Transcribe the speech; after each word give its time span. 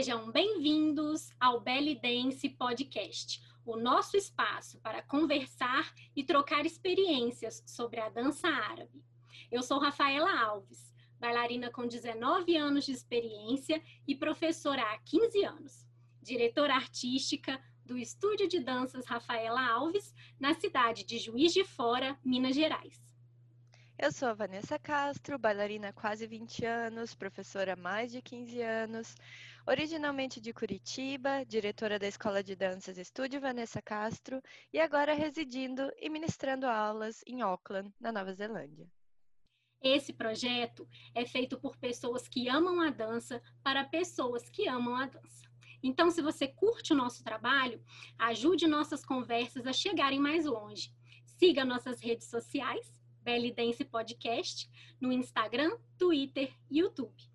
Sejam 0.00 0.32
bem-vindos 0.32 1.30
ao 1.38 1.60
Belly 1.60 1.94
Dance 1.94 2.48
Podcast, 2.48 3.38
o 3.66 3.76
nosso 3.76 4.16
espaço 4.16 4.78
para 4.78 5.02
conversar 5.02 5.92
e 6.16 6.24
trocar 6.24 6.64
experiências 6.64 7.62
sobre 7.66 8.00
a 8.00 8.08
dança 8.08 8.48
árabe. 8.48 9.04
Eu 9.52 9.62
sou 9.62 9.78
Rafaela 9.78 10.40
Alves, 10.40 10.94
bailarina 11.18 11.70
com 11.70 11.86
19 11.86 12.56
anos 12.56 12.86
de 12.86 12.92
experiência 12.92 13.82
e 14.08 14.14
professora 14.14 14.80
há 14.80 14.98
15 15.00 15.44
anos, 15.44 15.86
diretora 16.22 16.76
artística 16.76 17.62
do 17.84 17.98
Estúdio 17.98 18.48
de 18.48 18.58
Danças 18.58 19.04
Rafaela 19.04 19.70
Alves, 19.70 20.14
na 20.40 20.54
cidade 20.54 21.04
de 21.04 21.18
Juiz 21.18 21.52
de 21.52 21.62
Fora, 21.62 22.18
Minas 22.24 22.56
Gerais. 22.56 22.98
Eu 24.02 24.10
sou 24.10 24.28
a 24.28 24.32
Vanessa 24.32 24.78
Castro, 24.78 25.38
bailarina 25.38 25.90
há 25.90 25.92
quase 25.92 26.26
20 26.26 26.64
anos, 26.64 27.14
professora 27.14 27.74
há 27.74 27.76
mais 27.76 28.10
de 28.10 28.22
15 28.22 28.62
anos, 28.62 29.14
originalmente 29.66 30.40
de 30.40 30.52
Curitiba, 30.52 31.44
diretora 31.44 31.98
da 31.98 32.06
Escola 32.06 32.42
de 32.42 32.54
Danças 32.56 32.98
Estúdio 32.98 33.40
Vanessa 33.40 33.80
Castro 33.82 34.42
e 34.72 34.78
agora 34.78 35.14
residindo 35.14 35.90
e 35.98 36.08
ministrando 36.08 36.66
aulas 36.66 37.22
em 37.26 37.40
Auckland, 37.42 37.92
na 38.00 38.12
Nova 38.12 38.32
Zelândia. 38.32 38.88
Esse 39.82 40.12
projeto 40.12 40.86
é 41.14 41.24
feito 41.24 41.58
por 41.58 41.76
pessoas 41.76 42.28
que 42.28 42.48
amam 42.48 42.80
a 42.80 42.90
dança 42.90 43.42
para 43.62 43.84
pessoas 43.84 44.48
que 44.50 44.68
amam 44.68 44.94
a 44.96 45.06
dança. 45.06 45.48
Então, 45.82 46.10
se 46.10 46.20
você 46.20 46.46
curte 46.46 46.92
o 46.92 46.96
nosso 46.96 47.24
trabalho, 47.24 47.82
ajude 48.18 48.66
nossas 48.66 49.04
conversas 49.04 49.66
a 49.66 49.72
chegarem 49.72 50.20
mais 50.20 50.44
longe. 50.44 50.92
Siga 51.24 51.64
nossas 51.64 52.00
redes 52.00 52.28
sociais 52.28 52.92
Belly 53.22 53.52
Dance 53.52 53.84
Podcast 53.84 54.68
no 55.00 55.12
Instagram, 55.12 55.78
Twitter 55.98 56.52
e 56.70 56.80
YouTube. 56.80 57.29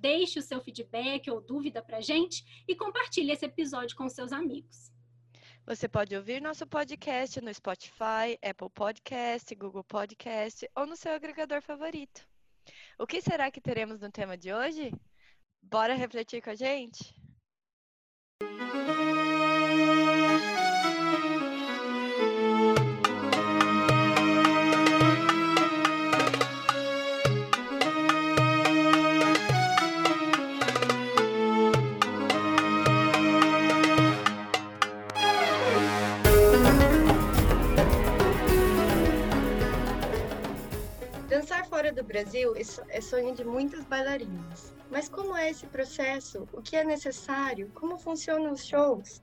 Deixe 0.00 0.38
o 0.38 0.42
seu 0.42 0.62
feedback 0.62 1.30
ou 1.30 1.42
dúvida 1.42 1.82
para 1.82 2.00
gente 2.00 2.64
e 2.66 2.74
compartilhe 2.74 3.32
esse 3.32 3.44
episódio 3.44 3.94
com 3.94 4.08
seus 4.08 4.32
amigos. 4.32 4.90
Você 5.66 5.86
pode 5.86 6.16
ouvir 6.16 6.40
nosso 6.40 6.66
podcast 6.66 7.38
no 7.40 7.52
Spotify, 7.52 8.38
Apple 8.42 8.70
Podcast, 8.70 9.54
Google 9.54 9.84
Podcast 9.84 10.68
ou 10.74 10.86
no 10.86 10.96
seu 10.96 11.12
agregador 11.12 11.60
favorito. 11.60 12.26
O 12.98 13.06
que 13.06 13.20
será 13.20 13.50
que 13.50 13.60
teremos 13.60 14.00
no 14.00 14.10
tema 14.10 14.38
de 14.38 14.52
hoje? 14.52 14.90
Bora 15.62 15.94
refletir 15.94 16.42
com 16.42 16.50
a 16.50 16.54
gente? 16.54 17.14
Fora 41.90 42.02
do 42.02 42.04
Brasil 42.04 42.54
é 42.88 43.00
sonho 43.00 43.34
de 43.34 43.44
muitas 43.44 43.84
bailarinas. 43.84 44.72
Mas 44.90 45.08
como 45.08 45.36
é 45.36 45.50
esse 45.50 45.66
processo? 45.66 46.48
O 46.52 46.62
que 46.62 46.76
é 46.76 46.84
necessário? 46.84 47.70
Como 47.74 47.98
funcionam 47.98 48.52
os 48.52 48.64
shows? 48.64 49.20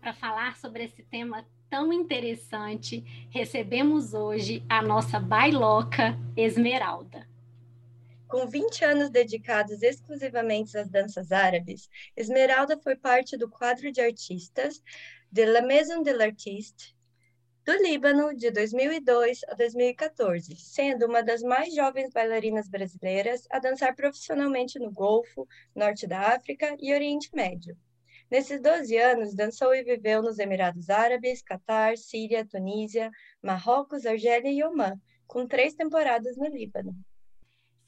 Para 0.00 0.12
falar 0.12 0.56
sobre 0.56 0.84
esse 0.84 1.02
tema 1.04 1.46
tão 1.70 1.92
interessante, 1.92 3.04
recebemos 3.30 4.14
hoje 4.14 4.64
a 4.68 4.82
nossa 4.82 5.20
bailoca 5.20 6.18
Esmeralda. 6.36 7.28
Com 8.26 8.48
20 8.48 8.84
anos 8.84 9.10
dedicados 9.10 9.80
exclusivamente 9.82 10.76
às 10.76 10.88
danças 10.88 11.30
árabes, 11.30 11.88
Esmeralda 12.16 12.76
foi 12.82 12.96
parte 12.96 13.36
do 13.36 13.48
quadro 13.48 13.92
de 13.92 14.00
artistas 14.00 14.82
de 15.30 15.44
La 15.44 15.62
Maison 15.62 16.02
de 16.02 16.12
l'Artiste, 16.12 16.95
do 17.66 17.72
Líbano 17.82 18.32
de 18.32 18.48
2002 18.52 19.40
a 19.48 19.54
2014, 19.54 20.54
sendo 20.54 21.06
uma 21.06 21.20
das 21.20 21.42
mais 21.42 21.74
jovens 21.74 22.12
bailarinas 22.12 22.68
brasileiras 22.68 23.44
a 23.50 23.58
dançar 23.58 23.92
profissionalmente 23.96 24.78
no 24.78 24.92
Golfo, 24.92 25.48
Norte 25.74 26.06
da 26.06 26.32
África 26.36 26.76
e 26.78 26.94
Oriente 26.94 27.28
Médio. 27.34 27.76
Nesses 28.30 28.62
12 28.62 28.96
anos, 28.96 29.34
dançou 29.34 29.74
e 29.74 29.82
viveu 29.82 30.22
nos 30.22 30.38
Emirados 30.38 30.88
Árabes, 30.88 31.42
Catar, 31.42 31.98
Síria, 31.98 32.46
Tunísia, 32.46 33.10
Marrocos, 33.42 34.06
Argélia 34.06 34.52
e 34.52 34.62
Omã, 34.62 34.94
com 35.26 35.44
três 35.44 35.74
temporadas 35.74 36.36
no 36.36 36.46
Líbano. 36.46 36.94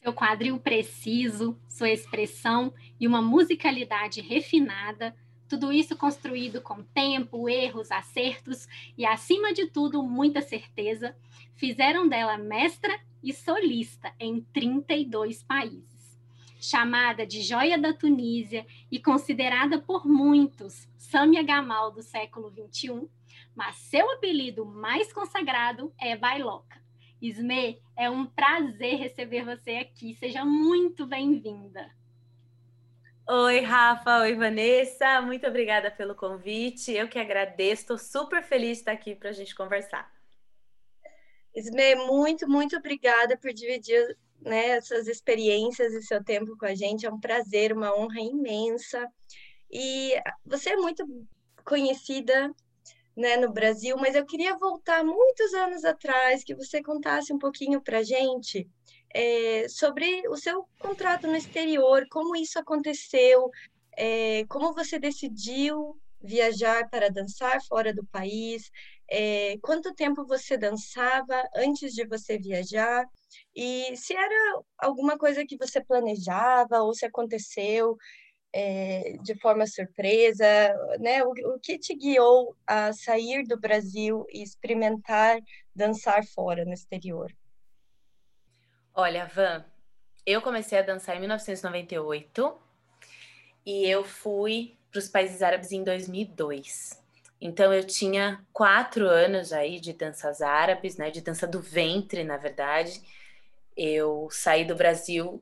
Seu 0.02 0.12
quadril 0.12 0.58
preciso, 0.58 1.56
sua 1.68 1.90
expressão 1.90 2.74
e 2.98 3.06
uma 3.06 3.22
musicalidade 3.22 4.20
refinada 4.22 5.14
tudo 5.48 5.72
isso 5.72 5.96
construído 5.96 6.60
com 6.60 6.82
tempo, 6.82 7.48
erros, 7.48 7.90
acertos 7.90 8.68
e, 8.96 9.06
acima 9.06 9.52
de 9.52 9.66
tudo, 9.66 10.02
muita 10.02 10.42
certeza, 10.42 11.16
fizeram 11.56 12.06
dela 12.06 12.36
mestra 12.36 13.00
e 13.22 13.32
solista 13.32 14.12
em 14.20 14.40
32 14.52 15.42
países. 15.42 16.18
Chamada 16.60 17.26
de 17.26 17.40
Joia 17.40 17.78
da 17.78 17.92
Tunísia 17.92 18.66
e 18.90 18.98
considerada 18.98 19.78
por 19.78 20.06
muitos 20.06 20.88
Samia 20.96 21.42
Gamal 21.42 21.92
do 21.92 22.02
século 22.02 22.50
XXI, 22.50 23.08
mas 23.54 23.76
seu 23.76 24.10
apelido 24.12 24.66
mais 24.66 25.12
consagrado 25.12 25.92
é 25.98 26.16
Bailoca. 26.16 26.78
Isme, 27.20 27.80
é 27.96 28.08
um 28.08 28.26
prazer 28.26 28.96
receber 28.96 29.44
você 29.44 29.72
aqui. 29.72 30.14
Seja 30.14 30.44
muito 30.44 31.06
bem-vinda. 31.06 31.97
Oi, 33.30 33.60
Rafa. 33.60 34.20
Oi, 34.20 34.34
Vanessa. 34.36 35.20
Muito 35.20 35.46
obrigada 35.46 35.90
pelo 35.90 36.14
convite. 36.14 36.92
Eu 36.92 37.10
que 37.10 37.18
agradeço. 37.18 37.82
Estou 37.82 37.98
super 37.98 38.42
feliz 38.42 38.78
de 38.78 38.78
estar 38.78 38.92
aqui 38.92 39.14
para 39.14 39.28
a 39.28 39.32
gente 39.32 39.54
conversar. 39.54 40.10
Isme, 41.54 41.94
muito, 42.06 42.48
muito 42.48 42.74
obrigada 42.74 43.36
por 43.36 43.52
dividir 43.52 44.16
né, 44.40 44.68
essas 44.68 45.06
experiências 45.06 45.92
e 45.92 46.00
seu 46.00 46.24
tempo 46.24 46.56
com 46.56 46.64
a 46.64 46.74
gente. 46.74 47.04
É 47.04 47.10
um 47.10 47.20
prazer, 47.20 47.74
uma 47.74 47.94
honra 47.94 48.18
imensa. 48.18 49.06
E 49.70 50.14
você 50.42 50.70
é 50.70 50.76
muito 50.76 51.04
conhecida 51.66 52.50
né, 53.14 53.36
no 53.36 53.52
Brasil, 53.52 53.94
mas 53.98 54.14
eu 54.14 54.24
queria 54.24 54.56
voltar 54.56 55.04
muitos 55.04 55.52
anos 55.52 55.84
atrás, 55.84 56.42
que 56.42 56.54
você 56.54 56.82
contasse 56.82 57.30
um 57.30 57.38
pouquinho 57.38 57.82
para 57.82 57.98
a 57.98 58.02
gente 58.02 58.66
é, 59.14 59.68
sobre 59.68 60.28
o 60.28 60.36
seu 60.36 60.66
contrato 60.78 61.26
no 61.26 61.36
exterior, 61.36 62.06
como 62.10 62.36
isso 62.36 62.58
aconteceu, 62.58 63.50
é, 63.96 64.44
como 64.48 64.74
você 64.74 64.98
decidiu 64.98 65.98
viajar 66.20 66.88
para 66.90 67.10
dançar 67.10 67.60
fora 67.66 67.94
do 67.94 68.04
país, 68.06 68.70
é, 69.10 69.56
quanto 69.62 69.94
tempo 69.94 70.26
você 70.26 70.56
dançava 70.56 71.42
antes 71.54 71.94
de 71.94 72.06
você 72.06 72.38
viajar, 72.38 73.04
e 73.54 73.96
se 73.96 74.14
era 74.14 74.60
alguma 74.78 75.16
coisa 75.16 75.44
que 75.46 75.56
você 75.56 75.82
planejava 75.82 76.82
ou 76.82 76.94
se 76.94 77.06
aconteceu 77.06 77.96
é, 78.52 79.16
de 79.22 79.38
forma 79.40 79.66
surpresa, 79.66 80.46
né? 81.00 81.22
O, 81.24 81.30
o 81.30 81.60
que 81.60 81.78
te 81.78 81.94
guiou 81.94 82.56
a 82.66 82.92
sair 82.92 83.44
do 83.44 83.58
Brasil 83.58 84.24
e 84.30 84.42
experimentar 84.42 85.38
dançar 85.74 86.24
fora 86.26 86.64
no 86.64 86.72
exterior? 86.72 87.30
Olha, 89.00 89.26
Van, 89.26 89.64
eu 90.26 90.42
comecei 90.42 90.76
a 90.76 90.82
dançar 90.82 91.14
em 91.14 91.20
1998 91.20 92.60
e 93.64 93.88
eu 93.88 94.02
fui 94.02 94.76
para 94.90 94.98
os 94.98 95.08
países 95.08 95.40
árabes 95.40 95.70
em 95.70 95.84
2002. 95.84 97.00
Então 97.40 97.72
eu 97.72 97.86
tinha 97.86 98.44
quatro 98.52 99.08
anos 99.08 99.52
aí 99.52 99.78
de 99.78 99.92
danças 99.92 100.42
árabes, 100.42 100.96
né? 100.96 101.12
De 101.12 101.20
dança 101.20 101.46
do 101.46 101.60
ventre, 101.60 102.24
na 102.24 102.36
verdade. 102.36 103.00
Eu 103.76 104.28
saí 104.32 104.64
do 104.64 104.74
Brasil 104.74 105.40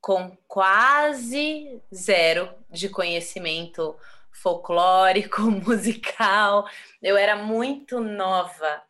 com 0.00 0.36
quase 0.48 1.80
zero 1.94 2.52
de 2.68 2.88
conhecimento 2.88 3.96
folclórico, 4.32 5.42
musical. 5.64 6.68
Eu 7.00 7.16
era 7.16 7.36
muito 7.36 8.00
nova. 8.00 8.82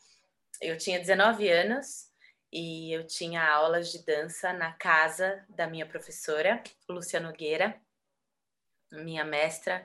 Eu 0.62 0.78
tinha 0.78 0.98
19 0.98 1.46
anos 1.50 2.05
e 2.58 2.90
eu 2.90 3.06
tinha 3.06 3.46
aulas 3.46 3.92
de 3.92 3.98
dança 3.98 4.50
na 4.50 4.72
casa 4.72 5.44
da 5.46 5.66
minha 5.66 5.84
professora, 5.84 6.62
Lúcia 6.88 7.20
Nogueira, 7.20 7.78
minha 8.90 9.26
mestra, 9.26 9.84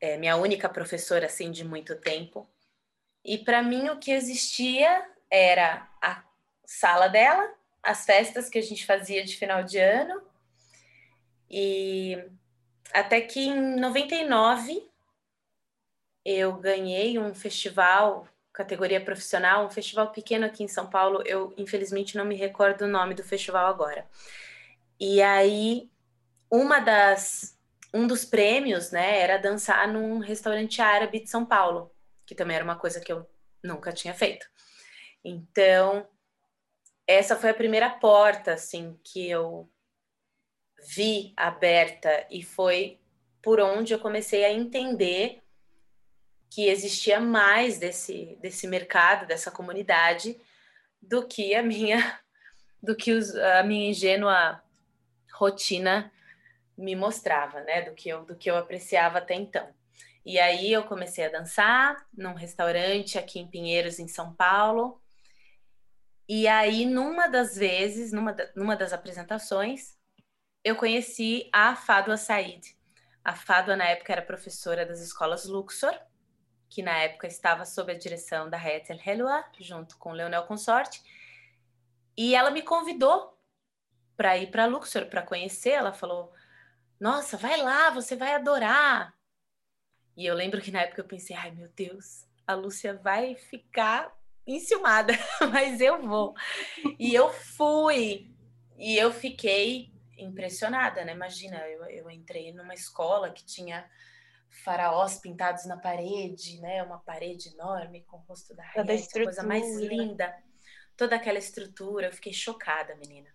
é, 0.00 0.16
minha 0.16 0.34
única 0.34 0.68
professora 0.68 1.26
assim 1.26 1.52
de 1.52 1.64
muito 1.64 1.94
tempo. 1.94 2.50
E 3.24 3.38
para 3.38 3.62
mim 3.62 3.90
o 3.90 3.98
que 4.00 4.10
existia 4.10 5.08
era 5.30 5.88
a 6.02 6.24
sala 6.66 7.06
dela, 7.06 7.54
as 7.80 8.04
festas 8.04 8.48
que 8.50 8.58
a 8.58 8.62
gente 8.62 8.84
fazia 8.84 9.24
de 9.24 9.36
final 9.36 9.62
de 9.62 9.78
ano. 9.78 10.20
E 11.48 12.28
até 12.92 13.20
que 13.20 13.38
em 13.38 13.76
99 13.76 14.84
eu 16.24 16.54
ganhei 16.56 17.20
um 17.20 17.32
festival 17.32 18.26
categoria 18.54 19.04
profissional, 19.04 19.66
um 19.66 19.70
festival 19.70 20.12
pequeno 20.12 20.46
aqui 20.46 20.62
em 20.62 20.68
São 20.68 20.88
Paulo. 20.88 21.22
Eu, 21.26 21.52
infelizmente, 21.58 22.16
não 22.16 22.24
me 22.24 22.36
recordo 22.36 22.82
o 22.82 22.88
nome 22.88 23.14
do 23.14 23.24
festival 23.24 23.66
agora. 23.66 24.06
E 24.98 25.20
aí, 25.20 25.90
uma 26.50 26.78
das 26.78 27.58
um 27.92 28.08
dos 28.08 28.24
prêmios, 28.24 28.90
né, 28.90 29.20
era 29.20 29.38
dançar 29.38 29.86
num 29.86 30.18
restaurante 30.18 30.82
árabe 30.82 31.20
de 31.20 31.30
São 31.30 31.46
Paulo, 31.46 31.92
que 32.26 32.34
também 32.34 32.56
era 32.56 32.64
uma 32.64 32.74
coisa 32.74 33.00
que 33.00 33.12
eu 33.12 33.24
nunca 33.62 33.92
tinha 33.92 34.12
feito. 34.12 34.46
Então, 35.24 36.04
essa 37.06 37.36
foi 37.36 37.50
a 37.50 37.54
primeira 37.54 37.88
porta, 37.88 38.54
assim, 38.54 38.98
que 39.04 39.30
eu 39.30 39.70
vi 40.96 41.32
aberta 41.36 42.26
e 42.30 42.42
foi 42.42 42.98
por 43.40 43.60
onde 43.60 43.94
eu 43.94 44.00
comecei 44.00 44.44
a 44.44 44.52
entender 44.52 45.43
que 46.54 46.68
existia 46.68 47.18
mais 47.18 47.78
desse, 47.80 48.38
desse 48.40 48.68
mercado, 48.68 49.26
dessa 49.26 49.50
comunidade, 49.50 50.40
do 51.02 51.26
que 51.26 51.52
a 51.52 51.64
minha, 51.64 52.20
do 52.80 52.94
que 52.94 53.10
os, 53.10 53.34
a 53.34 53.64
minha 53.64 53.90
ingênua 53.90 54.62
rotina 55.32 56.12
me 56.78 56.94
mostrava, 56.94 57.60
né? 57.62 57.82
Do 57.82 57.92
que 57.92 58.08
eu, 58.08 58.24
do 58.24 58.36
que 58.36 58.48
eu 58.48 58.56
apreciava 58.56 59.18
até 59.18 59.34
então. 59.34 59.68
E 60.24 60.38
aí 60.38 60.72
eu 60.72 60.84
comecei 60.84 61.26
a 61.26 61.28
dançar 61.28 62.06
num 62.16 62.34
restaurante 62.34 63.18
aqui 63.18 63.40
em 63.40 63.48
Pinheiros, 63.48 63.98
em 63.98 64.06
São 64.06 64.32
Paulo. 64.32 65.02
E 66.28 66.46
aí, 66.46 66.86
numa 66.86 67.26
das 67.26 67.56
vezes, 67.56 68.12
numa, 68.12 68.34
numa 68.54 68.76
das 68.76 68.92
apresentações, 68.92 69.98
eu 70.62 70.76
conheci 70.76 71.50
a 71.52 71.74
Fadwa 71.74 72.16
Said. 72.16 72.76
A 73.24 73.34
Fadwa, 73.34 73.74
na 73.74 73.86
época, 73.86 74.12
era 74.12 74.22
professora 74.22 74.86
das 74.86 75.00
escolas 75.00 75.46
Luxor, 75.46 75.98
que 76.74 76.82
na 76.82 76.98
época 76.98 77.28
estava 77.28 77.64
sob 77.64 77.92
a 77.92 77.96
direção 77.96 78.50
da 78.50 78.58
Hetel 78.58 78.98
Helua, 79.06 79.44
junto 79.60 79.96
com 79.96 80.10
Leonel 80.10 80.42
Consorte. 80.42 81.00
E 82.16 82.34
ela 82.34 82.50
me 82.50 82.62
convidou 82.62 83.38
para 84.16 84.36
ir 84.36 84.50
para 84.50 84.66
Luxor 84.66 85.06
para 85.06 85.22
conhecer. 85.22 85.70
Ela 85.70 85.92
falou: 85.92 86.32
Nossa, 86.98 87.36
vai 87.36 87.56
lá, 87.58 87.90
você 87.90 88.16
vai 88.16 88.34
adorar. 88.34 89.14
E 90.16 90.26
eu 90.26 90.34
lembro 90.34 90.60
que 90.60 90.72
na 90.72 90.80
época 90.80 91.00
eu 91.00 91.06
pensei: 91.06 91.36
Ai 91.36 91.52
meu 91.52 91.68
Deus, 91.68 92.26
a 92.44 92.54
Lúcia 92.54 92.94
vai 92.94 93.36
ficar 93.36 94.12
enciumada, 94.44 95.12
mas 95.52 95.80
eu 95.80 96.02
vou. 96.02 96.34
E 96.98 97.14
eu 97.14 97.32
fui. 97.32 98.34
E 98.76 98.96
eu 98.96 99.12
fiquei 99.12 99.92
impressionada, 100.18 101.04
né? 101.04 101.12
Imagina, 101.12 101.56
eu, 101.68 101.84
eu 101.84 102.10
entrei 102.10 102.52
numa 102.52 102.74
escola 102.74 103.30
que 103.30 103.44
tinha 103.44 103.88
faraós 104.62 105.18
pintados 105.18 105.66
na 105.66 105.76
parede, 105.76 106.60
né? 106.60 106.82
Uma 106.82 106.98
parede 106.98 107.48
enorme 107.48 108.02
com 108.02 108.18
o 108.18 108.20
rosto 108.20 108.54
da 108.54 108.62
Harriet, 108.62 109.12
coisa 109.12 109.42
mais 109.42 109.76
linda. 109.76 110.34
Toda 110.96 111.16
aquela 111.16 111.38
estrutura, 111.38 112.06
eu 112.06 112.12
fiquei 112.12 112.32
chocada, 112.32 112.94
menina. 112.94 113.34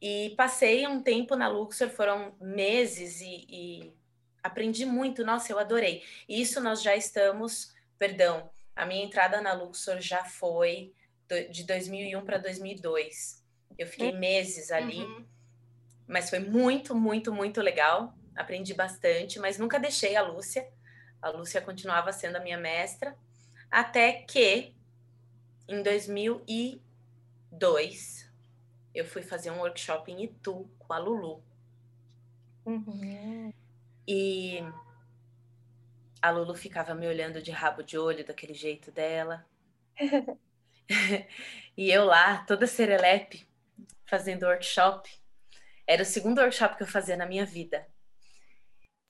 E 0.00 0.34
passei 0.36 0.86
um 0.86 1.02
tempo 1.02 1.34
na 1.34 1.48
Luxor, 1.48 1.88
foram 1.88 2.36
meses 2.40 3.20
e, 3.20 3.46
e 3.48 3.94
aprendi 4.42 4.84
muito. 4.84 5.24
Nossa, 5.24 5.52
eu 5.52 5.58
adorei. 5.58 6.04
Isso 6.28 6.60
nós 6.60 6.82
já 6.82 6.94
estamos, 6.94 7.74
perdão, 7.98 8.50
a 8.76 8.84
minha 8.84 9.04
entrada 9.04 9.40
na 9.40 9.54
Luxor 9.54 10.00
já 10.00 10.24
foi 10.24 10.92
de 11.50 11.64
2001 11.64 12.24
para 12.24 12.38
2002. 12.38 13.42
Eu 13.78 13.86
fiquei 13.86 14.10
uhum. 14.10 14.18
meses 14.18 14.70
ali, 14.70 15.02
uhum. 15.02 15.26
mas 16.06 16.28
foi 16.28 16.40
muito, 16.40 16.94
muito, 16.94 17.32
muito 17.32 17.60
legal. 17.60 18.17
Aprendi 18.38 18.72
bastante, 18.72 19.38
mas 19.40 19.58
nunca 19.58 19.80
deixei 19.80 20.14
a 20.14 20.22
Lúcia. 20.22 20.70
A 21.20 21.28
Lúcia 21.28 21.60
continuava 21.60 22.12
sendo 22.12 22.36
a 22.36 22.40
minha 22.40 22.56
mestra, 22.56 23.18
até 23.68 24.12
que 24.12 24.72
em 25.66 25.82
2002 25.82 28.30
eu 28.94 29.04
fui 29.04 29.22
fazer 29.22 29.50
um 29.50 29.58
workshop 29.58 30.12
em 30.12 30.22
Itu 30.22 30.70
com 30.78 30.92
a 30.92 30.98
Lulu. 30.98 31.42
Uhum. 32.64 33.52
E 34.06 34.62
a 36.22 36.30
Lulu 36.30 36.54
ficava 36.54 36.94
me 36.94 37.08
olhando 37.08 37.42
de 37.42 37.50
rabo 37.50 37.82
de 37.82 37.98
olho 37.98 38.24
daquele 38.24 38.54
jeito 38.54 38.92
dela. 38.92 39.44
e 41.76 41.90
eu 41.90 42.04
lá, 42.04 42.44
toda 42.44 42.68
serelepe, 42.68 43.48
fazendo 44.06 44.46
workshop. 44.46 45.10
Era 45.84 46.04
o 46.04 46.06
segundo 46.06 46.40
workshop 46.40 46.76
que 46.76 46.84
eu 46.84 46.86
fazia 46.86 47.16
na 47.16 47.26
minha 47.26 47.44
vida. 47.44 47.84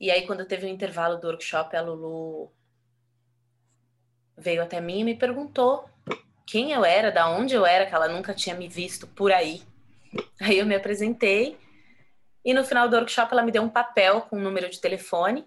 E 0.01 0.11
aí, 0.11 0.27
quando 0.27 0.47
teve 0.47 0.67
o 0.67 0.69
um 0.69 0.73
intervalo 0.73 1.17
do 1.19 1.27
workshop, 1.27 1.77
a 1.77 1.81
Lulu 1.81 2.53
veio 4.37 4.63
até 4.63 4.81
mim 4.81 5.01
e 5.01 5.05
me 5.05 5.15
perguntou 5.17 5.89
quem 6.47 6.73
eu 6.73 6.85
era, 6.85 7.11
da 7.11 7.29
onde 7.29 7.55
eu 7.55 7.67
era, 7.67 7.85
que 7.87 7.95
ela 7.95 8.09
nunca 8.09 8.33
tinha 8.33 8.55
me 8.55 8.69
visto 8.69 9.07
por 9.07 9.33
aí. 9.33 9.63
Aí 10.41 10.59
eu 10.59 10.67
me 10.67 10.75
apresentei 10.75 11.59
e 12.45 12.55
no 12.55 12.65
final 12.65 12.89
do 12.89 12.97
workshop 12.97 13.33
ela 13.33 13.43
me 13.43 13.53
deu 13.53 13.63
um 13.63 13.69
papel 13.69 14.23
com 14.23 14.39
um 14.39 14.41
número 14.41 14.71
de 14.71 14.81
telefone 14.81 15.47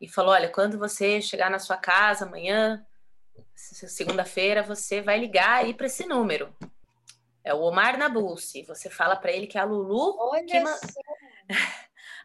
e 0.00 0.08
falou: 0.08 0.32
Olha, 0.32 0.48
quando 0.48 0.78
você 0.78 1.20
chegar 1.20 1.50
na 1.50 1.58
sua 1.58 1.76
casa 1.76 2.24
amanhã, 2.24 2.86
segunda-feira, 3.54 4.62
você 4.62 5.02
vai 5.02 5.18
ligar 5.18 5.64
aí 5.64 5.74
para 5.74 5.86
esse 5.86 6.06
número. 6.06 6.54
É 7.44 7.52
o 7.52 7.60
Omar 7.60 7.98
Nabulsi. 7.98 8.62
Você 8.62 8.88
fala 8.88 9.16
para 9.16 9.32
ele 9.32 9.46
que 9.46 9.58
é 9.58 9.60
a 9.60 9.64
Lulu 9.64 10.16
Olha 10.18 10.46
que 10.46 10.60
ma... 10.60 10.74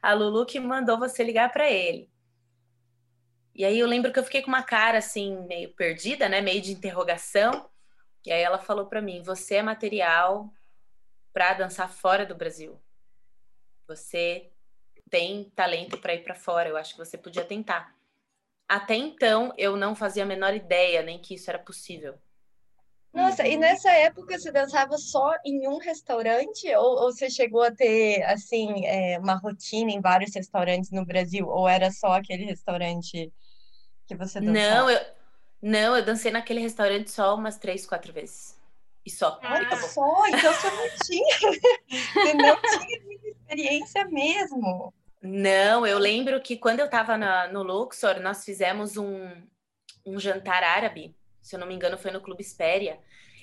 a 0.01 0.13
Lulu 0.13 0.45
que 0.45 0.59
mandou 0.59 0.97
você 0.97 1.23
ligar 1.23 1.51
para 1.51 1.69
ele. 1.69 2.09
E 3.55 3.63
aí 3.63 3.77
eu 3.77 3.87
lembro 3.87 4.11
que 4.11 4.19
eu 4.19 4.23
fiquei 4.23 4.41
com 4.41 4.47
uma 4.47 4.63
cara 4.63 4.97
assim 4.97 5.45
meio 5.47 5.73
perdida, 5.73 6.27
né, 6.27 6.41
meio 6.41 6.61
de 6.61 6.71
interrogação. 6.71 7.69
E 8.25 8.31
aí 8.31 8.41
ela 8.41 8.59
falou 8.59 8.87
para 8.87 9.01
mim: 9.01 9.21
"Você 9.21 9.55
é 9.55 9.61
material 9.61 10.51
para 11.31 11.53
dançar 11.53 11.89
fora 11.89 12.25
do 12.25 12.35
Brasil. 12.35 12.79
Você 13.87 14.51
tem 15.09 15.51
talento 15.55 15.97
para 15.97 16.13
ir 16.13 16.23
para 16.23 16.35
fora, 16.35 16.69
eu 16.69 16.77
acho 16.77 16.93
que 16.93 16.99
você 17.05 17.17
podia 17.17 17.43
tentar. 17.43 17.95
Até 18.67 18.95
então, 18.95 19.53
eu 19.57 19.75
não 19.75 19.95
fazia 19.95 20.23
a 20.23 20.25
menor 20.25 20.53
ideia 20.53 21.03
nem 21.03 21.19
que 21.19 21.35
isso 21.35 21.49
era 21.49 21.59
possível. 21.59 22.17
Nossa, 23.13 23.47
e 23.47 23.57
nessa 23.57 23.91
época 23.91 24.39
você 24.39 24.51
dançava 24.51 24.97
só 24.97 25.33
em 25.45 25.67
um 25.67 25.77
restaurante? 25.77 26.67
Ou, 26.75 27.03
ou 27.03 27.11
você 27.11 27.29
chegou 27.29 27.61
a 27.61 27.71
ter, 27.71 28.23
assim, 28.23 28.85
é, 28.87 29.19
uma 29.19 29.35
rotina 29.35 29.91
em 29.91 30.01
vários 30.01 30.33
restaurantes 30.33 30.89
no 30.89 31.05
Brasil? 31.05 31.47
Ou 31.47 31.67
era 31.69 31.91
só 31.91 32.13
aquele 32.13 32.43
restaurante 32.45 33.31
que 34.07 34.15
você 34.15 34.41
dançava? 34.41 34.75
Não, 34.75 34.89
eu, 34.89 34.99
não, 35.61 35.95
eu 35.95 36.03
dancei 36.03 36.31
naquele 36.31 36.61
restaurante 36.61 37.11
só 37.11 37.35
umas 37.35 37.57
três, 37.59 37.85
quatro 37.85 38.11
vezes. 38.11 38.59
E 39.05 39.11
só. 39.11 39.39
Olha 39.43 39.77
só, 39.77 40.27
então 40.27 40.51
você 40.53 40.71
não 40.71 40.89
tinha, 41.05 41.37
você 42.13 42.33
não 42.33 42.61
tinha 42.61 42.99
experiência 43.25 44.05
mesmo. 44.05 44.91
Não, 45.21 45.85
eu 45.85 45.99
lembro 45.99 46.41
que 46.41 46.57
quando 46.57 46.79
eu 46.79 46.85
estava 46.85 47.15
no 47.47 47.61
Luxor, 47.63 48.19
nós 48.19 48.43
fizemos 48.43 48.97
um, 48.97 49.29
um 50.05 50.19
jantar 50.19 50.63
árabe, 50.63 51.15
se 51.43 51.55
eu 51.55 51.59
não 51.59 51.67
me 51.67 51.75
engano, 51.75 51.97
foi 51.97 52.11
no 52.11 52.21
Clube 52.21 52.41
Espéria, 52.41 52.99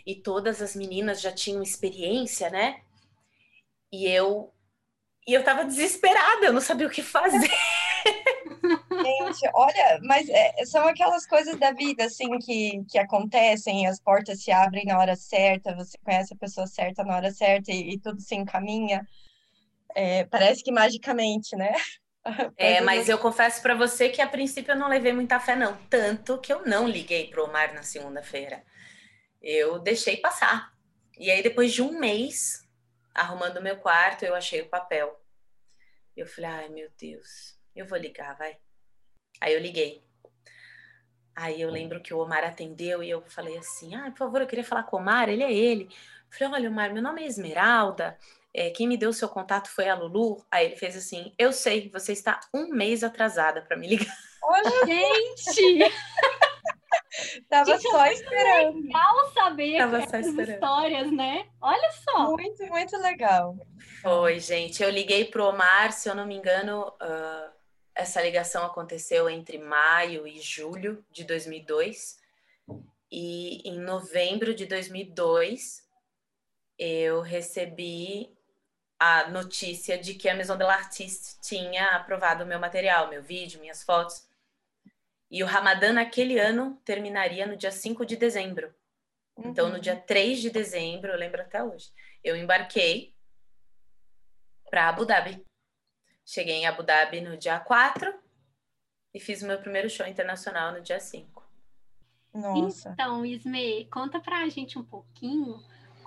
e 0.06 0.14
todas 0.16 0.60
as 0.62 0.74
meninas 0.74 1.20
já 1.20 1.32
tinham 1.32 1.62
experiência, 1.62 2.50
né? 2.50 2.80
E 3.92 4.06
eu 4.06 4.52
e 5.28 5.34
eu 5.34 5.44
tava 5.44 5.64
desesperada, 5.64 6.46
eu 6.46 6.52
não 6.52 6.60
sabia 6.60 6.86
o 6.86 6.90
que 6.90 7.02
fazer. 7.02 7.48
Gente, 8.90 9.50
olha, 9.54 10.00
mas 10.02 10.28
é, 10.28 10.64
são 10.64 10.88
aquelas 10.88 11.26
coisas 11.26 11.56
da 11.58 11.72
vida, 11.72 12.04
assim, 12.04 12.38
que, 12.38 12.84
que 12.90 12.98
acontecem, 12.98 13.86
as 13.86 14.00
portas 14.00 14.42
se 14.42 14.50
abrem 14.50 14.86
na 14.86 14.98
hora 14.98 15.14
certa, 15.14 15.74
você 15.76 15.96
conhece 15.98 16.34
a 16.34 16.36
pessoa 16.36 16.66
certa 16.66 17.04
na 17.04 17.16
hora 17.16 17.30
certa 17.30 17.70
e, 17.70 17.92
e 17.92 17.98
tudo 18.00 18.20
se 18.20 18.34
encaminha 18.34 19.06
é, 19.94 20.24
parece 20.24 20.62
que 20.62 20.72
magicamente, 20.72 21.56
né? 21.56 21.72
É, 22.56 22.80
mas 22.80 23.08
eu 23.08 23.18
confesso 23.18 23.62
para 23.62 23.74
você 23.74 24.08
que 24.08 24.20
a 24.20 24.28
princípio 24.28 24.72
eu 24.72 24.78
não 24.78 24.88
levei 24.88 25.12
muita 25.12 25.40
fé, 25.40 25.56
não. 25.56 25.76
Tanto 25.88 26.38
que 26.38 26.52
eu 26.52 26.64
não 26.66 26.86
liguei 26.86 27.28
pro 27.28 27.44
Omar 27.44 27.72
na 27.74 27.82
segunda-feira. 27.82 28.62
Eu 29.40 29.78
deixei 29.78 30.18
passar. 30.18 30.72
E 31.18 31.30
aí, 31.30 31.42
depois 31.42 31.72
de 31.72 31.82
um 31.82 31.98
mês 31.98 32.68
arrumando 33.14 33.62
meu 33.62 33.76
quarto, 33.76 34.24
eu 34.24 34.34
achei 34.34 34.60
o 34.60 34.68
papel. 34.68 35.18
Eu 36.16 36.26
falei, 36.26 36.50
ai 36.50 36.68
meu 36.68 36.90
Deus, 36.98 37.58
eu 37.74 37.86
vou 37.86 37.98
ligar, 37.98 38.36
vai. 38.36 38.58
Aí 39.40 39.54
eu 39.54 39.60
liguei. 39.60 40.02
Aí 41.34 41.60
eu 41.60 41.70
lembro 41.70 42.02
que 42.02 42.12
o 42.12 42.18
Omar 42.18 42.44
atendeu 42.44 43.02
e 43.02 43.08
eu 43.08 43.22
falei 43.22 43.56
assim: 43.56 43.94
ah, 43.94 44.10
por 44.10 44.18
favor, 44.18 44.40
eu 44.40 44.46
queria 44.46 44.64
falar 44.64 44.82
com 44.82 44.96
o 44.96 45.00
Omar, 45.00 45.28
ele 45.28 45.42
é 45.42 45.52
ele. 45.52 45.84
Eu 45.84 46.38
falei, 46.38 46.54
olha, 46.54 46.70
Omar, 46.70 46.92
meu 46.92 47.02
nome 47.02 47.22
é 47.22 47.26
Esmeralda, 47.26 48.18
é, 48.52 48.70
quem 48.70 48.88
me 48.88 48.96
deu 48.96 49.10
o 49.10 49.14
seu 49.14 49.28
contato 49.28 49.68
foi 49.68 49.88
a 49.88 49.94
Lulu. 49.94 50.44
Aí 50.50 50.66
ele 50.66 50.76
fez 50.76 50.96
assim: 50.96 51.32
Eu 51.38 51.52
sei, 51.52 51.88
você 51.90 52.12
está 52.12 52.40
um 52.52 52.68
mês 52.68 53.04
atrasada 53.04 53.62
para 53.62 53.76
me 53.76 53.86
ligar. 53.88 54.14
Olha, 54.42 54.70
gente! 54.86 55.92
Tava 57.48 57.72
gente, 57.72 57.82
só 57.82 58.06
esperando. 58.06 58.80
Legal 58.80 59.32
saber 59.32 59.78
Tava 59.78 59.98
essas 59.98 60.26
histórias, 60.26 61.12
né? 61.12 61.48
Olha 61.60 61.90
só. 62.04 62.30
Muito, 62.30 62.64
muito 62.66 62.96
legal. 62.98 63.56
Foi, 64.02 64.38
gente. 64.40 64.82
Eu 64.82 64.90
liguei 64.90 65.24
pro 65.24 65.46
Omar, 65.46 65.92
se 65.92 66.08
eu 66.08 66.14
não 66.14 66.26
me 66.26 66.36
engano, 66.36 66.88
uh, 66.88 67.50
essa 67.94 68.22
ligação 68.22 68.64
aconteceu 68.64 69.28
entre 69.28 69.58
maio 69.58 70.26
e 70.26 70.40
julho 70.40 71.04
de 71.10 71.24
2002. 71.24 72.18
E 73.12 73.68
em 73.68 73.78
novembro 73.78 74.54
de 74.54 74.66
2002, 74.66 75.82
eu 76.78 77.20
recebi 77.20 78.32
a 79.00 79.30
notícia 79.30 79.96
de 79.96 80.12
que 80.12 80.28
a 80.28 80.34
Maison 80.34 80.58
de 80.58 80.64
l'Artiste 80.64 81.40
tinha 81.40 81.96
aprovado 81.96 82.44
o 82.44 82.46
meu 82.46 82.60
material, 82.60 83.08
meu 83.08 83.22
vídeo, 83.22 83.58
minhas 83.58 83.82
fotos. 83.82 84.28
E 85.30 85.42
o 85.42 85.46
Ramadã 85.46 85.90
naquele 85.90 86.38
ano 86.38 86.78
terminaria 86.84 87.46
no 87.46 87.56
dia 87.56 87.72
5 87.72 88.04
de 88.04 88.16
dezembro. 88.16 88.74
Uhum. 89.34 89.48
Então, 89.48 89.70
no 89.70 89.80
dia 89.80 89.96
3 89.96 90.36
uhum. 90.36 90.42
de 90.42 90.50
dezembro, 90.50 91.10
eu 91.10 91.16
lembro 91.16 91.40
até 91.40 91.64
hoje, 91.64 91.90
eu 92.22 92.36
embarquei 92.36 93.14
para 94.68 94.90
Abu 94.90 95.06
Dhabi. 95.06 95.42
Cheguei 96.26 96.56
em 96.56 96.66
Abu 96.66 96.82
Dhabi 96.82 97.22
no 97.22 97.38
dia 97.38 97.58
4 97.58 98.12
e 99.14 99.18
fiz 99.18 99.40
o 99.40 99.46
meu 99.46 99.58
primeiro 99.58 99.88
show 99.88 100.06
internacional 100.06 100.72
no 100.72 100.82
dia 100.82 101.00
5. 101.00 101.42
Nossa. 102.34 102.90
Então, 102.90 103.24
Isme, 103.24 103.86
conta 103.86 104.20
pra 104.20 104.46
gente 104.50 104.78
um 104.78 104.84
pouquinho 104.84 105.58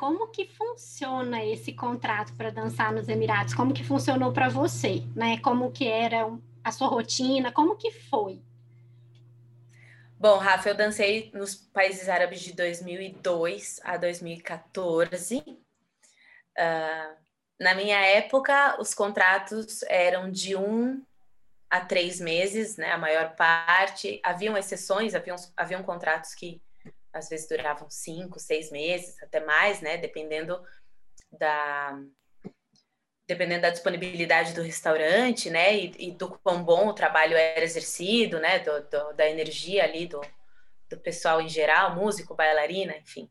como 0.04 0.28
que 0.28 0.46
funciona 0.46 1.46
esse 1.46 1.72
contrato 1.72 2.34
para 2.34 2.50
dançar 2.50 2.92
nos 2.92 3.08
Emirados? 3.08 3.54
Como 3.54 3.74
que 3.74 3.86
funcionou 3.86 4.34
para 4.34 4.50
você, 4.50 5.02
né? 5.16 5.38
Como 5.38 5.72
que 5.72 5.88
era 5.88 6.30
a 6.62 6.72
sua 6.74 6.90
rotina? 6.90 7.54
Como 7.54 7.78
que 7.78 7.90
foi? 7.90 8.42
Bom, 10.20 10.38
Rafa, 10.40 10.68
eu 10.68 10.76
dancei 10.76 11.32
nos 11.34 11.56
países 11.56 12.10
árabes 12.10 12.42
de 12.42 12.52
2002 12.52 13.80
a 13.82 13.96
2014. 13.96 15.38
Uh, 15.38 15.54
ah, 16.58 17.16
na 17.58 17.74
minha 17.74 18.06
época, 18.06 18.76
os 18.82 18.94
contratos 18.94 19.84
eram 19.84 20.30
de 20.30 20.54
um 20.54 21.02
a 21.70 21.80
três 21.80 22.20
meses, 22.20 22.76
né? 22.76 22.92
A 22.92 22.98
maior 22.98 23.38
parte. 23.38 24.20
Haviam 24.22 24.58
exceções, 24.58 25.16
haviam, 25.16 25.38
haviam 25.56 25.82
contratos 25.82 26.36
que 26.36 26.62
às 27.14 27.30
vezes 27.30 27.48
duravam 27.48 27.90
cinco, 27.90 28.40
seis 28.40 28.72
meses, 28.72 29.22
até 29.22 29.40
mais, 29.40 29.82
né? 29.82 29.98
Dependendo 29.98 30.62
da 31.32 32.02
dependendo 33.26 33.62
da 33.62 33.70
disponibilidade 33.70 34.54
do 34.54 34.62
restaurante, 34.62 35.50
né? 35.50 35.78
E, 35.78 35.92
e, 35.98 36.12
do 36.12 36.38
quão 36.40 36.64
bom 36.64 36.88
o 36.88 36.94
trabalho 36.94 37.38
era 37.38 37.64
exercido, 37.64 38.40
né? 38.40 38.60
Do, 38.60 38.82
do, 38.90 39.14
da 39.14 39.30
energia 39.30 39.84
ali 39.84 40.08
do, 40.08 40.20
do 40.90 41.00
pessoal 41.00 41.40
em 41.40 41.48
geral, 41.48 41.96
músico, 41.96 42.36
bailarina, 42.36 42.98
enfim. 42.98 43.30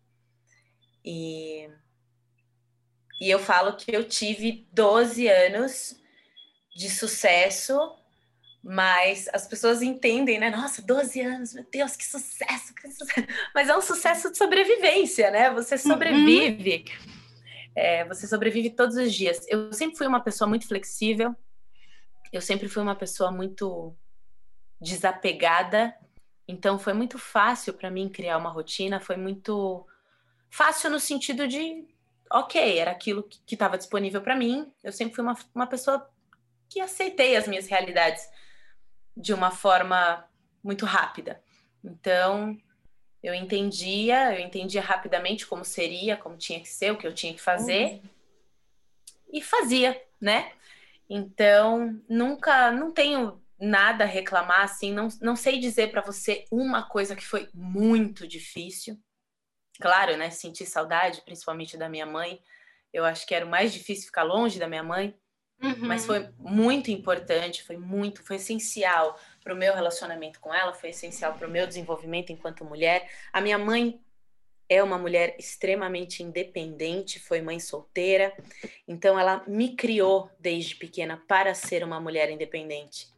E, 1.04 1.68
e 3.20 3.28
eu 3.28 3.38
falo 3.38 3.76
que 3.76 3.94
eu 3.94 4.08
tive 4.08 4.66
12 4.72 5.28
anos 5.28 6.00
de 6.74 6.88
sucesso 6.88 7.78
mas 8.62 9.28
as 9.33 9.47
pessoas 9.47 9.83
entendem, 9.83 10.38
né? 10.38 10.49
Nossa, 10.49 10.81
12 10.81 11.21
anos, 11.21 11.52
meu 11.52 11.66
Deus, 11.71 11.97
que 11.97 12.04
sucesso, 12.04 12.73
que 12.75 12.88
sucesso. 12.92 13.26
Mas 13.52 13.69
é 13.69 13.76
um 13.76 13.81
sucesso 13.81 14.31
de 14.31 14.38
sobrevivência, 14.38 15.31
né? 15.33 15.50
Você 15.50 15.75
uhum. 15.75 15.81
sobrevive. 15.81 16.85
Uhum. 17.04 17.12
É, 17.75 18.04
você 18.04 18.26
sobrevive 18.26 18.71
todos 18.71 18.97
os 18.97 19.12
dias. 19.12 19.45
Eu 19.49 19.73
sempre 19.73 19.97
fui 19.97 20.07
uma 20.07 20.21
pessoa 20.21 20.49
muito 20.49 20.69
flexível. 20.69 21.35
Eu 22.33 22.40
sempre 22.40 22.69
fui 22.69 22.83
uma 22.83 22.95
pessoa 22.95 23.33
muito 23.33 23.97
desapegada. 24.81 25.92
Então 26.47 26.78
foi 26.78 26.92
muito 26.92 27.19
fácil 27.19 27.75
para 27.75 27.90
mim 27.90 28.09
criar 28.09 28.38
uma 28.38 28.50
rotina. 28.50 29.00
Foi 29.00 29.16
muito 29.16 29.85
fácil 30.50 30.88
no 30.88 31.00
sentido 31.00 31.49
de, 31.49 31.85
ok, 32.31 32.78
era 32.78 32.92
aquilo 32.92 33.25
que 33.25 33.54
estava 33.57 33.76
disponível 33.76 34.21
para 34.21 34.37
mim. 34.37 34.73
Eu 34.85 34.92
sempre 34.92 35.16
fui 35.16 35.25
uma, 35.25 35.37
uma 35.52 35.66
pessoa 35.66 36.09
que 36.69 36.81
aceitei 36.81 37.37
as 37.37 37.49
minhas 37.49 37.66
realidades 37.66 38.23
de 39.16 39.33
uma 39.33 39.50
forma 39.50 40.25
muito 40.62 40.87
rápida. 40.87 41.42
Então, 41.85 42.57
eu 43.23 43.35
entendia, 43.35 44.35
eu 44.35 44.40
entendia 44.40 44.81
rapidamente 44.81 45.47
como 45.47 45.64
seria, 45.64 46.16
como 46.16 46.37
tinha 46.37 46.61
que 46.61 46.69
ser, 46.69 46.92
o 46.92 46.97
que 46.97 47.07
eu 47.07 47.14
tinha 47.14 47.33
que 47.33 47.40
fazer 47.40 47.85
uhum. 47.85 48.02
e 49.33 49.42
fazia, 49.42 50.00
né? 50.21 50.52
Então, 51.09 52.00
nunca, 52.09 52.71
não 52.71 52.90
tenho 52.90 53.40
nada 53.59 54.04
a 54.04 54.07
reclamar 54.07 54.62
assim, 54.62 54.92
não, 54.92 55.09
não 55.21 55.37
sei 55.37 55.61
dizer 55.61 55.90
para 55.90 56.00
você 56.00 56.45
uma 56.50 56.83
coisa 56.83 57.14
que 57.14 57.25
foi 57.25 57.49
muito 57.54 58.26
difícil. 58.26 58.99
Claro, 59.81 60.16
né? 60.16 60.31
Senti 60.31 60.66
saudade, 60.66 61.23
principalmente 61.23 61.76
da 61.76 61.88
minha 61.88 62.07
mãe. 62.07 62.42
Eu 62.92 63.04
acho 63.04 63.26
que 63.26 63.35
era 63.35 63.47
o 63.47 63.49
mais 63.49 63.73
difícil 63.73 64.07
ficar 64.07 64.25
longe 64.25 64.59
da 64.59 64.69
minha 64.69 64.83
mãe, 64.83 65.16
Uhum. 65.62 65.87
Mas 65.87 66.04
foi 66.04 66.28
muito 66.38 66.90
importante, 66.90 67.62
foi 67.62 67.76
muito, 67.76 68.23
foi 68.25 68.37
essencial 68.37 69.16
para 69.42 69.54
o 69.54 69.57
meu 69.57 69.75
relacionamento 69.75 70.40
com 70.40 70.52
ela, 70.52 70.75
foi 70.75 70.90
essencial 70.90 71.35
para 71.35 71.47
o 71.47 71.50
meu 71.50 71.66
desenvolvimento 71.66 72.33
enquanto 72.33 72.64
mulher. 72.64 73.09
A 73.33 73.40
minha 73.40 73.57
mãe 73.57 74.00
é 74.69 74.83
uma 74.83 74.99
mulher 74.99 75.37
extremamente 75.38 76.23
independente, 76.23 77.21
foi 77.21 77.40
mãe 77.40 77.61
solteira, 77.61 78.35
então 78.88 79.19
ela 79.19 79.45
me 79.47 79.76
criou 79.76 80.31
desde 80.38 80.75
pequena 80.75 81.23
para 81.28 81.54
ser 81.54 81.85
uma 81.85 82.00
mulher 82.00 82.31
independente. 82.31 83.09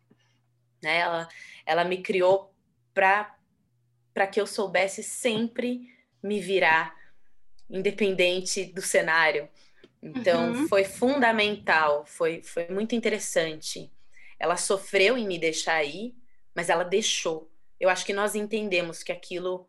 Né? 0.82 0.98
Ela, 0.98 1.28
ela 1.64 1.84
me 1.84 2.02
criou 2.02 2.52
para 2.92 4.26
que 4.30 4.40
eu 4.40 4.46
soubesse 4.46 5.02
sempre 5.02 5.88
me 6.22 6.40
virar 6.40 6.94
independente 7.70 8.64
do 8.66 8.82
cenário. 8.82 9.48
Então, 10.04 10.52
uhum. 10.52 10.68
foi 10.68 10.84
fundamental, 10.84 12.04
foi, 12.04 12.42
foi 12.42 12.68
muito 12.68 12.94
interessante. 12.94 13.90
Ela 14.38 14.58
sofreu 14.58 15.16
em 15.16 15.26
me 15.26 15.38
deixar 15.38 15.76
aí, 15.76 16.14
mas 16.54 16.68
ela 16.68 16.84
deixou. 16.84 17.50
Eu 17.80 17.88
acho 17.88 18.04
que 18.04 18.12
nós 18.12 18.34
entendemos 18.34 19.02
que 19.02 19.10
aquilo. 19.10 19.66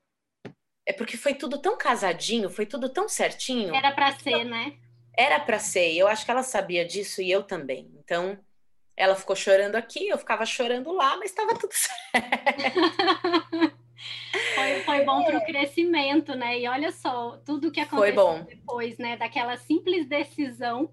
É 0.86 0.92
porque 0.92 1.16
foi 1.16 1.34
tudo 1.34 1.58
tão 1.58 1.78
casadinho, 1.78 2.50
foi 2.50 2.66
tudo 2.66 2.90
tão 2.90 3.08
certinho. 3.08 3.74
Era 3.74 3.94
para 3.94 4.12
ser, 4.20 4.44
né? 4.44 4.78
Era 5.18 5.40
para 5.40 5.58
ser. 5.58 5.94
Eu 5.96 6.06
acho 6.06 6.26
que 6.26 6.32
ela 6.32 6.44
sabia 6.44 6.86
disso 6.86 7.22
e 7.22 7.32
eu 7.32 7.42
também. 7.42 7.90
Então, 7.98 8.38
ela 8.98 9.16
ficou 9.16 9.38
chorando 9.38 9.76
aqui, 9.76 10.10
eu 10.10 10.18
ficava 10.18 10.46
chorando 10.46 10.92
lá, 10.92 11.16
mas 11.16 11.30
estava 11.32 11.58
tudo 11.58 11.72
certo. 11.74 11.96
Foi, 14.54 14.80
foi 14.82 15.06
bom 15.06 15.24
para 15.24 15.38
o 15.38 15.46
crescimento, 15.46 16.36
né? 16.36 16.60
E 16.60 16.68
olha 16.68 16.92
só, 16.92 17.38
tudo 17.46 17.72
que 17.72 17.80
aconteceu 17.80 18.44
depois, 18.44 18.98
né? 18.98 19.18
Daquela 19.18 19.58
simples 19.58 20.08
decisão, 20.08 20.90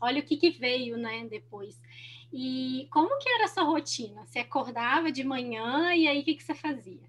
olha 0.00 0.20
o 0.20 0.24
que, 0.24 0.36
que 0.36 0.50
veio, 0.50 0.96
né? 0.96 1.26
Depois. 1.28 1.80
E 2.32 2.88
como 2.90 3.18
que 3.18 3.28
era 3.28 3.44
a 3.44 3.48
sua 3.48 3.64
rotina? 3.64 4.24
Você 4.26 4.40
acordava 4.40 5.10
de 5.10 5.24
manhã 5.24 5.94
e 5.94 6.06
aí 6.06 6.20
o 6.20 6.24
que, 6.24 6.34
que 6.34 6.44
você 6.44 6.54
fazia? 6.54 7.00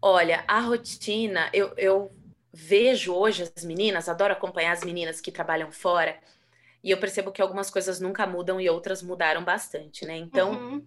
Olha, 0.00 0.44
a 0.46 0.60
rotina, 0.60 1.48
eu, 1.52 1.72
eu 1.78 2.12
vejo 2.52 3.14
hoje 3.14 3.50
as 3.56 3.64
meninas, 3.64 4.08
adoro 4.08 4.32
acompanhar 4.32 4.72
as 4.72 4.84
meninas 4.84 5.20
que 5.20 5.32
trabalham 5.32 5.72
fora, 5.72 6.18
e 6.82 6.90
eu 6.90 6.98
percebo 6.98 7.32
que 7.32 7.40
algumas 7.40 7.70
coisas 7.70 8.00
nunca 8.00 8.26
mudam 8.26 8.60
e 8.60 8.68
outras 8.68 9.02
mudaram 9.02 9.42
bastante, 9.42 10.04
né? 10.04 10.16
Então, 10.18 10.52
uhum. 10.52 10.86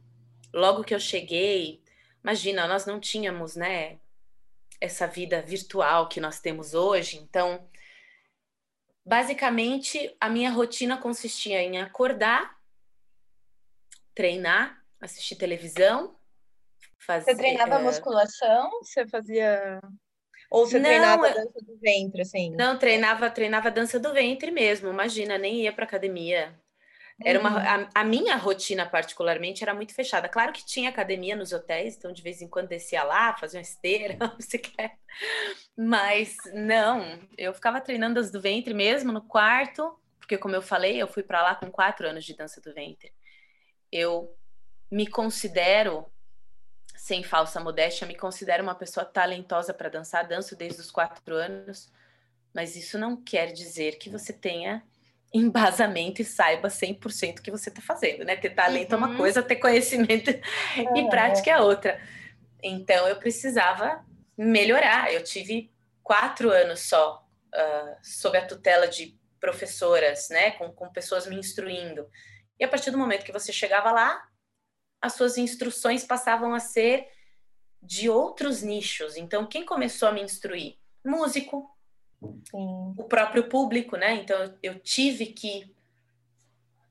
logo 0.54 0.84
que 0.84 0.94
eu 0.94 1.00
cheguei, 1.00 1.82
Imagina, 2.24 2.68
nós 2.68 2.86
não 2.86 3.00
tínhamos, 3.00 3.56
né, 3.56 4.00
essa 4.80 5.08
vida 5.08 5.42
virtual 5.42 6.08
que 6.08 6.20
nós 6.20 6.40
temos 6.40 6.74
hoje. 6.74 7.18
Então, 7.18 7.68
basicamente, 9.06 10.16
a 10.20 10.30
minha 10.30 10.52
rotina 10.52 10.98
consistia 10.98 11.62
em 11.62 11.80
acordar, 11.82 12.58
treinar, 14.14 14.84
assistir 15.00 15.36
televisão, 15.36 16.16
fazer. 16.98 17.32
Você 17.32 17.38
treinava 17.38 17.80
uh... 17.80 17.84
musculação? 17.84 18.70
Você 18.82 19.08
fazia 19.08 19.80
ou 20.50 20.66
você 20.66 20.80
não, 20.80 20.86
treinava 20.86 21.30
dança 21.30 21.60
do 21.62 21.78
ventre, 21.78 22.22
assim? 22.22 22.56
Não, 22.56 22.78
treinava, 22.78 23.30
treinava 23.30 23.72
dança 23.72 24.00
do 24.00 24.14
ventre 24.14 24.50
mesmo. 24.50 24.90
Imagina, 24.90 25.38
nem 25.38 25.62
ia 25.62 25.74
para 25.74 25.86
academia. 25.86 26.58
Era 27.24 27.40
uma, 27.40 27.50
uhum. 27.50 27.88
a, 27.96 28.02
a, 28.02 28.04
minha 28.04 28.36
rotina, 28.36 28.86
particularmente, 28.86 29.64
era 29.64 29.74
muito 29.74 29.94
fechada. 29.94 30.30
Claro 30.30 30.54
que 30.54 30.64
tinha 30.64 30.90
academia 30.90 31.36
nos 31.36 31.52
hotéis, 31.52 31.98
então 31.98 32.12
de 32.14 32.22
vez 32.22 32.42
em 32.42 32.48
quando 32.48 32.68
descia 32.68 33.04
lá, 33.04 33.36
fazia 33.36 33.58
uma 33.60 33.64
esteira, 33.64 34.18
quer. 34.78 34.98
Mas 35.76 36.38
não, 36.54 37.20
eu 37.36 37.54
ficava 37.54 37.82
treinando 37.82 38.20
as 38.20 38.30
do 38.30 38.40
ventre 38.40 38.74
mesmo 38.74 39.12
no 39.12 39.22
quarto, 39.22 40.00
porque, 40.20 40.38
como 40.38 40.56
eu 40.56 40.62
falei, 40.62 41.02
eu 41.02 41.08
fui 41.08 41.24
para 41.24 41.42
lá 41.42 41.56
com 41.56 41.72
quatro 41.72 42.08
anos 42.08 42.24
de 42.24 42.36
dança 42.36 42.62
do 42.62 42.74
ventre. 42.74 43.12
Eu 43.92 44.36
me 44.92 45.08
considero, 45.08 46.06
sem 46.96 47.24
falsa 47.24 47.60
modéstia, 47.60 48.06
me 48.06 48.16
considero 48.16 48.62
uma 48.62 48.76
pessoa 48.76 49.06
talentosa 49.06 49.74
para 49.74 49.90
dançar, 49.90 50.28
danço 50.28 50.56
desde 50.56 50.82
os 50.82 50.92
quatro 50.92 51.34
anos, 51.34 51.92
mas 52.54 52.76
isso 52.76 53.00
não 53.00 53.16
quer 53.16 53.52
dizer 53.52 53.98
que 53.98 54.10
você 54.10 54.32
tenha 54.32 54.84
embasamento 55.34 56.22
e 56.22 56.26
saiba 56.26 56.70
100% 56.70 57.40
o 57.40 57.42
que 57.42 57.52
você 57.52 57.70
está 57.70 57.82
fazendo, 57.82 58.24
né? 58.24 58.36
Ter 58.36 58.52
talento 58.52 58.94
uhum. 58.94 58.96
é 58.96 59.06
uma 59.06 59.10
uhum. 59.10 59.18
coisa, 59.18 59.44
ter 59.44 59.58
conhecimento 59.58 60.30
é. 60.32 61.00
e 61.00 61.10
prática 61.10 61.52
é 61.52 61.60
outra. 61.60 62.00
Então, 62.64 63.08
eu 63.08 63.18
precisava 63.18 64.06
melhorar. 64.38 65.14
Eu 65.14 65.24
tive 65.24 65.72
quatro 66.02 66.50
anos 66.50 66.82
só 66.82 67.26
uh, 67.54 67.96
sob 68.02 68.38
a 68.38 68.46
tutela 68.46 68.88
de 68.88 69.18
professoras, 69.40 70.30
né? 70.30 70.52
Com, 70.52 70.72
com 70.72 70.90
pessoas 70.90 71.28
me 71.28 71.36
instruindo. 71.36 72.08
E 72.60 72.64
a 72.64 72.68
partir 72.68 72.92
do 72.92 72.98
momento 72.98 73.26
que 73.26 73.32
você 73.32 73.52
chegava 73.52 73.92
lá, 73.92 74.28
as 75.02 75.14
suas 75.14 75.38
instruções 75.38 76.04
passavam 76.04 76.54
a 76.54 76.60
ser 76.60 77.08
de 77.82 78.10
outros 78.10 78.64
nichos. 78.64 79.16
Então, 79.16 79.46
quem 79.46 79.66
começou 79.66 80.08
a 80.08 80.12
me 80.12 80.22
instruir? 80.22 80.78
Músico, 81.06 81.77
Sim. 82.20 82.94
o 82.98 83.04
próprio 83.04 83.48
público, 83.48 83.96
né? 83.96 84.16
Então 84.16 84.54
eu 84.64 84.80
tive 84.80 85.28
que 85.28 85.72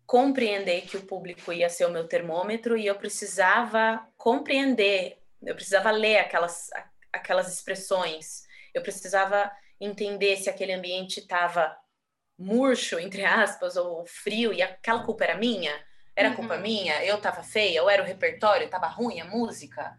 compreender 0.06 0.82
que 0.82 0.96
o 0.96 1.02
público 1.02 1.52
ia 1.52 1.68
ser 1.68 1.84
o 1.84 1.90
meu 1.90 2.06
termômetro 2.06 2.76
e 2.76 2.86
eu 2.86 2.94
precisava 2.94 4.06
compreender, 4.16 5.18
eu 5.42 5.54
precisava 5.54 5.90
ler 5.90 6.18
aquelas, 6.18 6.70
aquelas 7.12 7.52
expressões, 7.52 8.44
eu 8.72 8.82
precisava 8.82 9.50
entender 9.80 10.36
se 10.36 10.48
aquele 10.48 10.72
ambiente 10.72 11.18
estava 11.18 11.76
murcho, 12.38 12.98
entre 12.98 13.24
aspas, 13.24 13.76
ou 13.76 14.06
frio, 14.06 14.52
e 14.52 14.62
aquela 14.62 15.04
culpa 15.04 15.24
era 15.24 15.36
minha, 15.36 15.72
era 16.14 16.34
culpa 16.34 16.54
uhum. 16.54 16.62
minha, 16.62 17.04
eu 17.04 17.16
estava 17.16 17.42
feia, 17.42 17.82
ou 17.82 17.90
era 17.90 18.02
o 18.02 18.06
repertório, 18.06 18.66
estava 18.66 18.86
ruim 18.86 19.20
a 19.20 19.24
música. 19.24 19.98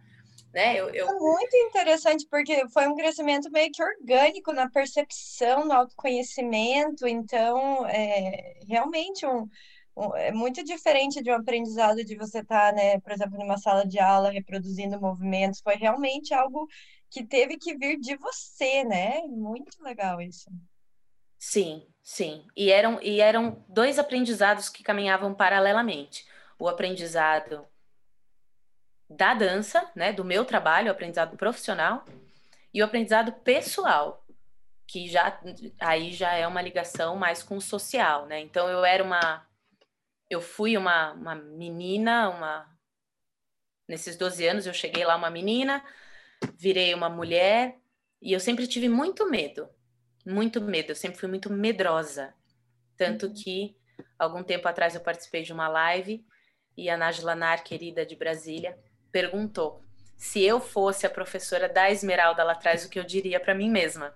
Né? 0.58 0.76
Eu, 0.76 0.90
eu... 0.90 1.08
É 1.08 1.14
muito 1.20 1.56
interessante, 1.56 2.26
porque 2.28 2.68
foi 2.70 2.88
um 2.88 2.96
crescimento 2.96 3.48
meio 3.52 3.72
que 3.72 3.84
orgânico 3.84 4.52
na 4.52 4.68
percepção, 4.68 5.66
no 5.66 5.72
autoconhecimento, 5.72 7.06
então, 7.08 7.86
é 7.86 8.60
realmente 8.68 9.24
um, 9.24 9.48
é 10.16 10.32
muito 10.32 10.64
diferente 10.64 11.22
de 11.22 11.30
um 11.30 11.36
aprendizado 11.36 12.04
de 12.04 12.16
você 12.16 12.40
estar, 12.40 12.72
tá, 12.72 12.76
né, 12.76 13.00
por 13.00 13.12
exemplo, 13.12 13.38
numa 13.38 13.60
sala 13.60 13.86
de 13.86 14.00
aula 14.00 14.32
reproduzindo 14.32 15.00
movimentos, 15.00 15.62
foi 15.62 15.76
realmente 15.76 16.34
algo 16.34 16.68
que 17.08 17.24
teve 17.24 17.58
que 17.58 17.78
vir 17.78 18.00
de 18.00 18.18
você, 18.18 18.84
né? 18.84 19.22
Muito 19.28 19.82
legal 19.84 20.20
isso. 20.20 20.50
Sim, 21.38 21.86
sim. 22.02 22.44
E 22.56 22.72
eram, 22.72 23.00
e 23.04 23.22
eram 23.22 23.64
dois 23.70 24.00
aprendizados 24.00 24.70
que 24.70 24.82
caminhavam 24.82 25.36
paralelamente. 25.36 26.26
O 26.58 26.68
aprendizado 26.68 27.64
da 29.10 29.34
dança, 29.34 29.90
né, 29.96 30.12
do 30.12 30.24
meu 30.24 30.44
trabalho, 30.44 30.90
o 30.90 30.92
aprendizado 30.92 31.38
profissional, 31.38 32.04
e 32.74 32.82
o 32.82 32.86
aprendizado 32.86 33.32
pessoal, 33.32 34.26
que 34.86 35.08
já 35.08 35.40
aí 35.80 36.14
já 36.14 36.34
é 36.34 36.46
uma 36.46 36.62
ligação 36.62 37.16
mais 37.16 37.42
com 37.42 37.58
o 37.58 37.62
social, 37.62 38.26
né? 38.26 38.40
Então 38.40 38.70
eu 38.70 38.86
era 38.86 39.04
uma 39.04 39.46
eu 40.30 40.42
fui 40.42 40.78
uma, 40.78 41.14
uma 41.14 41.36
menina, 41.36 42.30
uma 42.30 42.78
nesses 43.88 44.18
12 44.18 44.46
anos 44.46 44.68
eu 44.68 44.74
cheguei 44.74 45.06
lá 45.06 45.16
uma 45.16 45.30
menina, 45.30 45.84
virei 46.56 46.94
uma 46.94 47.10
mulher 47.10 47.78
e 48.22 48.34
eu 48.34 48.40
sempre 48.40 48.68
tive 48.68 48.90
muito 48.90 49.30
medo, 49.30 49.70
muito 50.26 50.60
medo, 50.62 50.92
eu 50.92 50.96
sempre 50.96 51.20
fui 51.20 51.30
muito 51.30 51.50
medrosa. 51.50 52.34
Tanto 52.98 53.28
uhum. 53.28 53.34
que 53.34 53.78
algum 54.20 54.44
tempo 54.44 54.68
atrás 54.68 54.96
eu 54.96 55.02
participei 55.02 55.44
de 55.44 55.54
uma 55.54 55.68
live 55.68 56.26
e 56.76 56.90
a 56.90 56.98
Nájila 56.98 57.36
Nar, 57.36 57.64
querida 57.64 58.06
de 58.06 58.16
Brasília, 58.16 58.78
perguntou 59.17 59.81
se 60.15 60.43
eu 60.43 60.59
fosse 60.59 61.07
a 61.07 61.09
professora 61.09 61.67
da 61.67 61.89
Esmeralda 61.89 62.43
lá 62.43 62.51
atrás, 62.51 62.86
o 62.86 62.89
que 62.89 63.00
eu 63.00 63.03
diria 63.03 63.39
para 63.39 63.55
mim 63.55 63.67
mesma. 63.67 64.15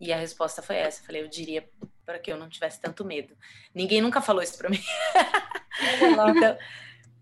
E 0.00 0.12
a 0.12 0.16
resposta 0.16 0.60
foi 0.62 0.76
essa. 0.76 1.00
Eu 1.00 1.06
falei, 1.06 1.22
eu 1.22 1.28
diria 1.28 1.68
para 2.04 2.18
que 2.18 2.32
eu 2.32 2.36
não 2.36 2.48
tivesse 2.48 2.80
tanto 2.80 3.04
medo. 3.04 3.36
Ninguém 3.72 4.00
nunca 4.00 4.20
falou 4.20 4.42
isso 4.42 4.58
para 4.58 4.68
mim. 4.68 4.80
então, 6.34 6.58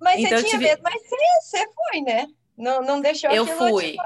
mas 0.01 0.19
então 0.19 0.39
você 0.39 0.45
tinha 0.45 0.59
tive... 0.59 0.65
medo, 0.65 0.83
mas 0.83 1.03
você, 1.03 1.17
você 1.43 1.67
foi, 1.75 2.01
né? 2.01 2.27
Não, 2.57 2.81
não 2.83 3.01
deixou 3.03 3.31
eu 3.31 3.47
fui. 3.47 3.97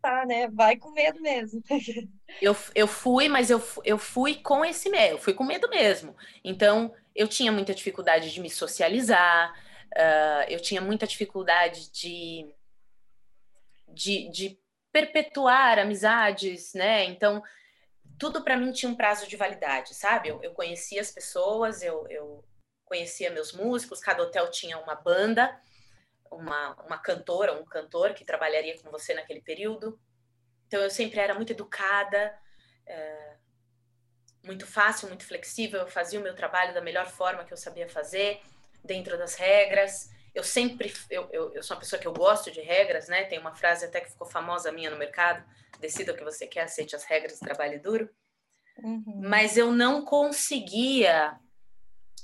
Tá, 0.00 0.24
né? 0.24 0.48
Vai 0.48 0.76
com 0.76 0.92
medo 0.92 1.20
mesmo. 1.20 1.62
eu, 2.40 2.56
eu 2.74 2.86
fui, 2.86 3.28
mas 3.28 3.50
eu, 3.50 3.62
eu 3.84 3.98
fui 3.98 4.36
com 4.36 4.64
esse 4.64 4.88
medo, 4.88 5.14
eu 5.14 5.18
fui 5.18 5.34
com 5.34 5.44
medo 5.44 5.68
mesmo. 5.68 6.16
Então, 6.42 6.94
eu 7.14 7.28
tinha 7.28 7.52
muita 7.52 7.74
dificuldade 7.74 8.32
de 8.32 8.40
me 8.40 8.48
socializar, 8.48 9.54
uh, 9.96 10.44
eu 10.48 10.60
tinha 10.60 10.80
muita 10.80 11.06
dificuldade 11.06 11.90
de, 11.90 12.54
de, 13.88 14.28
de 14.30 14.58
perpetuar 14.92 15.78
amizades, 15.78 16.74
né? 16.74 17.04
Então, 17.04 17.42
tudo 18.18 18.42
para 18.42 18.56
mim 18.56 18.72
tinha 18.72 18.90
um 18.90 18.94
prazo 18.96 19.26
de 19.26 19.36
validade, 19.36 19.94
sabe? 19.94 20.28
Eu, 20.28 20.42
eu 20.42 20.52
conhecia 20.52 21.00
as 21.00 21.10
pessoas, 21.10 21.82
eu, 21.82 22.06
eu 22.08 22.44
conhecia 22.84 23.30
meus 23.30 23.52
músicos, 23.52 24.00
cada 24.00 24.22
hotel 24.22 24.50
tinha 24.50 24.78
uma 24.78 24.94
banda, 24.94 25.58
uma, 26.30 26.74
uma 26.82 26.98
cantora, 26.98 27.52
um 27.54 27.64
cantor 27.64 28.14
que 28.14 28.24
trabalharia 28.24 28.80
com 28.80 28.90
você 28.90 29.14
naquele 29.14 29.40
período. 29.40 29.98
Então 30.66 30.80
eu 30.80 30.90
sempre 30.90 31.20
era 31.20 31.34
muito 31.34 31.52
educada, 31.52 32.36
é, 32.86 33.36
muito 34.44 34.66
fácil, 34.66 35.08
muito 35.08 35.26
flexível. 35.26 35.80
Eu 35.80 35.88
fazia 35.88 36.20
o 36.20 36.22
meu 36.22 36.34
trabalho 36.34 36.74
da 36.74 36.80
melhor 36.80 37.06
forma 37.06 37.44
que 37.44 37.52
eu 37.52 37.56
sabia 37.56 37.88
fazer, 37.88 38.40
dentro 38.84 39.16
das 39.16 39.34
regras. 39.34 40.10
Eu 40.34 40.42
sempre, 40.42 40.92
eu, 41.10 41.28
eu, 41.32 41.54
eu 41.54 41.62
sou 41.62 41.76
uma 41.76 41.80
pessoa 41.80 42.00
que 42.00 42.06
eu 42.06 42.12
gosto 42.12 42.50
de 42.50 42.60
regras, 42.60 43.08
né? 43.08 43.24
Tem 43.24 43.38
uma 43.38 43.54
frase 43.54 43.84
até 43.84 44.00
que 44.00 44.10
ficou 44.10 44.26
famosa 44.26 44.70
minha 44.70 44.90
no 44.90 44.98
mercado: 44.98 45.44
decida 45.80 46.12
o 46.12 46.16
que 46.16 46.24
você 46.24 46.46
quer, 46.46 46.62
aceite 46.62 46.94
as 46.94 47.04
regras, 47.04 47.38
trabalhe 47.38 47.78
duro. 47.78 48.10
Uhum. 48.82 49.20
Mas 49.22 49.56
eu 49.56 49.70
não 49.70 50.04
conseguia, 50.04 51.38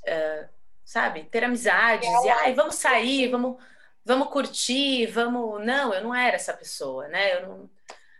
uh, 0.02 0.48
sabe, 0.84 1.24
ter 1.24 1.44
amizades 1.44 2.08
e, 2.08 2.28
ai, 2.28 2.52
vamos 2.52 2.74
sair, 2.74 3.28
vamos 3.28 3.62
vamos 4.04 4.28
curtir, 4.28 5.06
vamos. 5.06 5.64
Não, 5.64 5.94
eu 5.94 6.02
não 6.02 6.14
era 6.14 6.36
essa 6.36 6.52
pessoa, 6.52 7.06
né? 7.08 7.36
Eu 7.36 7.46
não, 7.46 7.70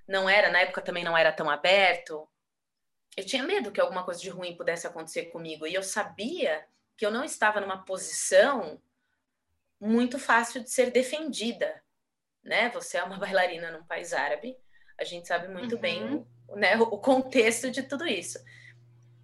não 0.07 0.29
era, 0.29 0.51
na 0.51 0.61
época 0.61 0.83
também 0.83 1.05
não 1.05 1.17
era 1.17 1.33
tão 1.33 1.51
aberto. 1.51 2.29
Eu 3.17 3.27
tinha 3.27 3.43
medo 3.43 3.73
que 3.73 3.81
alguma 3.81 4.05
coisa 4.05 4.21
de 4.21 4.31
ruim 4.31 4.57
pudesse 4.57 4.87
acontecer 4.87 5.27
comigo 5.27 5.67
e 5.67 5.75
eu 5.75 5.83
sabia 5.83 6.65
que 7.01 7.07
eu 7.07 7.11
não 7.11 7.25
estava 7.25 7.63
numa 7.63 7.83
posição 7.83 8.79
muito 9.81 10.19
fácil 10.19 10.63
de 10.63 10.71
ser 10.71 10.91
defendida, 10.91 11.83
né? 12.45 12.69
Você 12.75 12.99
é 12.99 13.03
uma 13.03 13.17
bailarina 13.19 13.71
num 13.71 13.85
país 13.85 14.13
árabe, 14.13 14.55
a 14.99 15.05
gente 15.05 15.27
sabe 15.27 15.49
muito 15.49 15.77
uhum. 15.77 15.81
bem 15.81 16.27
né, 16.51 16.77
o 16.77 16.99
contexto 16.99 17.71
de 17.71 17.85
tudo 17.85 18.07
isso. 18.07 18.39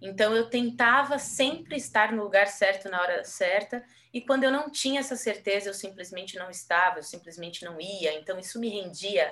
Então 0.01 0.35
eu 0.35 0.49
tentava 0.49 1.19
sempre 1.19 1.75
estar 1.75 2.11
no 2.11 2.23
lugar 2.23 2.47
certo 2.47 2.89
na 2.89 2.99
hora 2.99 3.23
certa 3.23 3.85
e 4.11 4.21
quando 4.21 4.45
eu 4.45 4.51
não 4.51 4.71
tinha 4.71 4.99
essa 4.99 5.15
certeza, 5.15 5.69
eu 5.69 5.73
simplesmente 5.75 6.35
não 6.35 6.49
estava, 6.49 6.97
eu 6.97 7.03
simplesmente 7.03 7.63
não 7.63 7.79
ia. 7.79 8.17
Então, 8.17 8.39
isso 8.39 8.59
me 8.59 8.69
rendia 8.69 9.31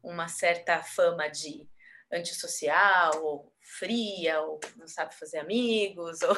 uma 0.00 0.28
certa 0.28 0.80
fama 0.84 1.26
de 1.26 1.68
antissocial, 2.12 3.22
ou 3.22 3.52
fria, 3.60 4.40
ou 4.40 4.58
não 4.76 4.88
sabe 4.88 5.14
fazer 5.14 5.38
amigos. 5.38 6.20
Ou... 6.22 6.36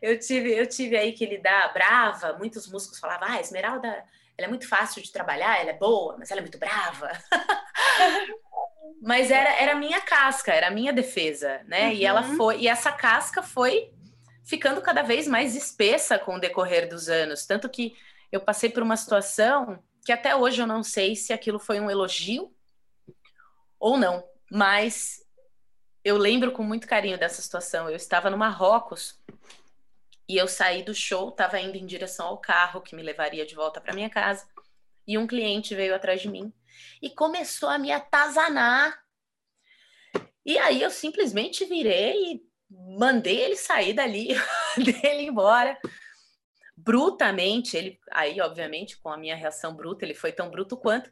eu, 0.00 0.18
tive, 0.18 0.52
eu 0.56 0.66
tive 0.66 0.96
aí 0.96 1.12
que 1.12 1.26
lidar 1.26 1.72
brava. 1.72 2.32
Muitos 2.38 2.66
músicos 2.66 2.98
falavam: 2.98 3.28
ah, 3.28 3.40
Esmeralda, 3.40 3.88
ela 3.88 4.46
é 4.46 4.48
muito 4.48 4.66
fácil 4.66 5.02
de 5.02 5.12
trabalhar, 5.12 5.60
ela 5.60 5.70
é 5.70 5.78
boa, 5.78 6.16
mas 6.18 6.30
ela 6.30 6.40
é 6.40 6.42
muito 6.42 6.58
brava. 6.58 7.10
mas 9.02 9.30
era, 9.30 9.50
era 9.60 9.72
a 9.72 9.76
minha 9.78 10.00
casca, 10.00 10.52
era 10.52 10.68
a 10.68 10.70
minha 10.70 10.92
defesa, 10.92 11.60
né? 11.66 11.88
Uhum. 11.88 11.92
E 11.92 12.04
ela 12.06 12.22
uhum. 12.22 12.36
foi, 12.36 12.60
e 12.60 12.68
essa 12.68 12.90
casca 12.90 13.42
foi 13.42 13.92
ficando 14.42 14.80
cada 14.80 15.02
vez 15.02 15.28
mais 15.28 15.54
espessa 15.54 16.18
com 16.18 16.36
o 16.36 16.40
decorrer 16.40 16.88
dos 16.88 17.08
anos. 17.08 17.46
Tanto 17.46 17.68
que 17.68 17.94
eu 18.32 18.40
passei 18.40 18.70
por 18.70 18.82
uma 18.82 18.96
situação 18.96 19.82
que 20.04 20.12
até 20.12 20.34
hoje 20.34 20.62
eu 20.62 20.66
não 20.66 20.82
sei 20.82 21.14
se 21.14 21.32
aquilo 21.32 21.58
foi 21.58 21.78
um 21.78 21.90
elogio 21.90 22.50
ou 23.78 23.96
não, 23.96 24.24
mas 24.50 25.24
eu 26.04 26.16
lembro 26.16 26.52
com 26.52 26.62
muito 26.62 26.86
carinho 26.86 27.18
dessa 27.18 27.40
situação. 27.40 27.88
Eu 27.88 27.96
estava 27.96 28.28
no 28.28 28.36
Marrocos 28.36 29.18
e 30.28 30.36
eu 30.36 30.48
saí 30.48 30.82
do 30.82 30.94
show, 30.94 31.28
estava 31.28 31.60
indo 31.60 31.76
em 31.76 31.86
direção 31.86 32.26
ao 32.26 32.38
carro 32.38 32.80
que 32.80 32.94
me 32.94 33.02
levaria 33.02 33.46
de 33.46 33.54
volta 33.54 33.80
para 33.80 33.94
minha 33.94 34.10
casa, 34.10 34.46
e 35.06 35.18
um 35.18 35.26
cliente 35.26 35.74
veio 35.74 35.94
atrás 35.94 36.20
de 36.20 36.28
mim 36.28 36.52
e 37.02 37.10
começou 37.10 37.68
a 37.68 37.78
me 37.78 37.90
atazanar. 37.90 39.02
E 40.44 40.56
aí 40.58 40.82
eu 40.82 40.90
simplesmente 40.90 41.64
virei 41.64 42.34
e 42.34 42.42
mandei 42.70 43.40
ele 43.40 43.56
sair 43.56 43.92
dali, 43.92 44.28
dele 44.76 45.24
embora. 45.24 45.78
Brutamente, 46.76 47.76
ele 47.76 47.98
aí, 48.10 48.40
obviamente, 48.40 48.98
com 48.98 49.10
a 49.10 49.16
minha 49.16 49.36
reação 49.36 49.74
bruta, 49.74 50.04
ele 50.04 50.14
foi 50.14 50.32
tão 50.32 50.48
bruto 50.48 50.76
quanto, 50.76 51.10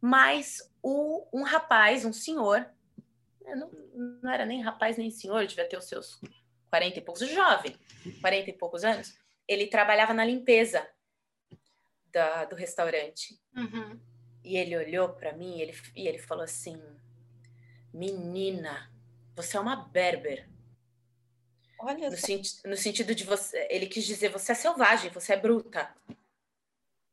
mas 0.00 0.67
o, 0.82 1.26
um 1.32 1.42
rapaz, 1.42 2.04
um 2.04 2.12
senhor, 2.12 2.68
não, 3.44 3.70
não 4.22 4.30
era 4.30 4.44
nem 4.44 4.62
rapaz 4.62 4.96
nem 4.96 5.10
senhor, 5.10 5.46
devia 5.46 5.68
ter 5.68 5.76
os 5.76 5.86
seus 5.86 6.20
40 6.70 6.98
e 6.98 7.02
poucos, 7.02 7.28
jovem, 7.28 7.76
40 8.20 8.50
e 8.50 8.52
poucos 8.52 8.84
anos, 8.84 9.18
ele 9.46 9.66
trabalhava 9.66 10.12
na 10.12 10.24
limpeza 10.24 10.86
da, 12.12 12.44
do 12.44 12.54
restaurante. 12.54 13.40
Uhum. 13.56 13.98
E 14.44 14.56
ele 14.56 14.76
olhou 14.76 15.10
para 15.10 15.32
mim 15.32 15.60
ele, 15.60 15.74
e 15.96 16.06
ele 16.06 16.18
falou 16.18 16.44
assim: 16.44 16.80
Menina, 17.92 18.92
você 19.34 19.56
é 19.56 19.60
uma 19.60 19.76
berber. 19.76 20.48
Olha 21.80 22.10
no, 22.10 22.16
senti 22.16 22.66
no 22.66 22.76
sentido 22.76 23.14
de 23.14 23.24
você, 23.24 23.66
ele 23.70 23.86
quis 23.86 24.04
dizer 24.04 24.30
você 24.30 24.52
é 24.52 24.54
selvagem, 24.54 25.10
você 25.10 25.34
é 25.34 25.36
bruta. 25.36 25.94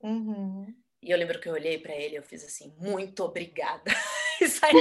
Uhum. 0.01 0.75
E 1.05 1.11
eu 1.11 1.17
lembro 1.19 1.39
que 1.39 1.47
eu 1.47 1.53
olhei 1.53 1.77
para 1.77 1.95
ele, 1.95 2.17
eu 2.17 2.23
fiz 2.23 2.43
assim, 2.43 2.73
muito 2.79 3.23
obrigada. 3.23 3.91
e 4.41 4.47
saí. 4.47 4.73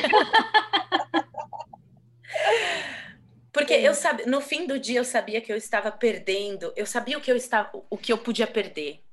Porque 3.53 3.75
eu 3.75 3.95
sabia, 3.95 4.25
no 4.25 4.41
fim 4.41 4.67
do 4.67 4.79
dia 4.79 4.99
eu 4.99 5.05
sabia 5.05 5.43
que 5.43 5.53
eu 5.53 5.57
estava 5.57 5.93
perdendo, 5.93 6.73
eu 6.75 6.87
sabia 6.87 7.19
o 7.19 7.21
que 7.21 7.31
eu 7.31 7.37
estava, 7.37 7.71
o 7.91 7.99
que 7.99 8.11
eu 8.11 8.17
podia 8.17 8.47
perder. 8.47 9.05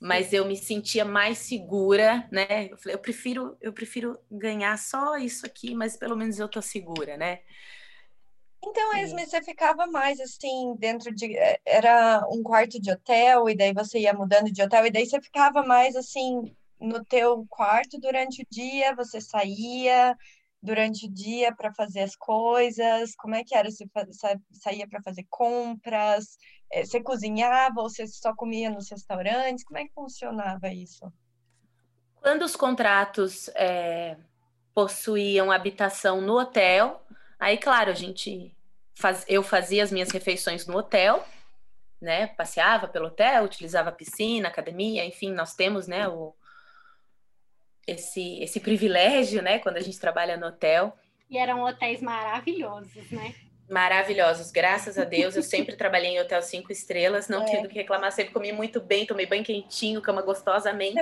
Mas 0.00 0.32
eu 0.32 0.44
me 0.44 0.56
sentia 0.56 1.04
mais 1.04 1.38
segura, 1.38 2.28
né? 2.30 2.68
Eu 2.72 2.76
falei, 2.76 2.96
eu 2.96 2.98
prefiro, 2.98 3.56
eu 3.60 3.72
prefiro 3.72 4.18
ganhar 4.28 4.76
só 4.76 5.16
isso 5.16 5.46
aqui, 5.46 5.76
mas 5.76 5.96
pelo 5.96 6.16
menos 6.16 6.40
eu 6.40 6.48
tô 6.48 6.60
segura, 6.60 7.16
né? 7.16 7.38
Então, 8.66 8.96
Esme, 8.96 9.26
você 9.26 9.42
ficava 9.42 9.86
mais 9.86 10.18
assim, 10.20 10.74
dentro 10.78 11.14
de. 11.14 11.36
É, 11.36 11.60
era 11.66 12.26
um 12.30 12.42
quarto 12.42 12.80
de 12.80 12.90
hotel, 12.90 13.48
e 13.48 13.56
daí 13.56 13.74
você 13.74 13.98
ia 13.98 14.14
mudando 14.14 14.50
de 14.50 14.62
hotel, 14.62 14.86
e 14.86 14.90
daí 14.90 15.06
você 15.06 15.20
ficava 15.20 15.62
mais 15.62 15.94
assim, 15.94 16.54
no 16.80 17.04
teu 17.04 17.44
quarto 17.48 17.98
durante 18.00 18.42
o 18.42 18.46
dia, 18.50 18.94
você 18.94 19.20
saía 19.20 20.16
durante 20.62 21.06
o 21.06 21.12
dia 21.12 21.54
para 21.54 21.74
fazer 21.74 22.00
as 22.00 22.16
coisas? 22.16 23.14
Como 23.16 23.34
é 23.34 23.44
que 23.44 23.54
era? 23.54 23.70
Você 23.70 23.86
saía 24.52 24.88
para 24.88 25.02
fazer 25.02 25.26
compras? 25.28 26.38
É, 26.72 26.84
você 26.84 27.02
cozinhava 27.02 27.82
ou 27.82 27.90
você 27.90 28.06
só 28.06 28.34
comia 28.34 28.70
nos 28.70 28.88
restaurantes? 28.90 29.62
Como 29.62 29.78
é 29.78 29.84
que 29.84 29.92
funcionava 29.92 30.72
isso? 30.72 31.12
Quando 32.16 32.42
os 32.42 32.56
contratos 32.56 33.50
é, 33.54 34.16
possuíam 34.74 35.52
habitação 35.52 36.22
no 36.22 36.38
hotel, 36.38 37.02
aí, 37.38 37.58
claro, 37.58 37.90
a 37.90 37.94
gente 37.94 38.53
faz, 38.94 39.24
eu 39.28 39.42
fazia 39.42 39.82
as 39.82 39.92
minhas 39.92 40.10
refeições 40.10 40.66
no 40.66 40.76
hotel, 40.76 41.24
né? 42.00 42.28
Passeava 42.28 42.86
pelo 42.86 43.06
hotel, 43.06 43.44
utilizava 43.44 43.88
a 43.88 43.92
piscina, 43.92 44.48
academia, 44.48 45.04
enfim, 45.04 45.32
nós 45.32 45.54
temos, 45.54 45.86
né, 45.86 46.06
o, 46.08 46.34
esse, 47.86 48.42
esse 48.42 48.60
privilégio, 48.60 49.42
né, 49.42 49.58
quando 49.58 49.76
a 49.76 49.80
gente 49.80 49.98
trabalha 49.98 50.36
no 50.36 50.46
hotel. 50.46 50.96
E 51.28 51.38
eram 51.38 51.62
hotéis 51.62 52.00
maravilhosos, 52.00 53.10
né? 53.10 53.34
Maravilhosos, 53.68 54.50
graças 54.50 54.98
a 54.98 55.04
Deus. 55.04 55.34
Eu 55.34 55.42
sempre 55.42 55.76
trabalhei 55.76 56.10
em 56.10 56.20
hotel 56.20 56.42
cinco 56.42 56.70
estrelas, 56.70 57.28
não 57.28 57.42
é. 57.42 57.46
tive 57.46 57.68
que 57.68 57.74
reclamar, 57.74 58.12
sempre 58.12 58.32
comi 58.32 58.52
muito 58.52 58.80
bem, 58.80 59.06
tomei 59.06 59.26
bem 59.26 59.42
quentinho, 59.42 60.02
cama 60.02 60.22
gostosamente. 60.22 61.00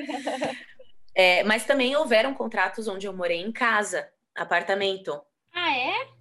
é, 1.14 1.42
mas 1.44 1.64
também 1.64 1.96
houveram 1.96 2.32
contratos 2.34 2.86
onde 2.86 3.06
eu 3.06 3.12
morei 3.12 3.40
em 3.40 3.52
casa, 3.52 4.08
apartamento. 4.34 5.20
Ah, 5.52 5.76
é? 5.76 6.11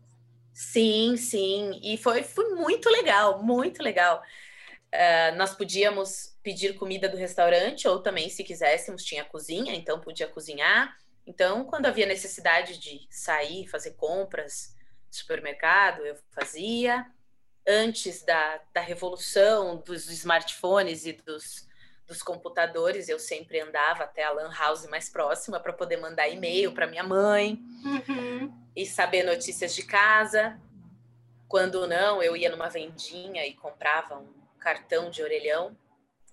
Sim, 0.61 1.17
sim. 1.17 1.79
E 1.83 1.97
foi, 1.97 2.21
foi 2.21 2.53
muito 2.53 2.87
legal, 2.87 3.41
muito 3.41 3.81
legal. 3.81 4.21
Uh, 4.93 5.35
nós 5.35 5.55
podíamos 5.55 6.37
pedir 6.43 6.75
comida 6.75 7.09
do 7.09 7.17
restaurante, 7.17 7.87
ou 7.87 7.99
também, 7.99 8.29
se 8.29 8.43
quiséssemos, 8.43 9.03
tinha 9.03 9.25
cozinha, 9.25 9.73
então 9.73 9.99
podia 9.99 10.27
cozinhar. 10.27 10.95
Então, 11.25 11.65
quando 11.65 11.87
havia 11.87 12.05
necessidade 12.05 12.77
de 12.77 13.07
sair, 13.09 13.67
fazer 13.67 13.95
compras, 13.95 14.75
supermercado, 15.09 16.05
eu 16.05 16.15
fazia. 16.29 17.07
Antes 17.67 18.23
da, 18.23 18.61
da 18.71 18.81
revolução 18.81 19.77
dos 19.77 20.09
smartphones 20.11 21.07
e 21.07 21.13
dos, 21.13 21.67
dos 22.05 22.21
computadores, 22.21 23.09
eu 23.09 23.17
sempre 23.17 23.59
andava 23.59 24.03
até 24.03 24.23
a 24.23 24.31
Lan 24.31 24.53
House 24.53 24.85
mais 24.87 25.09
próxima 25.09 25.59
para 25.59 25.73
poder 25.73 25.97
mandar 25.97 26.29
e-mail 26.29 26.71
para 26.71 26.87
minha 26.87 27.03
mãe 27.03 27.59
uhum. 27.83 28.30
E 28.81 28.85
saber 28.85 29.23
notícias 29.23 29.75
de 29.75 29.83
casa. 29.83 30.59
Quando 31.47 31.87
não, 31.87 32.23
eu 32.23 32.35
ia 32.35 32.49
numa 32.49 32.69
vendinha 32.69 33.45
e 33.45 33.53
comprava 33.53 34.17
um 34.17 34.33
cartão 34.59 35.09
de 35.09 35.21
orelhão 35.21 35.77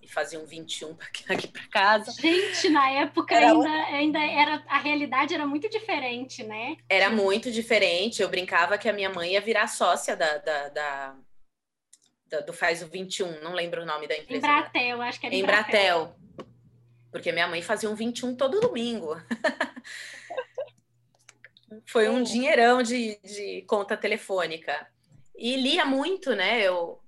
e 0.01 0.07
fazia 0.07 0.39
um 0.39 0.45
21 0.45 0.97
aqui 1.29 1.47
para 1.47 1.67
casa. 1.67 2.11
Gente, 2.11 2.69
na 2.69 2.89
época 2.89 3.35
era 3.35 3.51
ainda, 3.51 3.69
ainda 3.69 4.19
era 4.19 4.63
a 4.67 4.79
realidade 4.79 5.33
era 5.33 5.45
muito 5.45 5.69
diferente, 5.69 6.43
né? 6.43 6.77
Era 6.87 7.09
muito 7.09 7.51
diferente. 7.51 8.21
Eu 8.21 8.29
brincava 8.29 8.77
que 8.77 8.87
a 8.87 8.93
minha 8.93 9.09
mãe 9.09 9.33
ia 9.33 9.41
virar 9.41 9.67
sócia 9.67 10.15
da, 10.15 10.37
da, 10.37 10.69
da, 10.69 11.15
da 12.27 12.39
do 12.41 12.53
Faz 12.53 12.81
o 12.81 12.87
21, 12.87 13.41
não 13.41 13.53
lembro 13.53 13.83
o 13.83 13.85
nome 13.85 14.07
da 14.07 14.17
empresa. 14.17 14.47
Embratel, 14.47 14.97
né? 14.97 15.07
acho 15.09 15.19
que 15.19 15.25
era 15.25 15.35
Embratel. 15.35 15.81
Embratel. 15.81 16.15
Porque 17.11 17.31
minha 17.31 17.47
mãe 17.47 17.61
fazia 17.61 17.89
um 17.89 17.95
21 17.95 18.35
todo 18.35 18.61
domingo. 18.61 19.17
Foi 21.87 22.09
um 22.09 22.21
dinheirão 22.21 22.81
de, 22.81 23.19
de 23.23 23.63
conta 23.67 23.95
telefônica. 23.97 24.87
E 25.35 25.55
lia 25.55 25.85
muito, 25.85 26.35
né? 26.35 26.61
Eu 26.61 27.01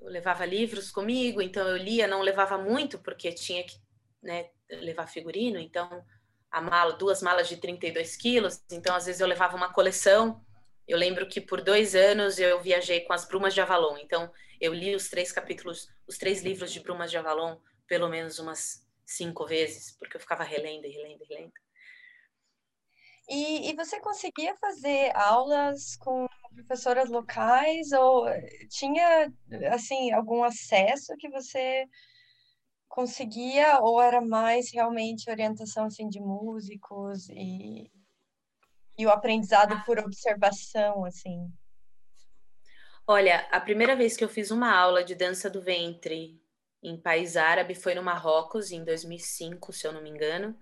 eu 0.00 0.08
levava 0.08 0.44
livros 0.46 0.90
comigo, 0.90 1.42
então 1.42 1.66
eu 1.68 1.76
lia, 1.76 2.06
não 2.06 2.22
levava 2.22 2.56
muito, 2.56 2.98
porque 2.98 3.32
tinha 3.32 3.62
que 3.62 3.76
né, 4.22 4.48
levar 4.70 5.06
figurino, 5.06 5.58
então 5.58 6.04
a 6.50 6.60
mala, 6.60 6.94
duas 6.94 7.22
malas 7.22 7.48
de 7.48 7.58
32 7.58 8.16
quilos, 8.16 8.62
então 8.70 8.94
às 8.94 9.06
vezes 9.06 9.20
eu 9.20 9.26
levava 9.26 9.56
uma 9.56 9.72
coleção. 9.72 10.44
Eu 10.88 10.98
lembro 10.98 11.28
que 11.28 11.40
por 11.40 11.62
dois 11.62 11.94
anos 11.94 12.38
eu 12.38 12.60
viajei 12.60 13.02
com 13.02 13.12
as 13.12 13.24
Brumas 13.24 13.54
de 13.54 13.60
Avalon, 13.60 13.96
então 13.98 14.32
eu 14.60 14.74
li 14.74 14.94
os 14.94 15.08
três 15.08 15.30
capítulos, 15.30 15.88
os 16.06 16.18
três 16.18 16.42
livros 16.42 16.72
de 16.72 16.80
Brumas 16.80 17.10
de 17.10 17.16
Avalon, 17.16 17.56
pelo 17.86 18.08
menos 18.08 18.38
umas 18.38 18.86
cinco 19.06 19.46
vezes, 19.46 19.92
porque 19.98 20.16
eu 20.16 20.20
ficava 20.20 20.42
relendo 20.42 20.88
relendo 20.88 21.24
relendo. 21.28 21.52
E, 23.30 23.70
e 23.70 23.76
você 23.76 24.00
conseguia 24.00 24.56
fazer 24.56 25.16
aulas 25.16 25.94
com 25.96 26.26
professoras 26.52 27.08
locais 27.08 27.92
ou 27.92 28.26
tinha 28.68 29.32
assim 29.72 30.10
algum 30.10 30.42
acesso 30.42 31.16
que 31.16 31.30
você 31.30 31.86
conseguia 32.88 33.78
ou 33.80 34.02
era 34.02 34.20
mais 34.20 34.72
realmente 34.72 35.30
orientação 35.30 35.84
assim 35.84 36.08
de 36.08 36.18
músicos 36.18 37.28
e, 37.28 37.88
e 38.98 39.06
o 39.06 39.10
aprendizado 39.10 39.80
por 39.84 40.00
observação 40.00 41.04
assim? 41.04 41.48
Olha, 43.06 43.46
a 43.52 43.60
primeira 43.60 43.94
vez 43.94 44.16
que 44.16 44.24
eu 44.24 44.28
fiz 44.28 44.50
uma 44.50 44.74
aula 44.76 45.04
de 45.04 45.14
dança 45.14 45.48
do 45.48 45.62
ventre 45.62 46.42
em 46.82 47.00
país 47.00 47.36
árabe 47.36 47.76
foi 47.76 47.94
no 47.94 48.02
Marrocos 48.02 48.72
em 48.72 48.84
2005, 48.84 49.72
se 49.72 49.86
eu 49.86 49.92
não 49.92 50.02
me 50.02 50.10
engano. 50.10 50.58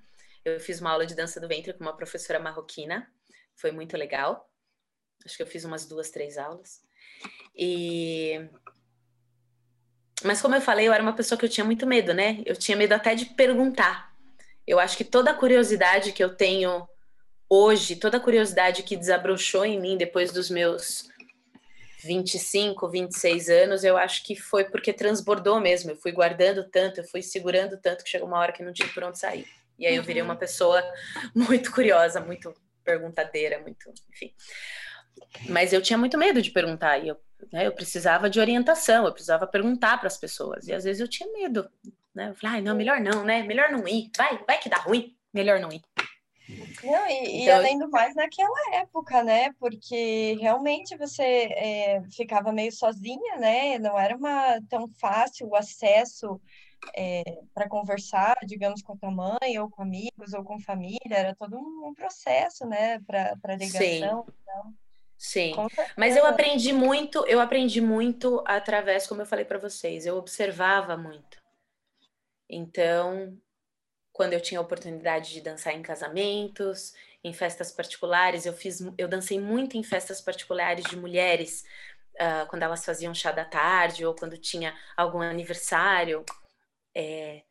Eu 0.55 0.61
fiz 0.61 0.81
uma 0.81 0.91
aula 0.91 1.07
de 1.07 1.15
dança 1.15 1.41
do 1.41 1.49
ventre 1.49 1.73
com 1.73 1.85
uma 1.85 1.97
professora 1.97 2.39
marroquina, 2.39 3.11
foi 3.55 3.71
muito 3.71 3.97
legal. 3.97 4.51
Acho 5.25 5.37
que 5.37 5.43
eu 5.43 5.47
fiz 5.47 5.65
umas 5.65 5.87
duas, 5.87 6.11
três 6.11 6.39
aulas. 6.39 6.83
E 7.55 8.49
mas 10.23 10.43
como 10.43 10.55
eu 10.55 10.61
falei, 10.61 10.89
eu 10.89 10.93
era 10.93 11.03
uma 11.03 11.15
pessoa 11.15 11.39
que 11.39 11.45
eu 11.45 11.49
tinha 11.49 11.65
muito 11.65 11.87
medo, 11.87 12.13
né? 12.13 12.43
Eu 12.45 12.57
tinha 12.57 12.77
medo 12.77 12.93
até 12.93 13.15
de 13.15 13.27
perguntar. 13.27 14.13
Eu 14.67 14.79
acho 14.79 14.97
que 14.97 15.05
toda 15.05 15.31
a 15.31 15.35
curiosidade 15.35 16.13
que 16.13 16.23
eu 16.23 16.35
tenho 16.35 16.89
hoje, 17.49 17.97
toda 17.97 18.17
a 18.17 18.21
curiosidade 18.21 18.83
que 18.83 18.97
desabrochou 18.97 19.65
em 19.65 19.81
mim 19.81 19.97
depois 19.97 20.33
dos 20.33 20.51
meus 20.51 21.09
25, 22.03 22.89
26 22.89 23.49
anos, 23.49 23.85
eu 23.85 23.97
acho 23.97 24.25
que 24.25 24.37
foi 24.37 24.65
porque 24.65 24.93
transbordou 24.93 25.61
mesmo. 25.61 25.93
Eu 25.93 25.97
fui 25.97 26.13
guardando 26.13 26.65
tanto, 26.65 27.01
eu 27.01 27.05
fui 27.05 27.23
segurando 27.23 27.77
tanto 27.77 28.05
que 28.05 28.11
chegou 28.11 28.29
uma 28.29 28.39
hora 28.39 28.53
que 28.53 28.63
não 28.63 28.73
tinha 28.73 28.89
por 28.89 29.05
onde 29.05 29.19
sair. 29.19 29.47
E 29.79 29.87
aí 29.87 29.95
eu 29.95 30.03
virei 30.03 30.23
uma 30.23 30.35
uhum. 30.35 30.39
pessoa 30.39 30.83
muito 31.35 31.71
curiosa, 31.73 32.21
muito 32.21 32.53
perguntadeira, 32.85 33.61
muito, 33.61 33.93
enfim. 34.11 34.35
Mas 35.49 35.73
eu 35.73 35.83
tinha 35.83 35.99
muito 35.99 36.17
medo 36.17 36.41
de 36.41 36.51
perguntar 36.51 36.99
e 36.99 37.09
eu, 37.09 37.17
né, 37.53 37.67
eu 37.67 37.73
precisava 37.73 38.31
de 38.31 38.41
orientação, 38.41 39.05
eu 39.05 39.13
precisava 39.13 39.47
perguntar 39.47 39.99
para 39.99 40.07
as 40.07 40.17
pessoas. 40.17 40.67
E 40.67 40.73
às 40.73 40.85
vezes 40.85 41.01
eu 41.01 41.09
tinha 41.09 41.31
medo, 41.33 41.69
né? 42.15 42.31
Eu 42.31 42.35
falei, 42.35 42.57
ai, 42.57 42.63
não, 42.63 42.75
melhor 42.75 43.01
não, 43.01 43.25
né? 43.25 43.43
Melhor 43.43 43.71
não 43.71 43.87
ir. 43.87 44.11
Vai, 44.17 44.43
vai 44.47 44.59
que 44.59 44.69
dá 44.69 44.79
ruim. 44.79 45.17
Melhor 45.33 45.61
não 45.61 45.71
ir. 45.71 45.83
Não, 46.83 47.07
e, 47.07 47.43
então, 47.43 47.45
e 47.45 47.51
além 47.51 47.79
do 47.79 47.91
mais 47.91 48.15
naquela 48.15 48.75
época, 48.77 49.23
né? 49.23 49.53
Porque 49.61 50.37
realmente 50.41 50.97
você 50.97 51.23
é, 51.23 52.03
ficava 52.11 52.53
meio 52.53 52.73
sozinha, 52.73 53.37
né? 53.37 53.79
Não 53.79 53.99
era 53.99 54.17
uma 54.17 54.59
tão 54.69 54.89
fácil 54.99 55.49
o 55.49 55.57
acesso 55.57 56.41
é, 56.97 57.23
para 57.55 57.69
conversar, 57.69 58.37
digamos, 58.45 58.83
com 58.83 58.93
a 58.93 58.97
tua 58.97 59.11
mãe, 59.11 59.59
ou 59.59 59.69
com 59.71 59.83
amigos, 59.83 60.33
ou 60.33 60.45
com 60.45 60.61
família, 60.61 60.99
era 61.11 61.35
todo 61.35 61.57
um, 61.57 61.89
um 61.89 61.95
processo, 61.95 62.67
né, 62.67 63.01
para 63.01 63.57
ligação. 63.57 64.25
Sim. 64.25 64.31
Então, 64.43 64.75
Sim. 65.19 65.53
Mas 65.97 66.17
eu 66.17 66.25
aprendi 66.25 66.73
muito, 66.73 67.27
eu 67.27 67.41
aprendi 67.41 67.81
muito 67.81 68.43
através, 68.47 69.05
como 69.05 69.21
eu 69.21 69.27
falei 69.27 69.45
para 69.45 69.59
vocês, 69.59 70.07
eu 70.07 70.17
observava 70.17 70.97
muito. 70.97 71.39
Então, 72.49 73.37
quando 74.13 74.33
eu 74.33 74.41
tinha 74.41 74.61
a 74.61 74.63
oportunidade 74.63 75.33
de 75.33 75.41
dançar 75.41 75.75
em 75.75 75.83
casamentos, 75.83 76.95
em 77.23 77.33
festas 77.33 77.73
particulares, 77.73 78.47
eu 78.47 78.53
fiz, 78.53 78.81
eu 78.97 79.09
dancei 79.09 79.41
muito 79.41 79.77
em 79.77 79.83
festas 79.83 80.21
particulares 80.21 80.85
de 80.85 80.97
mulheres, 80.97 81.65
uh, 82.15 82.47
quando 82.49 82.63
elas 82.63 82.85
faziam 82.85 83.13
chá 83.13 83.33
da 83.33 83.45
tarde 83.45 84.07
ou 84.07 84.15
quando 84.15 84.39
tinha 84.39 84.73
algum 84.97 85.21
aniversário 85.21 86.25
é, 86.99 87.45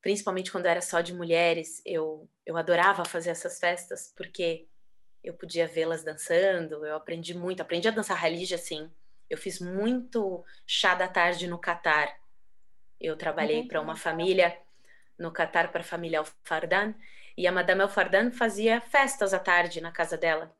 principalmente 0.00 0.50
quando 0.50 0.64
era 0.64 0.80
só 0.80 1.02
de 1.02 1.12
mulheres, 1.12 1.82
eu, 1.84 2.26
eu 2.46 2.56
adorava 2.56 3.04
fazer 3.04 3.28
essas 3.28 3.60
festas 3.60 4.10
porque 4.16 4.66
eu 5.22 5.34
podia 5.34 5.68
vê-las 5.68 6.02
dançando, 6.02 6.86
eu 6.86 6.96
aprendi 6.96 7.34
muito, 7.34 7.60
aprendi 7.60 7.86
a 7.86 7.90
dançar 7.90 8.24
Halija, 8.24 8.54
assim, 8.54 8.90
eu 9.28 9.36
fiz 9.36 9.60
muito 9.60 10.42
chá 10.66 10.94
da 10.94 11.06
tarde 11.06 11.46
no 11.46 11.58
Catar, 11.58 12.16
eu 12.98 13.16
trabalhei 13.16 13.60
uhum. 13.60 13.68
para 13.68 13.82
uma 13.82 13.96
família 13.96 14.56
no 15.18 15.30
Catar, 15.30 15.70
para 15.70 15.82
a 15.82 15.84
família 15.84 16.20
Al-Fardan, 16.20 16.94
e 17.36 17.46
a 17.46 17.52
Madame 17.52 17.82
Al-Fardan 17.82 18.30
fazia 18.30 18.80
festas 18.80 19.34
à 19.34 19.38
tarde 19.38 19.82
na 19.82 19.92
casa 19.92 20.16
dela. 20.16 20.56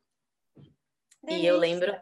Delícia. 1.23 1.43
E 1.43 1.47
eu 1.47 1.57
lembro, 1.57 1.97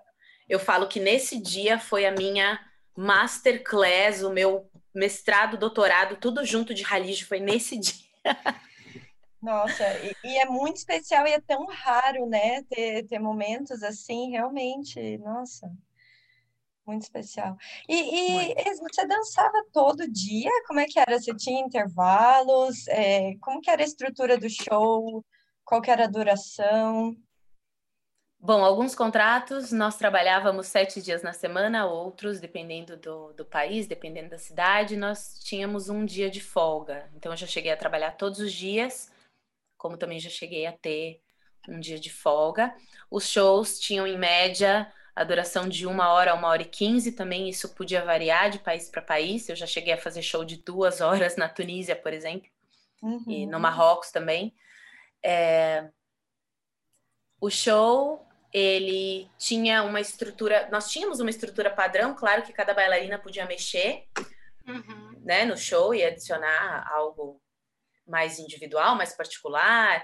eu 0.49 0.59
falo 0.59 0.89
que 0.89 0.99
nesse 0.99 1.41
dia 1.41 1.79
foi 1.79 2.07
a 2.07 2.11
minha 2.11 2.59
masterclass, 2.97 4.23
o 4.23 4.33
meu 4.33 4.69
mestrado, 4.95 5.59
doutorado, 5.59 6.17
tudo 6.17 6.45
junto 6.45 6.73
de 6.73 6.85
Halij, 6.85 7.25
foi 7.25 7.41
nesse 7.41 7.77
dia. 7.79 8.05
Nossa, 9.43 9.85
e, 9.99 10.15
e, 10.25 10.39
é 10.39 10.47
muito 10.47 10.77
especial 10.77 11.27
e 11.27 11.33
é 11.33 11.41
tão 11.41 11.67
raro, 11.67 12.27
né? 12.27 12.63
Ter, 12.63 13.07
ter 13.07 13.19
momentos 13.19 13.83
assim, 13.83 14.31
realmente, 14.31 15.19
nossa, 15.19 15.71
muito 16.87 17.03
especial. 17.03 17.57
E, 17.89 18.51
e 18.53 18.75
você 18.77 19.07
dançava 19.07 19.65
todo 19.73 20.11
dia? 20.11 20.51
Como 20.67 20.81
é 20.81 20.87
que 20.87 20.99
era? 20.99 21.19
Você 21.19 21.35
tinha 21.35 21.61
intervalos? 21.61 22.89
É, 22.89 23.35
como 23.41 23.61
que 23.61 23.71
era 23.71 23.83
a 23.83 23.85
estrutura 23.85 24.39
do 24.39 24.49
show? 24.49 25.25
Qual 25.65 25.83
que 25.83 25.91
era 25.91 26.05
a 26.05 26.11
duração? 26.11 27.15
Bom, 28.47 28.63
alguns 28.63 28.95
contratos 28.95 29.73
nós 29.73 29.97
trabalhávamos 29.97 30.67
sete 30.67 31.01
dias 31.01 31.23
na 31.23 31.33
semana, 31.33 31.87
outros, 31.87 32.41
dependendo 32.41 32.95
do, 32.95 33.33
do 33.33 33.43
país, 33.43 33.87
dependendo 33.87 34.29
da 34.29 34.39
cidade, 34.39 34.99
nós 34.99 35.41
tínhamos 35.43 35.89
um 35.89 36.05
dia 36.05 36.29
de 36.29 36.43
folga. 36.43 37.09
Então, 37.17 37.33
eu 37.33 37.39
já 37.39 37.47
cheguei 37.47 37.73
a 37.73 37.77
trabalhar 37.77 38.11
todos 38.19 38.41
os 38.41 38.53
dias, 38.53 39.11
como 39.79 39.97
também 39.97 40.21
já 40.21 40.29
cheguei 40.29 40.67
a 40.67 40.73
ter 40.73 41.23
um 41.67 41.81
dia 41.81 41.99
de 41.99 42.11
folga. 42.11 42.77
Os 43.11 43.27
shows 43.27 43.81
tinham, 43.81 44.07
em 44.07 44.19
média, 44.19 44.93
a 45.17 45.25
duração 45.25 45.67
de 45.67 45.87
uma 45.87 46.13
hora 46.13 46.33
a 46.33 46.35
uma 46.35 46.49
hora 46.49 46.61
e 46.61 46.67
quinze 46.67 47.13
também, 47.13 47.49
isso 47.49 47.75
podia 47.75 48.05
variar 48.05 48.51
de 48.51 48.59
país 48.59 48.91
para 48.91 49.01
país. 49.01 49.49
Eu 49.49 49.57
já 49.57 49.67
cheguei 49.67 49.95
a 49.95 49.99
fazer 49.99 50.21
show 50.21 50.45
de 50.45 50.59
duas 50.59 51.01
horas 51.01 51.37
na 51.37 51.49
Tunísia, 51.49 51.97
por 51.97 52.13
exemplo, 52.13 52.51
uhum. 53.03 53.25
e 53.27 53.47
no 53.47 53.59
Marrocos 53.59 54.11
também. 54.11 54.55
É... 55.23 55.89
O 57.41 57.49
show 57.49 58.23
ele 58.55 59.29
tinha 59.37 59.83
uma 59.83 60.01
estrutura, 60.01 60.69
nós 60.71 60.89
tínhamos 60.89 61.19
uma 61.19 61.29
estrutura 61.29 61.69
padrão, 61.71 62.15
claro 62.15 62.43
que 62.43 62.53
cada 62.53 62.73
bailarina 62.73 63.19
podia 63.19 63.45
mexer, 63.47 64.05
uhum. 64.65 65.21
né, 65.25 65.45
no 65.45 65.57
show 65.57 65.93
e 65.93 66.05
adicionar 66.05 66.89
algo 66.95 67.43
mais 68.07 68.39
individual, 68.39 68.95
mais 68.95 69.13
particular, 69.13 70.01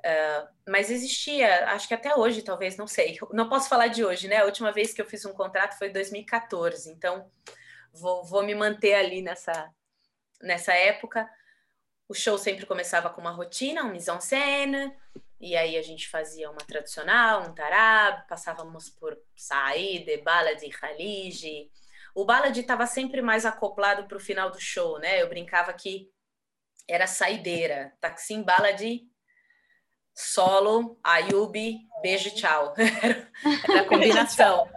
uh, 0.00 0.48
mas 0.68 0.90
existia, 0.90 1.70
acho 1.70 1.88
que 1.88 1.94
até 1.94 2.14
hoje, 2.14 2.42
talvez, 2.42 2.76
não 2.76 2.86
sei, 2.86 3.18
não 3.32 3.48
posso 3.48 3.66
falar 3.66 3.86
de 3.86 4.04
hoje, 4.04 4.28
né, 4.28 4.42
a 4.42 4.44
última 4.44 4.70
vez 4.70 4.92
que 4.92 5.00
eu 5.00 5.06
fiz 5.06 5.24
um 5.24 5.32
contrato 5.32 5.78
foi 5.78 5.88
em 5.88 5.92
2014, 5.92 6.90
então 6.90 7.30
vou, 7.94 8.26
vou 8.26 8.42
me 8.42 8.54
manter 8.54 8.92
ali 8.92 9.22
nessa, 9.22 9.70
nessa 10.42 10.74
época, 10.74 11.26
o 12.06 12.12
show 12.12 12.36
sempre 12.36 12.66
começava 12.66 13.08
com 13.08 13.22
uma 13.22 13.32
rotina, 13.32 13.84
um 13.84 13.90
mise-en-scène, 13.90 14.94
e 15.40 15.56
aí 15.56 15.76
a 15.76 15.82
gente 15.82 16.08
fazia 16.08 16.50
uma 16.50 16.60
tradicional, 16.60 17.42
um 17.42 17.54
tarab, 17.54 18.26
passávamos 18.26 18.88
por 18.88 19.16
Said, 19.34 20.22
Balad, 20.22 20.62
Khalij. 20.68 21.70
O 22.14 22.24
Balad 22.24 22.56
estava 22.56 22.86
sempre 22.86 23.20
mais 23.20 23.44
acoplado 23.44 24.06
para 24.08 24.16
o 24.16 24.20
final 24.20 24.50
do 24.50 24.58
show, 24.60 24.98
né? 24.98 25.20
Eu 25.20 25.28
brincava 25.28 25.72
que 25.72 26.10
era 26.88 27.06
saideira, 27.06 27.92
Taksim 28.00 28.42
Balad, 28.42 28.82
solo, 30.14 30.98
Ayubi, 31.04 31.80
beijo, 32.00 32.34
tchau. 32.34 32.74
era 33.68 33.80
a 33.80 33.84
combinação. 33.84 34.70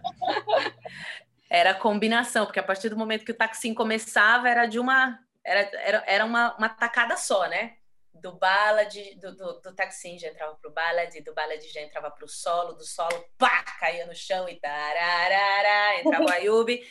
Era 1.50 1.72
a 1.72 1.76
combinação, 1.76 2.46
porque 2.46 2.60
a 2.60 2.64
partir 2.64 2.90
do 2.90 2.98
momento 2.98 3.24
que 3.24 3.32
o 3.32 3.38
Taksim 3.38 3.74
começava, 3.74 4.50
era 4.50 4.66
de 4.66 4.78
uma 4.78 5.20
era, 5.44 5.62
era, 5.82 6.04
era 6.06 6.26
uma, 6.26 6.56
uma 6.58 6.70
tacada 6.70 7.18
só, 7.18 7.48
né? 7.48 7.79
Do 8.22 8.34
ballad, 8.34 8.96
do, 9.16 9.36
do, 9.36 9.60
do 9.60 9.76
Taksim 9.76 10.18
já 10.18 10.28
entrava 10.28 10.56
pro 10.56 10.72
ballad, 10.72 11.20
do 11.22 11.34
ballad 11.34 11.62
já 11.68 11.82
entrava 11.82 12.12
pro 12.12 12.28
solo, 12.28 12.74
do 12.74 12.86
solo, 12.86 13.26
pá, 13.38 13.64
caía 13.80 14.06
no 14.06 14.16
chão 14.16 14.48
e 14.48 14.56
tararara, 14.60 16.00
entrava 16.00 16.26
o 16.26 16.32
Ayub, 16.32 16.82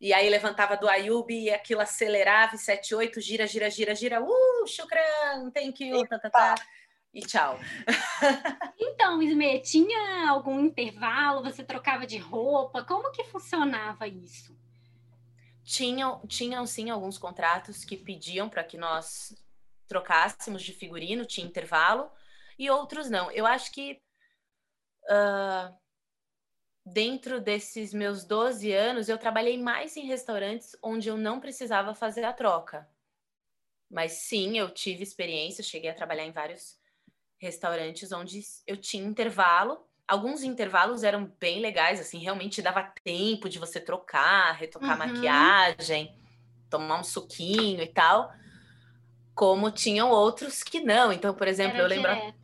e 0.00 0.12
aí 0.12 0.28
levantava 0.28 0.76
do 0.76 0.88
Ayub 0.88 1.32
e 1.32 1.50
aquilo 1.50 1.80
acelerava, 1.80 2.56
e 2.56 2.58
7, 2.58 2.94
8, 2.94 3.20
gira, 3.20 3.46
gira, 3.46 3.70
gira, 3.70 3.94
gira, 3.94 4.22
uh, 4.22 4.66
shukran, 4.66 5.50
thank 5.52 5.84
you, 5.84 6.06
tá, 6.06 6.18
tá, 6.18 6.30
tá. 6.30 6.54
E 7.12 7.20
tchau. 7.20 7.58
Então, 8.76 9.22
Isme, 9.22 9.60
tinha 9.60 10.30
algum 10.30 10.60
intervalo? 10.60 11.42
Você 11.42 11.62
trocava 11.62 12.06
de 12.06 12.16
roupa? 12.16 12.82
Como 12.84 13.10
que 13.12 13.24
funcionava 13.24 14.06
isso? 14.06 14.56
Tinham, 15.62 16.20
tinham 16.26 16.66
sim 16.66 16.90
alguns 16.90 17.18
contratos 17.18 17.84
que 17.84 17.96
pediam 17.96 18.48
para 18.48 18.64
que 18.64 18.76
nós 18.76 19.34
trocássemos 19.86 20.62
de 20.62 20.72
figurino, 20.72 21.24
tinha 21.24 21.46
intervalo, 21.46 22.10
e 22.58 22.70
outros 22.70 23.10
não. 23.10 23.30
Eu 23.30 23.46
acho 23.46 23.72
que 23.72 24.00
uh, 25.04 25.74
dentro 26.84 27.40
desses 27.40 27.94
meus 27.94 28.24
12 28.24 28.72
anos, 28.72 29.08
eu 29.08 29.18
trabalhei 29.18 29.60
mais 29.60 29.96
em 29.96 30.06
restaurantes 30.06 30.76
onde 30.82 31.08
eu 31.08 31.16
não 31.16 31.40
precisava 31.40 31.94
fazer 31.94 32.24
a 32.24 32.32
troca. 32.32 32.88
Mas 33.90 34.12
sim, 34.12 34.58
eu 34.58 34.70
tive 34.70 35.02
experiência, 35.02 35.62
cheguei 35.62 35.90
a 35.90 35.94
trabalhar 35.94 36.24
em 36.24 36.32
vários 36.32 36.78
restaurantes 37.38 38.12
onde 38.12 38.40
eu 38.66 38.76
tinha 38.76 39.04
intervalo. 39.04 39.86
Alguns 40.06 40.42
intervalos 40.42 41.02
eram 41.02 41.26
bem 41.38 41.60
legais, 41.60 42.00
assim, 42.00 42.18
realmente 42.18 42.60
dava 42.60 42.92
tempo 43.02 43.48
de 43.48 43.58
você 43.58 43.80
trocar, 43.80 44.52
retocar 44.52 45.00
uhum. 45.00 45.14
maquiagem, 45.14 46.14
tomar 46.68 47.00
um 47.00 47.04
suquinho 47.04 47.82
e 47.82 47.86
tal 47.86 48.30
como 49.34 49.70
tinham 49.70 50.10
outros 50.10 50.62
que 50.62 50.80
não. 50.80 51.12
Então, 51.12 51.34
por 51.34 51.48
exemplo, 51.48 51.76
era 51.76 51.84
eu 51.84 51.88
lembro. 51.88 52.34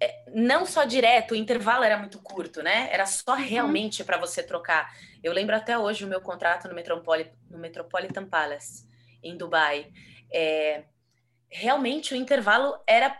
É, 0.00 0.24
não 0.34 0.66
só 0.66 0.84
direto, 0.84 1.32
o 1.32 1.36
intervalo 1.36 1.84
era 1.84 1.96
muito 1.96 2.20
curto, 2.20 2.62
né? 2.62 2.88
Era 2.90 3.06
só 3.06 3.34
uhum. 3.34 3.42
realmente 3.42 4.02
para 4.02 4.18
você 4.18 4.42
trocar. 4.42 4.92
Eu 5.22 5.32
lembro 5.32 5.54
até 5.54 5.78
hoje 5.78 6.04
o 6.04 6.08
meu 6.08 6.20
contrato 6.20 6.68
no, 6.68 6.74
Metropoli, 6.74 7.30
no 7.48 7.58
Metropolitan 7.58 8.26
Palace, 8.26 8.86
em 9.22 9.36
Dubai. 9.36 9.90
É, 10.32 10.84
realmente 11.48 12.12
o 12.12 12.16
intervalo 12.16 12.76
era 12.86 13.16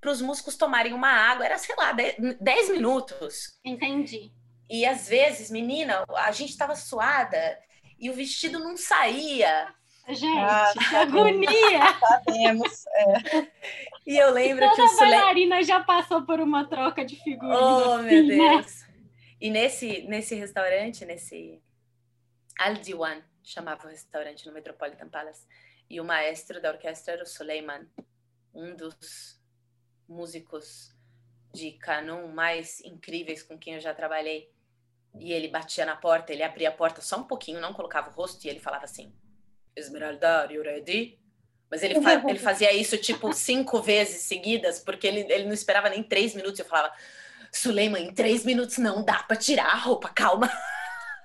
para 0.00 0.10
os 0.10 0.20
músicos 0.20 0.56
tomarem 0.56 0.92
uma 0.92 1.10
água, 1.10 1.44
era, 1.44 1.58
sei 1.58 1.74
lá, 1.76 1.92
10 1.92 2.70
minutos. 2.70 3.58
Entendi. 3.64 4.32
E 4.68 4.86
às 4.86 5.08
vezes, 5.08 5.50
menina, 5.50 6.04
a 6.16 6.32
gente 6.32 6.50
estava 6.50 6.74
suada 6.74 7.58
e 7.98 8.10
o 8.10 8.14
vestido 8.14 8.58
não 8.58 8.76
saía. 8.76 9.72
Gente, 10.08 10.38
ah, 10.38 10.72
que 10.72 10.96
agonia! 10.96 11.80
Sabemos. 12.00 12.86
É. 12.86 13.48
E 14.06 14.16
eu 14.16 14.32
lembro 14.32 14.68
Toda 14.68 14.88
que 14.88 14.94
o 14.94 14.98
bailarina 14.98 15.62
já 15.62 15.82
passou 15.82 16.22
por 16.22 16.40
uma 16.40 16.64
troca 16.66 17.04
de 17.04 17.16
figurinhas. 17.22 17.60
Oh, 17.60 17.92
assim, 17.94 18.04
meu 18.04 18.24
né? 18.24 18.36
Deus! 18.36 18.82
Né? 18.82 18.92
E 19.40 19.50
nesse, 19.50 20.02
nesse 20.02 20.34
restaurante, 20.34 21.04
nesse 21.04 21.62
Aldiwan, 22.58 23.22
chamava 23.42 23.86
o 23.86 23.90
restaurante 23.90 24.46
no 24.46 24.52
Metropolitan 24.52 25.08
Palace, 25.08 25.46
e 25.88 26.00
o 26.00 26.04
maestro 26.04 26.60
da 26.60 26.70
orquestra 26.70 27.14
era 27.14 27.22
o 27.22 27.26
Suleiman, 27.26 27.86
um 28.54 28.74
dos 28.74 29.40
músicos 30.08 30.94
de 31.52 31.72
canum 31.72 32.28
mais 32.28 32.80
incríveis 32.80 33.42
com 33.42 33.58
quem 33.58 33.74
eu 33.74 33.80
já 33.80 33.94
trabalhei. 33.94 34.50
E 35.18 35.32
ele 35.32 35.48
batia 35.48 35.84
na 35.84 35.94
porta, 35.94 36.32
ele 36.32 36.42
abria 36.42 36.70
a 36.70 36.72
porta 36.72 37.02
só 37.02 37.18
um 37.18 37.24
pouquinho, 37.24 37.60
não 37.60 37.74
colocava 37.74 38.10
o 38.10 38.12
rosto, 38.12 38.44
e 38.46 38.48
ele 38.48 38.60
falava 38.60 38.84
assim: 38.84 39.14
Esmeralda, 39.76 40.42
are 40.42 40.54
you 40.54 40.62
ready? 40.62 41.18
Mas 41.70 41.82
ele, 41.82 42.00
fa 42.00 42.14
ele 42.28 42.38
fazia 42.38 42.72
isso 42.72 42.96
tipo 42.98 43.32
cinco 43.32 43.80
vezes 43.80 44.22
seguidas, 44.22 44.78
porque 44.78 45.06
ele, 45.06 45.20
ele 45.32 45.44
não 45.44 45.54
esperava 45.54 45.88
nem 45.88 46.02
três 46.02 46.34
minutos. 46.34 46.58
Eu 46.58 46.66
falava, 46.66 46.92
Suleiman, 47.50 48.04
em 48.04 48.12
três 48.12 48.44
minutos 48.44 48.78
não 48.78 49.04
dá 49.04 49.22
para 49.22 49.36
tirar 49.36 49.72
a 49.72 49.76
roupa, 49.76 50.08
calma. 50.08 50.50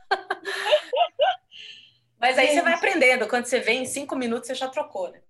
Mas 2.19 2.37
aí 2.37 2.47
você 2.47 2.61
vai 2.61 2.73
aprendendo. 2.73 3.27
Quando 3.27 3.45
você 3.45 3.59
vem 3.59 3.83
em 3.83 3.85
cinco 3.85 4.15
minutos, 4.15 4.47
você 4.47 4.55
já 4.55 4.67
trocou, 4.67 5.11
né? 5.11 5.21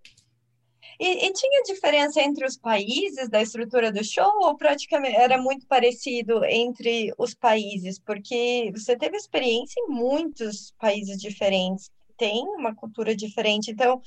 E, 0.99 1.27
e, 1.27 1.33
tinha 1.33 1.61
diferença 1.61 2.19
entre 2.21 2.43
os 2.43 2.57
países 2.57 3.29
da 3.29 3.39
estrutura 3.39 3.91
do 3.91 4.03
show 4.03 4.31
ou 4.39 4.57
praticamente 4.57 5.15
era 5.15 5.37
muito 5.37 5.67
parecido 5.67 6.43
entre 6.43 7.13
os 7.19 7.35
países? 7.35 7.99
Porque 7.99 8.71
você 8.73 8.97
teve 8.97 9.15
experiência 9.15 9.79
em 9.79 9.89
muitos 9.89 10.73
países 10.79 11.21
diferentes 11.21 11.91
tem 12.17 12.43
uma 12.43 12.75
cultura 12.75 13.15
diferente. 13.15 13.71
Então, 13.71 14.01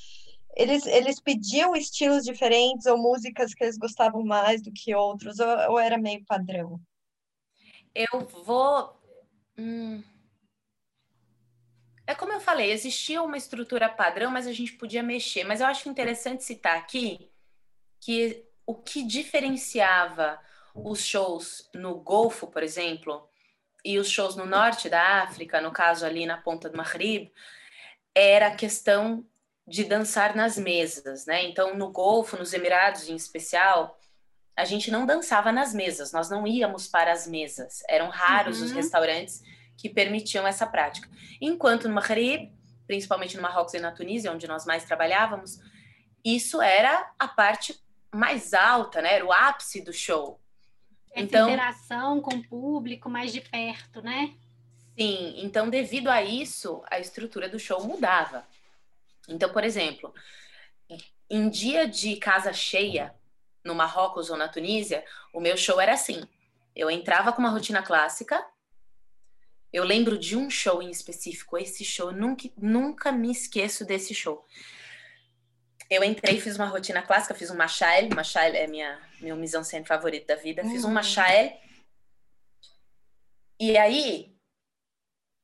eles, 0.56 0.84
eles 0.86 1.20
pediam 1.20 1.74
estilos 1.76 2.24
diferentes 2.24 2.86
ou 2.86 2.98
músicas 2.98 3.54
que 3.54 3.64
eles 3.64 3.78
gostavam 3.78 4.24
mais 4.24 4.62
do 4.62 4.72
que 4.72 4.94
outros, 4.94 5.38
ou, 5.38 5.72
ou 5.72 5.78
era 5.78 5.96
meio 5.96 6.24
padrão? 6.24 6.80
Eu 7.94 8.26
vou. 8.44 9.00
Hum... 9.56 10.02
É 12.06 12.14
como 12.14 12.32
eu 12.32 12.40
falei, 12.40 12.72
existia 12.72 13.22
uma 13.22 13.36
estrutura 13.36 13.88
padrão, 13.88 14.32
mas 14.32 14.46
a 14.46 14.52
gente 14.52 14.72
podia 14.72 15.02
mexer. 15.02 15.44
Mas 15.44 15.60
eu 15.60 15.66
acho 15.68 15.88
interessante 15.88 16.42
citar 16.42 16.76
aqui 16.76 17.30
que 18.00 18.44
o 18.66 18.74
que 18.74 19.04
diferenciava 19.04 20.40
os 20.74 21.04
shows 21.04 21.68
no 21.72 22.00
Golfo, 22.00 22.48
por 22.48 22.62
exemplo, 22.62 23.28
e 23.84 23.98
os 23.98 24.10
shows 24.10 24.36
no 24.36 24.44
norte 24.44 24.88
da 24.88 25.22
África, 25.22 25.60
no 25.60 25.72
caso 25.72 26.04
ali 26.04 26.26
na 26.26 26.36
ponta 26.36 26.68
do 26.68 26.76
Maghrib, 26.76 27.30
era 28.14 28.48
a 28.48 28.54
questão 28.54 29.24
de 29.66 29.84
dançar 29.84 30.34
nas 30.34 30.58
mesas, 30.58 31.26
né? 31.26 31.44
Então, 31.44 31.76
no 31.76 31.92
Golfo, 31.92 32.36
nos 32.36 32.52
Emirados 32.52 33.08
em 33.08 33.14
especial, 33.14 33.98
a 34.56 34.64
gente 34.64 34.90
não 34.90 35.06
dançava 35.06 35.52
nas 35.52 35.72
mesas, 35.72 36.12
nós 36.12 36.28
não 36.28 36.46
íamos 36.46 36.88
para 36.88 37.12
as 37.12 37.26
mesas. 37.26 37.82
Eram 37.88 38.08
raros 38.08 38.58
uhum. 38.58 38.66
os 38.66 38.72
restaurantes 38.72 39.42
que 39.76 39.88
permitiam 39.88 40.46
essa 40.46 40.66
prática. 40.66 41.08
Enquanto 41.40 41.88
no 41.88 41.94
Maghreb, 41.94 42.52
principalmente 42.86 43.36
no 43.36 43.42
Marrocos 43.42 43.74
e 43.74 43.78
na 43.78 43.92
Tunísia, 43.92 44.32
onde 44.32 44.48
nós 44.48 44.66
mais 44.66 44.84
trabalhávamos, 44.84 45.58
isso 46.24 46.60
era 46.60 47.10
a 47.18 47.28
parte 47.28 47.80
mais 48.12 48.52
alta, 48.52 49.00
né? 49.00 49.14
Era 49.14 49.24
o 49.24 49.32
ápice 49.32 49.80
do 49.80 49.92
show. 49.92 50.40
Essa 51.12 51.24
então, 51.24 51.48
interação 51.48 52.20
com 52.20 52.34
o 52.34 52.42
público 52.42 53.08
mais 53.08 53.32
de 53.32 53.40
perto, 53.40 54.02
né? 54.02 54.34
Sim, 55.00 55.32
então 55.38 55.70
devido 55.70 56.08
a 56.08 56.22
isso, 56.22 56.82
a 56.90 57.00
estrutura 57.00 57.48
do 57.48 57.58
show 57.58 57.82
mudava. 57.82 58.46
Então, 59.26 59.50
por 59.50 59.64
exemplo, 59.64 60.12
em 61.30 61.48
dia 61.48 61.88
de 61.88 62.16
casa 62.16 62.52
cheia, 62.52 63.14
no 63.64 63.74
Marrocos 63.74 64.28
ou 64.28 64.36
na 64.36 64.46
Tunísia, 64.46 65.02
o 65.32 65.40
meu 65.40 65.56
show 65.56 65.80
era 65.80 65.94
assim. 65.94 66.22
Eu 66.76 66.90
entrava 66.90 67.32
com 67.32 67.38
uma 67.38 67.48
rotina 67.48 67.82
clássica. 67.82 68.46
Eu 69.72 69.84
lembro 69.84 70.18
de 70.18 70.36
um 70.36 70.50
show 70.50 70.82
em 70.82 70.90
específico, 70.90 71.56
esse 71.56 71.82
show, 71.82 72.12
nunca, 72.12 72.50
nunca 72.58 73.10
me 73.10 73.30
esqueço 73.30 73.86
desse 73.86 74.14
show. 74.14 74.44
Eu 75.88 76.04
entrei, 76.04 76.38
fiz 76.38 76.56
uma 76.56 76.66
rotina 76.66 77.00
clássica, 77.00 77.34
fiz 77.34 77.50
um 77.50 77.56
machael, 77.56 78.10
machael 78.14 78.54
é 78.54 78.66
minha 78.66 79.00
meu 79.18 79.34
mise-en-scène 79.34 79.86
favorito 79.86 80.26
da 80.26 80.36
vida, 80.36 80.62
fiz 80.64 80.84
um 80.84 80.88
uhum. 80.88 80.94
machael. 80.94 81.58
E 83.58 83.78
aí 83.78 84.38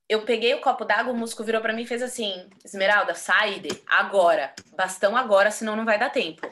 eu 0.08 0.24
peguei 0.24 0.54
o 0.54 0.60
copo 0.60 0.84
d'água, 0.84 1.12
o 1.12 1.16
músico 1.16 1.42
virou 1.42 1.60
para 1.60 1.72
mim 1.72 1.82
e 1.82 1.86
fez 1.86 2.02
assim: 2.02 2.48
Esmeralda, 2.64 3.14
saíde, 3.14 3.68
agora. 3.86 4.54
Bastão 4.76 5.16
agora, 5.16 5.50
senão 5.50 5.74
não 5.74 5.84
vai 5.84 5.98
dar 5.98 6.10
tempo. 6.10 6.50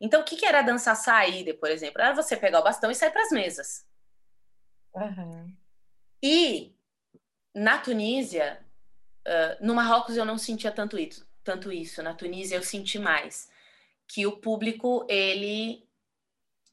Então, 0.00 0.20
o 0.20 0.24
que, 0.24 0.36
que 0.36 0.46
era 0.46 0.62
dançar 0.62 0.96
saíde, 0.96 1.52
por 1.54 1.70
exemplo? 1.70 2.00
Era 2.00 2.14
você 2.14 2.36
pegar 2.36 2.60
o 2.60 2.64
bastão 2.64 2.90
e 2.90 2.94
sair 2.94 3.10
para 3.10 3.22
as 3.22 3.30
mesas. 3.30 3.86
Uhum. 4.94 5.54
E 6.22 6.74
na 7.54 7.78
Tunísia, 7.78 8.64
uh, 9.26 9.64
no 9.64 9.74
Marrocos 9.74 10.16
eu 10.16 10.24
não 10.24 10.38
sentia 10.38 10.70
tanto 10.70 10.98
isso, 10.98 11.26
tanto 11.42 11.72
isso. 11.72 12.02
Na 12.02 12.14
Tunísia 12.14 12.56
eu 12.56 12.62
senti 12.62 12.98
mais 12.98 13.50
que 14.06 14.26
o 14.26 14.38
público 14.38 15.06
ele 15.08 15.86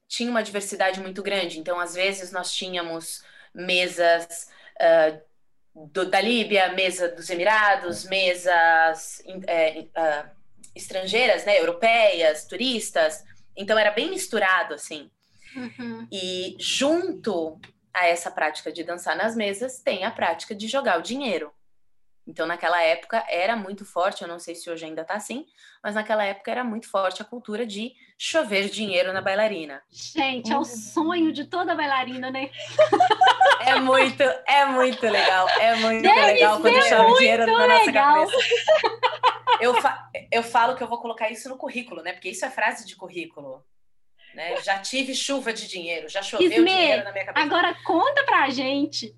tinha 0.07 0.29
uma 0.29 0.43
diversidade 0.43 0.99
muito 0.99 1.21
grande. 1.21 1.59
Então, 1.59 1.79
às 1.79 1.95
vezes 1.95 2.31
nós 2.31 2.53
tínhamos 2.53 3.23
mesas 3.53 4.49
uh, 4.79 5.21
do, 5.85 6.09
da 6.09 6.19
Líbia, 6.19 6.73
mesa 6.73 7.07
dos 7.09 7.29
Emirados, 7.29 8.05
mesas 8.05 9.21
é, 9.45 9.81
uh, 9.81 10.29
estrangeiras, 10.75 11.45
né, 11.45 11.59
europeias, 11.59 12.45
turistas. 12.45 13.23
Então 13.55 13.77
era 13.77 13.91
bem 13.91 14.09
misturado 14.09 14.73
assim. 14.73 15.11
Uhum. 15.55 16.07
E 16.11 16.55
junto 16.59 17.59
a 17.93 18.07
essa 18.07 18.29
prática 18.29 18.71
de 18.71 18.83
dançar 18.83 19.15
nas 19.15 19.35
mesas 19.35 19.79
tem 19.79 20.03
a 20.03 20.11
prática 20.11 20.55
de 20.55 20.67
jogar 20.67 20.99
o 20.99 21.03
dinheiro. 21.03 21.51
Então, 22.27 22.45
naquela 22.45 22.83
época 22.83 23.23
era 23.29 23.55
muito 23.55 23.85
forte, 23.85 24.21
eu 24.21 24.27
não 24.27 24.37
sei 24.37 24.53
se 24.53 24.69
hoje 24.69 24.83
ainda 24.83 25.05
tá 25.05 25.13
assim, 25.13 25.45
mas 25.81 25.95
naquela 25.95 26.25
época 26.25 26.51
era 26.51 26.63
muito 26.63 26.89
forte 26.89 27.21
a 27.21 27.25
cultura 27.25 27.65
de 27.65 27.93
chover 28.17 28.69
dinheiro 28.69 29.13
na 29.13 29.21
bailarina. 29.21 29.81
Gente, 29.89 30.51
é 30.51 30.57
o 30.57 30.65
sonho 30.65 31.31
de 31.31 31.45
toda 31.45 31.73
bailarina, 31.73 32.29
né? 32.29 32.49
É 33.59 33.75
muito, 33.75 34.23
é 34.23 34.65
muito 34.65 35.05
legal. 35.05 35.49
É 35.49 35.75
muito 35.75 36.01
Deve 36.01 36.21
legal 36.21 36.61
quando 36.61 36.81
chove 36.83 37.17
dinheiro 37.17 37.45
na 37.45 37.67
nossa 37.67 37.85
legal. 37.85 38.25
cabeça. 38.25 38.49
Eu, 39.59 39.81
fa 39.81 40.09
eu 40.31 40.43
falo 40.43 40.75
que 40.77 40.83
eu 40.83 40.87
vou 40.87 40.99
colocar 41.01 41.29
isso 41.29 41.49
no 41.49 41.57
currículo, 41.57 42.01
né? 42.01 42.13
Porque 42.13 42.29
isso 42.29 42.45
é 42.45 42.49
frase 42.49 42.85
de 42.85 42.95
currículo. 42.95 43.65
Né? 44.33 44.55
Já 44.61 44.77
tive 44.79 45.13
chuva 45.15 45.51
de 45.51 45.67
dinheiro, 45.67 46.07
já 46.07 46.21
choveu 46.21 46.47
Isme, 46.47 46.63
dinheiro 46.63 47.03
na 47.03 47.11
minha 47.11 47.25
cabeça. 47.25 47.45
Agora 47.45 47.75
conta 47.83 48.23
pra 48.23 48.49
gente 48.49 49.13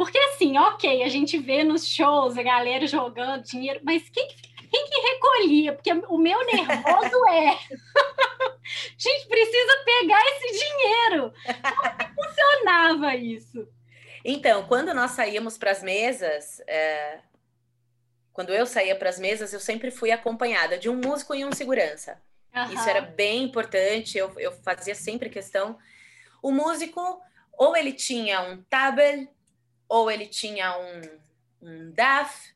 porque 0.00 0.16
assim, 0.16 0.56
ok, 0.56 1.02
a 1.02 1.08
gente 1.10 1.36
vê 1.36 1.62
nos 1.62 1.86
shows 1.86 2.38
a 2.38 2.42
galera 2.42 2.86
jogando 2.86 3.44
dinheiro, 3.44 3.80
mas 3.84 4.08
quem, 4.08 4.26
quem 4.70 4.86
que 4.88 4.98
recolhia? 4.98 5.74
Porque 5.74 5.92
o 5.92 6.16
meu 6.16 6.42
nervoso 6.46 7.28
é. 7.28 7.50
a 7.50 7.58
gente 8.96 9.28
precisa 9.28 9.84
pegar 9.84 10.22
esse 10.26 10.58
dinheiro. 10.58 11.34
Como 11.44 11.98
que 11.98 12.14
funcionava 12.14 13.14
isso? 13.14 13.68
Então, 14.24 14.66
quando 14.66 14.94
nós 14.94 15.10
saíamos 15.10 15.58
para 15.58 15.70
as 15.70 15.82
mesas, 15.82 16.62
é... 16.66 17.18
quando 18.32 18.54
eu 18.54 18.64
saía 18.64 18.96
para 18.96 19.10
as 19.10 19.18
mesas, 19.18 19.52
eu 19.52 19.60
sempre 19.60 19.90
fui 19.90 20.10
acompanhada 20.10 20.78
de 20.78 20.88
um 20.88 20.96
músico 20.96 21.34
e 21.34 21.44
um 21.44 21.52
segurança. 21.52 22.18
Uhum. 22.54 22.72
Isso 22.72 22.88
era 22.88 23.02
bem 23.02 23.42
importante, 23.42 24.16
eu, 24.16 24.32
eu 24.40 24.52
fazia 24.62 24.94
sempre 24.94 25.28
questão. 25.28 25.76
O 26.42 26.50
músico, 26.50 27.20
ou 27.52 27.76
ele 27.76 27.92
tinha 27.92 28.40
um 28.40 28.62
tabel, 28.62 29.28
ou 29.90 30.08
ele 30.08 30.26
tinha 30.26 30.78
um, 30.78 31.02
um 31.60 31.90
DAF, 31.90 32.52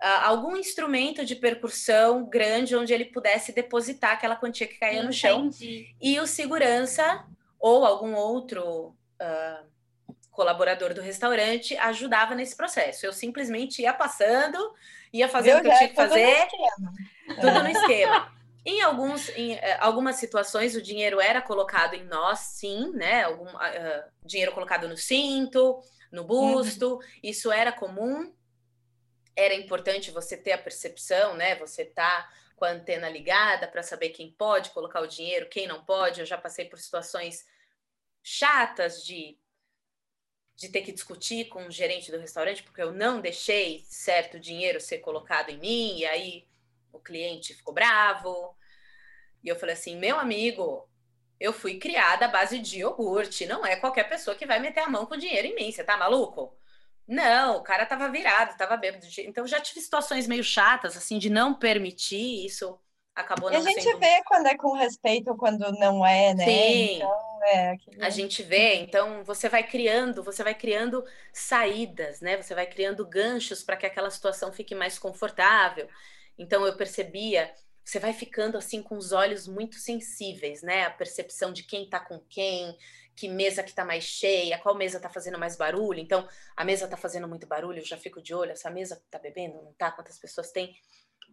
uh, 0.00 0.20
algum 0.24 0.54
instrumento 0.54 1.24
de 1.24 1.34
percussão 1.34 2.26
grande 2.26 2.76
onde 2.76 2.92
ele 2.92 3.06
pudesse 3.06 3.52
depositar 3.52 4.12
aquela 4.12 4.36
quantia 4.36 4.68
que 4.68 4.78
caía 4.78 4.98
Entendi. 4.98 5.06
no 5.06 5.12
chão. 5.12 5.50
E 6.00 6.20
o 6.20 6.26
segurança 6.26 7.24
ou 7.58 7.86
algum 7.86 8.14
outro 8.14 8.88
uh, 8.88 9.66
colaborador 10.30 10.92
do 10.92 11.00
restaurante 11.00 11.74
ajudava 11.78 12.34
nesse 12.34 12.54
processo. 12.54 13.06
Eu 13.06 13.14
simplesmente 13.14 13.80
ia 13.80 13.94
passando, 13.94 14.58
ia 15.10 15.26
fazendo 15.26 15.60
o 15.60 15.62
que 15.62 15.68
eu 15.68 15.76
tinha 15.76 15.88
que 15.88 15.96
fazer, 15.96 16.48
tudo 17.40 17.62
no 17.62 17.68
esquema. 17.70 18.30
Em, 18.66 18.80
alguns, 18.82 19.30
em 19.30 19.54
uh, 19.54 19.60
algumas 19.80 20.16
situações, 20.16 20.76
o 20.76 20.82
dinheiro 20.82 21.18
era 21.18 21.40
colocado 21.40 21.94
em 21.94 22.04
nós, 22.04 22.40
sim, 22.40 22.92
né? 22.92 23.24
Algum 23.24 23.44
uh, 23.46 24.04
dinheiro 24.24 24.52
colocado 24.52 24.88
no 24.88 24.96
cinto, 24.96 25.80
no 26.14 26.22
uhum. 26.22 26.26
busto, 26.26 26.94
uhum. 26.94 27.00
isso 27.22 27.52
era 27.52 27.72
comum. 27.72 28.32
Era 29.36 29.54
importante 29.54 30.10
você 30.10 30.36
ter 30.36 30.52
a 30.52 30.58
percepção, 30.58 31.36
né? 31.36 31.56
Você 31.56 31.84
tá 31.84 32.32
com 32.56 32.64
a 32.64 32.70
antena 32.70 33.08
ligada 33.08 33.66
para 33.66 33.82
saber 33.82 34.10
quem 34.10 34.30
pode 34.30 34.70
colocar 34.70 35.00
o 35.00 35.08
dinheiro, 35.08 35.48
quem 35.48 35.66
não 35.66 35.84
pode. 35.84 36.20
Eu 36.20 36.26
já 36.26 36.38
passei 36.38 36.66
por 36.66 36.78
situações 36.78 37.46
chatas 38.22 39.04
de 39.04 39.38
de 40.56 40.68
ter 40.68 40.82
que 40.82 40.92
discutir 40.92 41.48
com 41.48 41.66
o 41.66 41.70
gerente 41.70 42.12
do 42.12 42.18
restaurante 42.18 42.62
porque 42.62 42.80
eu 42.80 42.92
não 42.92 43.20
deixei 43.20 43.84
certo 43.88 44.38
dinheiro 44.38 44.80
ser 44.80 44.98
colocado 44.98 45.50
em 45.50 45.58
mim 45.58 45.98
e 45.98 46.06
aí 46.06 46.48
o 46.92 47.00
cliente 47.00 47.54
ficou 47.54 47.74
bravo. 47.74 48.56
E 49.42 49.48
eu 49.48 49.56
falei 49.56 49.74
assim: 49.74 49.96
"Meu 49.96 50.16
amigo, 50.16 50.88
eu 51.44 51.52
fui 51.52 51.78
criada 51.78 52.24
à 52.24 52.28
base 52.28 52.58
de 52.58 52.78
iogurte. 52.78 53.46
Não 53.46 53.64
é 53.64 53.76
qualquer 53.76 54.08
pessoa 54.08 54.34
que 54.34 54.46
vai 54.46 54.58
meter 54.58 54.80
a 54.80 54.88
mão 54.88 55.04
com 55.06 55.16
dinheiro 55.16 55.48
em 55.48 55.54
mim. 55.54 55.70
Você 55.70 55.84
tá 55.84 55.96
maluco? 55.96 56.56
Não, 57.06 57.58
o 57.58 57.62
cara 57.62 57.84
tava 57.84 58.08
virado, 58.08 58.56
tava 58.56 58.76
bêbado. 58.78 59.06
Então 59.18 59.46
já 59.46 59.60
tive 59.60 59.80
situações 59.80 60.26
meio 60.26 60.42
chatas, 60.42 60.96
assim, 60.96 61.18
de 61.18 61.28
não 61.28 61.52
permitir 61.54 62.46
isso. 62.46 62.78
Acabou 63.14 63.50
não 63.50 63.58
E 63.58 63.60
a 63.60 63.64
gente 63.64 63.82
sendo... 63.82 63.98
vê 64.00 64.22
quando 64.24 64.46
é 64.46 64.56
com 64.56 64.72
respeito 64.72 65.30
ou 65.30 65.36
quando 65.36 65.70
não 65.72 66.04
é, 66.04 66.34
né? 66.34 66.44
Sim. 66.46 66.96
Então, 66.96 67.40
é, 67.44 67.70
aquele... 67.72 68.04
A 68.04 68.10
gente 68.10 68.42
vê, 68.42 68.76
então 68.76 69.22
você 69.22 69.48
vai 69.48 69.62
criando, 69.62 70.22
você 70.22 70.42
vai 70.42 70.54
criando 70.54 71.04
saídas, 71.32 72.20
né? 72.20 72.40
Você 72.40 72.54
vai 72.54 72.66
criando 72.66 73.06
ganchos 73.06 73.62
para 73.62 73.76
que 73.76 73.86
aquela 73.86 74.10
situação 74.10 74.50
fique 74.50 74.74
mais 74.74 74.98
confortável. 74.98 75.86
Então 76.38 76.66
eu 76.66 76.74
percebia 76.76 77.52
você 77.84 77.98
vai 77.98 78.12
ficando 78.12 78.56
assim 78.56 78.82
com 78.82 78.96
os 78.96 79.12
olhos 79.12 79.46
muito 79.46 79.76
sensíveis, 79.76 80.62
né? 80.62 80.84
A 80.84 80.90
percepção 80.90 81.52
de 81.52 81.62
quem 81.64 81.88
tá 81.88 82.00
com 82.00 82.18
quem, 82.30 82.76
que 83.14 83.28
mesa 83.28 83.62
que 83.62 83.72
tá 83.72 83.84
mais 83.84 84.04
cheia, 84.04 84.58
qual 84.58 84.74
mesa 84.74 84.98
tá 84.98 85.10
fazendo 85.10 85.38
mais 85.38 85.54
barulho. 85.54 86.00
Então, 86.00 86.26
a 86.56 86.64
mesa 86.64 86.88
tá 86.88 86.96
fazendo 86.96 87.28
muito 87.28 87.46
barulho, 87.46 87.78
eu 87.78 87.84
já 87.84 87.96
fico 87.96 88.22
de 88.22 88.34
olho, 88.34 88.52
essa 88.52 88.70
mesa 88.70 89.02
tá 89.10 89.18
bebendo, 89.18 89.62
não 89.62 89.72
tá? 89.74 89.90
Quantas 89.90 90.18
pessoas 90.18 90.50
tem? 90.50 90.74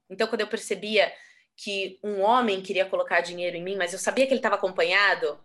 Então, 0.09 0.27
quando 0.27 0.41
eu 0.41 0.47
percebia 0.47 1.11
que 1.55 1.99
um 2.03 2.21
homem 2.21 2.61
queria 2.61 2.85
colocar 2.85 3.21
dinheiro 3.21 3.55
em 3.55 3.63
mim, 3.63 3.77
mas 3.77 3.93
eu 3.93 3.99
sabia 3.99 4.25
que 4.25 4.33
ele 4.33 4.39
estava 4.39 4.55
acompanhado, 4.55 5.39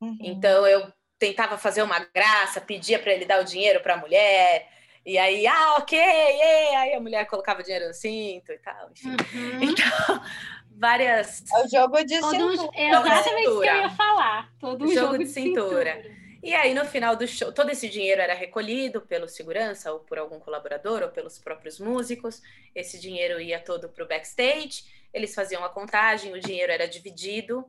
uhum. 0.00 0.16
então 0.20 0.66
eu 0.66 0.92
tentava 1.18 1.58
fazer 1.58 1.82
uma 1.82 1.98
graça, 1.98 2.60
pedia 2.60 2.98
para 2.98 3.12
ele 3.12 3.24
dar 3.24 3.40
o 3.40 3.44
dinheiro 3.44 3.80
para 3.80 3.94
a 3.94 3.98
mulher, 3.98 4.68
e 5.04 5.18
aí, 5.18 5.46
ah, 5.48 5.76
ok, 5.78 5.98
yeah. 5.98 6.80
aí 6.80 6.94
a 6.94 7.00
mulher 7.00 7.26
colocava 7.26 7.62
dinheiro 7.62 7.88
no 7.88 7.94
cinto 7.94 8.52
e 8.52 8.58
tal, 8.58 8.90
enfim. 8.90 9.08
Uhum. 9.10 9.62
Então, 9.62 10.22
várias. 10.70 11.42
É 11.52 11.64
o 11.64 11.68
jogo 11.68 12.04
de 12.04 12.20
Todo 12.20 12.30
cintura. 12.30 12.70
Um... 12.72 12.88
Exatamente 12.88 13.40
isso 13.40 13.60
que 13.60 13.66
eu 13.66 13.76
ia 13.76 13.90
falar. 13.90 14.52
Todo 14.60 14.84
um 14.84 14.88
jogo, 14.88 15.00
jogo 15.00 15.18
de, 15.18 15.24
de 15.24 15.30
cintura. 15.30 15.94
cintura. 15.96 16.22
E 16.40 16.54
aí, 16.54 16.72
no 16.72 16.84
final 16.84 17.16
do 17.16 17.26
show, 17.26 17.52
todo 17.52 17.70
esse 17.70 17.88
dinheiro 17.88 18.20
era 18.20 18.34
recolhido 18.34 19.00
pelo 19.00 19.28
segurança 19.28 19.92
ou 19.92 20.00
por 20.00 20.18
algum 20.18 20.38
colaborador 20.38 21.02
ou 21.02 21.08
pelos 21.08 21.36
próprios 21.38 21.80
músicos. 21.80 22.40
Esse 22.74 22.98
dinheiro 22.98 23.40
ia 23.40 23.60
todo 23.60 23.88
para 23.88 24.04
o 24.04 24.08
backstage. 24.08 24.84
Eles 25.12 25.34
faziam 25.34 25.64
a 25.64 25.68
contagem, 25.68 26.32
o 26.32 26.40
dinheiro 26.40 26.72
era 26.72 26.86
dividido. 26.86 27.60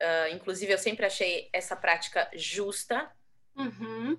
Uh, 0.00 0.34
inclusive, 0.34 0.72
eu 0.72 0.78
sempre 0.78 1.06
achei 1.06 1.48
essa 1.52 1.74
prática 1.74 2.30
justa. 2.34 3.10
Uhum 3.56 4.18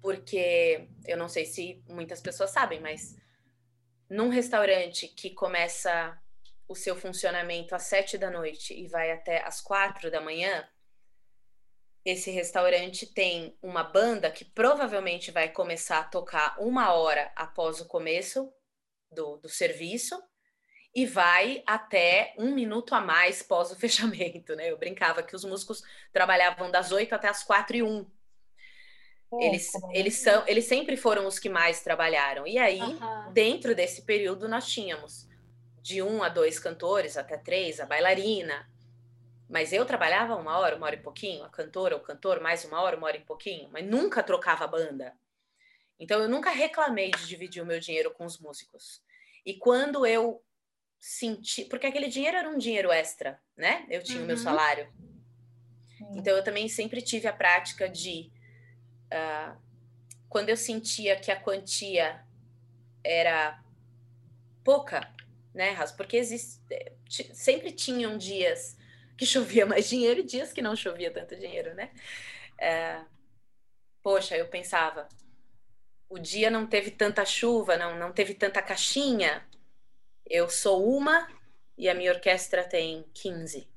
porque 0.00 0.88
eu 1.06 1.16
não 1.16 1.28
sei 1.28 1.44
se 1.44 1.82
muitas 1.88 2.20
pessoas 2.20 2.50
sabem, 2.50 2.80
mas 2.80 3.16
num 4.08 4.28
restaurante 4.28 5.08
que 5.08 5.30
começa 5.30 6.18
o 6.66 6.74
seu 6.74 6.94
funcionamento 6.94 7.74
às 7.74 7.84
sete 7.84 8.18
da 8.18 8.30
noite 8.30 8.74
e 8.74 8.86
vai 8.86 9.10
até 9.10 9.42
às 9.42 9.60
quatro 9.60 10.10
da 10.10 10.20
manhã, 10.20 10.68
esse 12.04 12.30
restaurante 12.30 13.06
tem 13.06 13.56
uma 13.62 13.82
banda 13.82 14.30
que 14.30 14.44
provavelmente 14.44 15.30
vai 15.30 15.50
começar 15.50 16.00
a 16.00 16.04
tocar 16.04 16.56
uma 16.58 16.92
hora 16.94 17.30
após 17.36 17.80
o 17.80 17.86
começo 17.86 18.52
do, 19.10 19.36
do 19.38 19.48
serviço 19.48 20.22
e 20.94 21.04
vai 21.06 21.62
até 21.66 22.34
um 22.38 22.54
minuto 22.54 22.94
a 22.94 23.00
mais 23.00 23.42
pós 23.42 23.70
o 23.70 23.76
fechamento, 23.78 24.54
né? 24.56 24.70
Eu 24.70 24.78
brincava 24.78 25.22
que 25.22 25.36
os 25.36 25.44
músicos 25.44 25.82
trabalhavam 26.12 26.70
das 26.70 26.92
oito 26.92 27.14
até 27.14 27.28
as 27.28 27.42
quatro 27.42 27.76
e 27.76 27.82
um. 27.82 28.06
Eles, 29.40 29.70
eles, 29.92 30.14
são, 30.16 30.46
eles 30.46 30.64
sempre 30.64 30.96
foram 30.96 31.26
os 31.26 31.38
que 31.38 31.48
mais 31.48 31.82
trabalharam. 31.82 32.46
E 32.46 32.56
aí, 32.58 32.80
uhum. 32.80 33.32
dentro 33.32 33.74
desse 33.74 34.02
período, 34.02 34.48
nós 34.48 34.66
tínhamos 34.66 35.28
de 35.82 36.02
um 36.02 36.22
a 36.22 36.28
dois 36.28 36.58
cantores, 36.58 37.16
até 37.16 37.36
três, 37.36 37.80
a 37.80 37.86
bailarina. 37.86 38.70
Mas 39.48 39.72
eu 39.72 39.84
trabalhava 39.84 40.36
uma 40.36 40.58
hora, 40.58 40.76
uma 40.76 40.86
hora 40.86 40.96
e 40.96 41.02
pouquinho, 41.02 41.44
a 41.44 41.48
cantora, 41.48 41.96
o 41.96 42.00
cantor, 42.00 42.40
mais 42.40 42.64
uma 42.64 42.80
hora, 42.80 42.96
uma 42.96 43.06
hora 43.06 43.16
e 43.16 43.24
pouquinho, 43.24 43.68
mas 43.72 43.86
nunca 43.86 44.22
trocava 44.22 44.64
a 44.64 44.68
banda. 44.68 45.14
Então, 45.98 46.20
eu 46.20 46.28
nunca 46.28 46.50
reclamei 46.50 47.10
de 47.10 47.26
dividir 47.26 47.62
o 47.62 47.66
meu 47.66 47.80
dinheiro 47.80 48.12
com 48.12 48.24
os 48.24 48.38
músicos. 48.38 49.02
E 49.44 49.54
quando 49.54 50.06
eu 50.06 50.42
senti. 50.98 51.64
Porque 51.64 51.86
aquele 51.86 52.08
dinheiro 52.08 52.36
era 52.36 52.48
um 52.48 52.58
dinheiro 52.58 52.90
extra, 52.90 53.40
né? 53.56 53.86
Eu 53.88 54.02
tinha 54.02 54.18
uhum. 54.18 54.24
o 54.24 54.26
meu 54.26 54.36
uhum. 54.36 54.42
salário. 54.42 54.92
Então, 56.12 56.36
eu 56.36 56.44
também 56.44 56.68
sempre 56.68 57.02
tive 57.02 57.26
a 57.26 57.32
prática 57.32 57.88
de. 57.88 58.30
Uh, 59.12 59.56
quando 60.28 60.50
eu 60.50 60.56
sentia 60.56 61.16
que 61.16 61.30
a 61.30 61.40
quantia 61.40 62.24
era 63.02 63.62
pouca, 64.62 65.12
né, 65.54 65.70
Ras? 65.70 65.92
Porque 65.92 66.16
existe, 66.16 66.60
sempre 67.32 67.72
tinham 67.72 68.18
dias 68.18 68.76
que 69.16 69.24
chovia 69.26 69.66
mais 69.66 69.88
dinheiro 69.88 70.20
e 70.20 70.24
dias 70.24 70.52
que 70.52 70.62
não 70.62 70.76
chovia 70.76 71.10
tanto 71.10 71.36
dinheiro, 71.36 71.74
né? 71.74 71.90
Uh, 72.60 73.06
poxa, 74.02 74.36
eu 74.36 74.48
pensava, 74.48 75.08
o 76.08 76.18
dia 76.18 76.50
não 76.50 76.66
teve 76.66 76.90
tanta 76.90 77.24
chuva, 77.24 77.76
não, 77.76 77.98
não 77.98 78.12
teve 78.12 78.34
tanta 78.34 78.62
caixinha. 78.62 79.46
Eu 80.26 80.48
sou 80.48 80.86
uma 80.88 81.28
e 81.76 81.88
a 81.88 81.94
minha 81.94 82.12
orquestra 82.12 82.64
tem 82.64 83.04
15. 83.14 83.68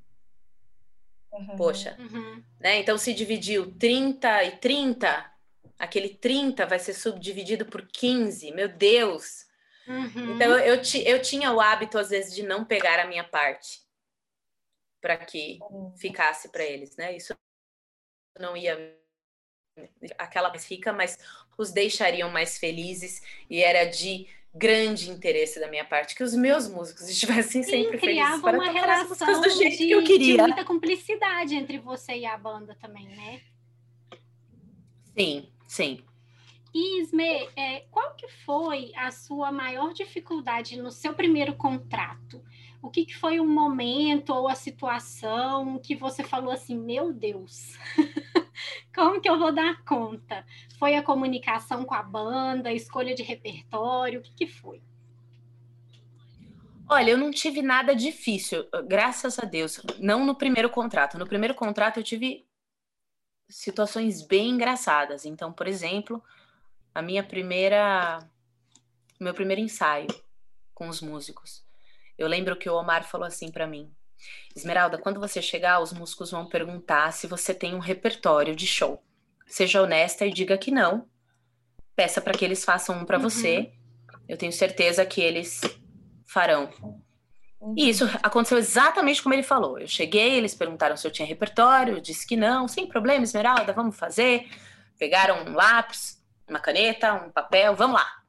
Uhum. 1.32 1.55
Poxa, 1.55 1.95
uhum. 1.97 2.43
né? 2.59 2.79
Então 2.79 2.97
se 2.97 3.13
dividiu 3.13 3.73
30 3.77 4.43
e 4.43 4.57
30, 4.57 5.32
aquele 5.79 6.09
30 6.09 6.65
vai 6.65 6.77
ser 6.77 6.93
subdividido 6.93 7.65
por 7.65 7.88
15. 7.88 8.51
Meu 8.51 8.67
Deus! 8.67 9.45
Uhum. 9.88 10.36
Então 10.36 10.57
eu, 10.59 10.82
eu 11.05 11.21
tinha 11.21 11.51
o 11.51 11.61
hábito 11.61 11.97
às 11.97 12.09
vezes 12.09 12.36
de 12.36 12.43
não 12.43 12.65
pegar 12.65 12.99
a 12.99 13.07
minha 13.07 13.23
parte 13.23 13.82
para 15.01 15.17
que 15.17 15.57
uhum. 15.61 15.93
ficasse 15.97 16.49
para 16.49 16.63
eles, 16.63 16.95
né? 16.95 17.15
Isso 17.15 17.36
não 18.39 18.55
ia 18.55 18.97
aquela 20.17 20.49
mais 20.49 20.69
rica, 20.69 20.91
mas 20.93 21.17
os 21.57 21.71
deixariam 21.71 22.29
mais 22.29 22.57
felizes 22.57 23.21
e 23.49 23.63
era 23.63 23.86
de 23.86 24.27
grande 24.54 25.10
interesse 25.10 25.60
da 25.60 25.68
minha 25.68 25.86
parte 25.86 26.16
que 26.16 26.24
os 26.24 26.34
meus 26.34 26.68
músicos 26.68 27.08
estivessem 27.10 27.64
Sim, 27.64 27.70
sempre 27.70 27.97
felizes 27.99 28.41
para 28.41 28.58
uma 28.58 28.72
relação 28.72 29.41
do 29.41 29.49
jeito 29.49 29.78
de, 29.78 29.88
que 29.88 29.91
eu 29.91 30.04
queria. 30.04 30.36
de 30.36 30.41
muita 30.41 30.66
cumplicidade 30.66 31.56
entre 31.56 31.78
você 31.80 32.18
e 32.18 32.26
a 32.26 32.38
banda 32.38 32.76
também, 32.80 33.08
né? 33.08 33.41
Sim, 35.18 35.49
sim. 35.68 36.04
Isme, 36.74 37.49
é, 37.56 37.82
qual 37.91 38.16
que 38.16 38.28
foi 38.30 38.93
a 38.95 39.12
sua 39.12 39.52
maior 39.52 39.93
dificuldade 39.93 40.78
no 40.78 40.89
seu 40.89 41.14
primeiro 41.14 41.54
contrato? 41.56 42.41
O 42.82 42.89
que, 42.89 43.06
que 43.06 43.16
foi 43.16 43.39
o 43.39 43.45
momento 43.45 44.34
ou 44.34 44.47
a 44.47 44.56
situação 44.56 45.78
que 45.80 45.95
você 45.95 46.24
falou 46.24 46.52
assim, 46.52 46.78
meu 46.78 47.14
Deus, 47.14 47.78
como 48.93 49.21
que 49.21 49.29
eu 49.29 49.37
vou 49.37 49.53
dar 49.53 49.83
conta? 49.83 50.45
Foi 50.77 50.95
a 50.95 51.03
comunicação 51.03 51.85
com 51.85 51.93
a 51.93 52.03
banda, 52.03 52.69
a 52.69 52.73
escolha 52.73 53.15
de 53.15 53.23
repertório, 53.23 54.19
o 54.19 54.23
que, 54.23 54.33
que 54.33 54.47
foi? 54.47 54.81
Olha, 56.89 57.11
eu 57.11 57.17
não 57.17 57.31
tive 57.31 57.61
nada 57.61 57.95
difícil, 57.95 58.67
graças 58.85 59.39
a 59.39 59.43
Deus. 59.43 59.81
Não 59.99 60.25
no 60.25 60.35
primeiro 60.35 60.69
contrato. 60.69 61.17
No 61.17 61.25
primeiro 61.25 61.55
contrato 61.55 61.97
eu 61.97 62.03
tive 62.03 62.45
situações 63.49 64.21
bem 64.21 64.49
engraçadas. 64.49 65.25
Então, 65.25 65.53
por 65.53 65.67
exemplo, 65.67 66.21
a 66.93 67.01
minha 67.01 67.23
primeira 67.23 68.19
meu 69.19 69.33
primeiro 69.33 69.61
ensaio 69.61 70.07
com 70.73 70.89
os 70.89 70.99
músicos. 70.99 71.63
Eu 72.17 72.27
lembro 72.27 72.57
que 72.57 72.69
o 72.69 72.73
Omar 72.73 73.03
falou 73.03 73.27
assim 73.27 73.51
para 73.51 73.67
mim: 73.67 73.93
Esmeralda, 74.55 74.97
quando 74.97 75.19
você 75.19 75.41
chegar, 75.41 75.80
os 75.80 75.93
músicos 75.93 76.32
vão 76.32 76.45
perguntar 76.45 77.11
se 77.11 77.28
você 77.28 77.53
tem 77.53 77.74
um 77.74 77.80
repertório 77.80 78.55
de 78.55 78.67
show. 78.67 79.03
Seja 79.47 79.82
honesta 79.82 80.26
e 80.26 80.32
diga 80.32 80.57
que 80.57 80.72
não. 80.72 81.07
Peça 81.95 82.22
para 82.22 82.34
que 82.34 82.43
eles 82.45 82.63
façam 82.63 82.97
um 82.97 83.05
para 83.05 83.17
uhum. 83.17 83.24
você. 83.24 83.72
Eu 84.28 84.38
tenho 84.38 84.51
certeza 84.51 85.05
que 85.05 85.22
eles 85.22 85.61
farão. 86.26 86.69
Uhum. 87.59 87.76
E 87.78 87.89
isso 87.89 88.05
aconteceu 88.24 88.57
exatamente 88.57 89.22
como 89.22 89.36
ele 89.36 89.43
falou. 89.43 89.80
Eu 89.80 89.88
cheguei, 89.88 90.36
eles 90.36 90.55
perguntaram 90.55 90.97
se 90.97 91.05
eu 91.05 91.11
tinha 91.11 91.28
repertório, 91.28 91.95
eu 91.95 92.01
disse 92.01 92.26
que 92.26 92.36
não, 92.36 92.67
sem 92.67 92.88
problema, 92.88 93.24
Esmeralda, 93.24 93.72
vamos 93.74 93.97
fazer. 93.97 94.49
Pegaram 94.97 95.43
um 95.43 95.53
lápis, 95.53 96.22
uma 96.47 96.59
caneta, 96.59 97.13
um 97.13 97.30
papel, 97.30 97.76
vamos 97.76 97.95
lá. 97.95 98.22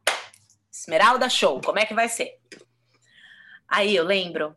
Esmeralda 0.73 1.29
Show, 1.29 1.61
como 1.61 1.79
é 1.79 1.87
que 1.87 1.95
vai 1.95 2.09
ser? 2.09 2.39
Aí 3.69 3.97
eu 3.97 4.05
lembro, 4.05 4.55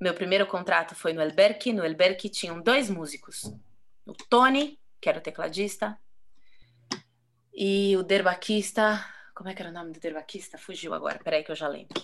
meu 0.00 0.14
primeiro 0.14 0.46
contrato 0.46 0.94
foi 0.94 1.12
no 1.12 1.20
Elberque. 1.20 1.72
No 1.72 1.84
Elberque 1.84 2.28
tinham 2.28 2.60
dois 2.60 2.88
músicos. 2.88 3.52
O 4.06 4.14
Tony, 4.14 4.80
que 5.00 5.08
era 5.08 5.18
o 5.18 5.22
tecladista, 5.22 5.98
e 7.52 7.96
o 7.96 8.02
derbaquista. 8.02 9.04
Como 9.34 9.48
é 9.48 9.54
que 9.54 9.62
era 9.62 9.70
o 9.70 9.74
nome 9.74 9.92
do 9.92 10.00
derbaquista? 10.00 10.56
Fugiu 10.58 10.94
agora, 10.94 11.18
peraí 11.22 11.44
que 11.44 11.50
eu 11.50 11.56
já 11.56 11.68
lembro. 11.68 12.02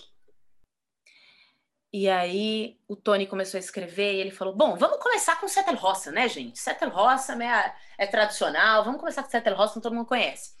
E 1.91 2.09
aí 2.09 2.79
o 2.87 2.95
Tony 2.95 3.25
começou 3.25 3.57
a 3.57 3.61
escrever 3.61 4.13
e 4.13 4.19
ele 4.19 4.31
falou: 4.31 4.55
Bom, 4.55 4.75
vamos 4.75 4.99
começar 4.99 5.39
com 5.39 5.47
Settle 5.47 5.77
Roça, 5.77 6.11
né, 6.11 6.27
gente? 6.27 6.59
Settle 6.59 6.91
Roça 6.91 7.33
é, 7.43 7.75
é 7.97 8.07
tradicional, 8.07 8.83
vamos 8.83 8.99
começar 8.99 9.23
com 9.23 9.29
Settle 9.29 9.55
Roça, 9.55 9.81
todo 9.81 9.95
mundo 9.95 10.05
conhece. 10.05 10.56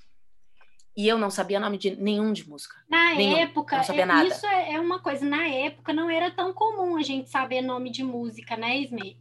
E 0.97 1.07
eu 1.07 1.19
não 1.19 1.29
sabia 1.29 1.59
nome 1.59 1.77
de 1.77 1.95
nenhum 1.95 2.33
de 2.33 2.49
música. 2.49 2.75
Na 2.89 3.13
nenhum, 3.13 3.37
época, 3.37 3.75
é, 3.75 4.27
isso 4.27 4.47
é, 4.47 4.73
é 4.73 4.79
uma 4.79 4.97
coisa. 4.97 5.23
Na 5.23 5.47
época 5.47 5.93
não 5.93 6.09
era 6.09 6.31
tão 6.31 6.51
comum 6.51 6.97
a 6.97 7.03
gente 7.03 7.29
saber 7.29 7.61
nome 7.61 7.91
de 7.91 8.03
música, 8.03 8.57
né, 8.57 8.79
Isme? 8.79 9.15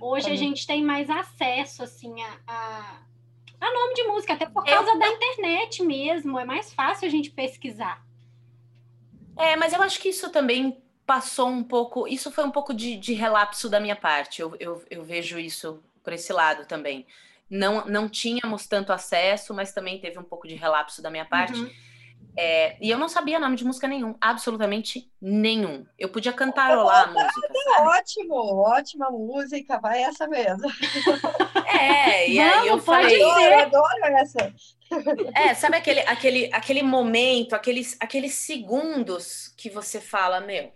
Hoje 0.00 0.30
a 0.30 0.36
gente 0.36 0.66
tem 0.66 0.82
mais 0.82 1.10
acesso, 1.10 1.82
assim, 1.82 2.14
a, 2.22 2.38
a, 2.46 2.96
a 3.60 3.74
nome 3.74 3.92
de 3.92 4.04
música, 4.04 4.32
até 4.32 4.46
por 4.46 4.64
causa 4.64 4.90
eu... 4.90 4.98
da 4.98 5.06
internet 5.06 5.82
mesmo. 5.82 6.38
É 6.38 6.46
mais 6.46 6.72
fácil 6.72 7.06
a 7.06 7.10
gente 7.10 7.30
pesquisar. 7.30 8.02
É, 9.36 9.54
mas 9.56 9.74
eu 9.74 9.82
acho 9.82 10.00
que 10.00 10.08
isso 10.08 10.30
também 10.30 10.82
passou 11.04 11.48
um 11.48 11.62
pouco. 11.62 12.08
Isso 12.08 12.32
foi 12.32 12.44
um 12.44 12.50
pouco 12.50 12.72
de, 12.72 12.96
de 12.96 13.12
relapso 13.12 13.68
da 13.68 13.78
minha 13.78 13.96
parte. 13.96 14.40
Eu, 14.40 14.56
eu, 14.58 14.82
eu 14.88 15.04
vejo 15.04 15.38
isso 15.38 15.82
por 16.02 16.14
esse 16.14 16.32
lado 16.32 16.64
também 16.64 17.06
não, 17.50 17.84
não 17.86 18.08
tínhamos 18.08 18.66
tanto 18.66 18.92
acesso, 18.92 19.52
mas 19.52 19.72
também 19.72 20.00
teve 20.00 20.18
um 20.18 20.24
pouco 20.24 20.46
de 20.46 20.54
relapso 20.54 21.02
da 21.02 21.10
minha 21.10 21.24
parte. 21.24 21.58
Uhum. 21.58 21.70
É, 22.36 22.76
e 22.80 22.88
eu 22.88 22.96
não 22.96 23.08
sabia 23.08 23.40
nome 23.40 23.56
de 23.56 23.64
música 23.64 23.88
nenhum, 23.88 24.14
absolutamente 24.20 25.10
nenhum. 25.20 25.84
Eu 25.98 26.08
podia 26.10 26.32
cantarolar 26.32 27.08
a 27.08 27.12
música. 27.12 27.32
Sabe? 27.32 27.88
Ótimo, 27.88 28.34
ótima 28.60 29.10
música, 29.10 29.80
vai 29.80 30.02
essa 30.02 30.28
mesmo. 30.28 30.70
É, 31.66 32.28
e 32.28 32.38
aí 32.38 32.68
eu 32.68 32.78
falei. 32.78 33.20
Adoro, 33.22 33.60
adoro 33.60 34.04
essa. 34.16 34.54
É, 35.34 35.54
sabe 35.54 35.76
aquele, 35.76 36.00
aquele, 36.00 36.50
aquele 36.52 36.82
momento, 36.82 37.54
aqueles, 37.54 37.96
aqueles 38.00 38.34
segundos 38.34 39.52
que 39.56 39.68
você 39.68 40.00
fala, 40.00 40.40
meu. 40.40 40.72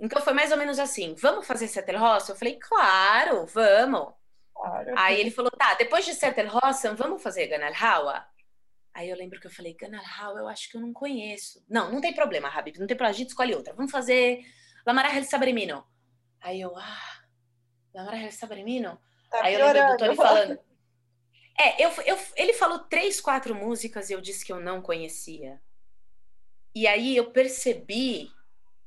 Então 0.00 0.20
foi 0.22 0.32
mais 0.32 0.50
ou 0.50 0.58
menos 0.58 0.78
assim: 0.78 1.14
vamos 1.14 1.46
fazer 1.46 1.68
Setel 1.68 1.98
Roça? 1.98 2.32
Eu 2.32 2.36
falei, 2.36 2.58
claro, 2.60 3.46
vamos. 3.46 4.17
Claro. 4.58 4.92
Aí 4.96 5.20
ele 5.20 5.30
falou, 5.30 5.50
tá, 5.52 5.74
depois 5.74 6.04
de 6.04 6.12
Rossam, 6.48 6.96
vamos 6.96 7.22
fazer 7.22 7.46
Ganal 7.46 7.72
Hawa? 7.80 8.26
Aí 8.92 9.08
eu 9.08 9.16
lembro 9.16 9.38
que 9.38 9.46
eu 9.46 9.50
falei, 9.50 9.74
Ganal 9.74 10.04
Hawa, 10.04 10.40
eu 10.40 10.48
acho 10.48 10.68
que 10.68 10.76
eu 10.76 10.80
não 10.80 10.92
conheço. 10.92 11.64
Não, 11.68 11.92
não 11.92 12.00
tem 12.00 12.12
problema, 12.12 12.48
Habib, 12.48 12.76
não 12.78 12.86
tem 12.86 12.96
problema, 12.96 13.14
a 13.14 13.18
gente 13.18 13.28
escolhe 13.28 13.54
outra. 13.54 13.72
Vamos 13.72 13.92
fazer 13.92 14.40
Lamarah 14.84 15.16
El 15.16 15.22
Sabrimino. 15.22 15.86
Aí 16.40 16.60
eu, 16.60 16.76
ah, 16.76 17.22
Lamarah 17.94 18.24
El 18.24 18.32
Sabrimino? 18.32 19.00
Tá 19.30 19.44
Aí 19.44 19.54
eu 19.54 19.72
lembro 19.72 19.92
do 19.92 19.96
Tony 19.96 20.16
falando. 20.16 20.58
É, 21.56 21.84
eu, 21.84 21.90
eu, 22.04 22.18
ele 22.36 22.52
falou 22.52 22.80
três, 22.80 23.20
quatro 23.20 23.54
músicas 23.54 24.10
e 24.10 24.12
eu 24.12 24.20
disse 24.20 24.44
que 24.44 24.52
eu 24.52 24.60
não 24.60 24.82
conhecia. 24.82 25.60
E 26.74 26.86
aí 26.86 27.16
eu 27.16 27.30
percebi 27.30 28.30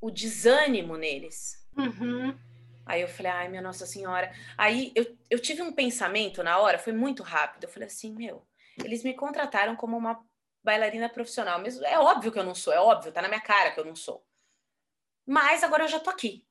o 0.01 0.11
desânimo 0.11 0.97
neles. 0.97 1.65
Uhum. 1.78 2.38
Aí 2.91 3.01
eu 3.01 3.07
falei, 3.07 3.31
ai, 3.31 3.47
minha 3.47 3.61
Nossa 3.61 3.85
Senhora. 3.85 4.29
Aí 4.57 4.91
eu, 4.93 5.17
eu 5.29 5.39
tive 5.39 5.61
um 5.61 5.71
pensamento 5.71 6.43
na 6.43 6.57
hora, 6.57 6.77
foi 6.77 6.91
muito 6.91 7.23
rápido. 7.23 7.63
Eu 7.63 7.69
falei 7.69 7.87
assim, 7.87 8.13
meu, 8.13 8.45
eles 8.83 9.01
me 9.01 9.13
contrataram 9.13 9.77
como 9.77 9.95
uma 9.95 10.21
bailarina 10.61 11.07
profissional. 11.07 11.57
Mas 11.61 11.81
é 11.83 11.97
óbvio 11.97 12.33
que 12.33 12.37
eu 12.37 12.43
não 12.43 12.53
sou, 12.53 12.73
é 12.73 12.81
óbvio, 12.81 13.13
tá 13.13 13.21
na 13.21 13.29
minha 13.29 13.39
cara 13.39 13.71
que 13.71 13.79
eu 13.79 13.85
não 13.85 13.95
sou. 13.95 14.25
Mas 15.25 15.63
agora 15.63 15.85
eu 15.85 15.87
já 15.87 16.01
tô 16.01 16.09
aqui. 16.09 16.45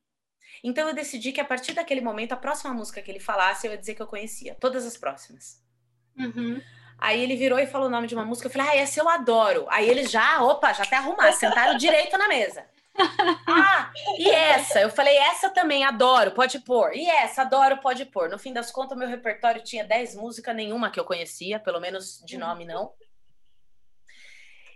Então 0.65 0.89
eu 0.89 0.95
decidi 0.95 1.31
que 1.31 1.43
a 1.43 1.45
partir 1.45 1.75
daquele 1.75 2.01
momento, 2.01 2.33
a 2.33 2.39
próxima 2.39 2.73
música 2.73 3.03
que 3.03 3.11
ele 3.11 3.21
falasse, 3.21 3.67
eu 3.67 3.73
ia 3.73 3.79
dizer 3.79 3.95
que 3.95 4.01
eu 4.01 4.07
conhecia. 4.07 4.55
Todas 4.55 4.87
as 4.87 4.97
próximas. 4.97 5.63
Uhum. 6.17 6.59
Aí 6.97 7.23
ele 7.23 7.37
virou 7.37 7.59
e 7.59 7.67
falou 7.67 7.89
o 7.89 7.91
nome 7.91 8.07
de 8.07 8.15
uma 8.15 8.25
música. 8.25 8.49
Eu 8.49 8.53
falei, 8.53 8.67
ah, 8.67 8.77
essa 8.77 8.99
eu 8.99 9.11
adoro. 9.11 9.67
Aí 9.69 9.87
eles 9.87 10.11
já, 10.11 10.43
opa, 10.43 10.73
já 10.73 10.85
até 10.85 10.97
arrumaram, 10.97 11.33
sentaram 11.35 11.77
direito 11.77 12.17
na 12.17 12.29
mesa. 12.29 12.65
Ah, 13.47 13.93
e 14.19 14.31
essa? 14.31 14.81
Eu 14.81 14.91
falei, 14.91 15.17
essa 15.17 15.51
também 15.51 15.85
adoro, 15.85 16.31
pode 16.31 16.59
pôr. 16.61 16.95
E 16.95 17.09
essa, 17.09 17.43
adoro, 17.43 17.79
pode 17.79 18.05
pôr. 18.05 18.29
No 18.29 18.39
fim 18.39 18.53
das 18.53 18.71
contas, 18.71 18.97
meu 18.97 19.09
repertório 19.09 19.63
tinha 19.63 19.85
10 19.85 20.15
músicas, 20.15 20.55
nenhuma 20.55 20.91
que 20.91 21.01
eu 21.01 21.05
conhecia, 21.05 21.59
pelo 21.59 21.81
menos 21.81 22.23
de 22.25 22.39
nome 22.39 22.65
não. 22.65 22.93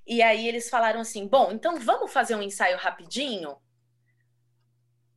E 0.06 0.22
aí 0.22 0.46
eles 0.46 0.68
falaram 0.68 1.00
assim: 1.00 1.26
bom, 1.26 1.50
então 1.52 1.78
vamos 1.80 2.12
fazer 2.12 2.34
um 2.34 2.42
ensaio 2.42 2.76
rapidinho? 2.76 3.56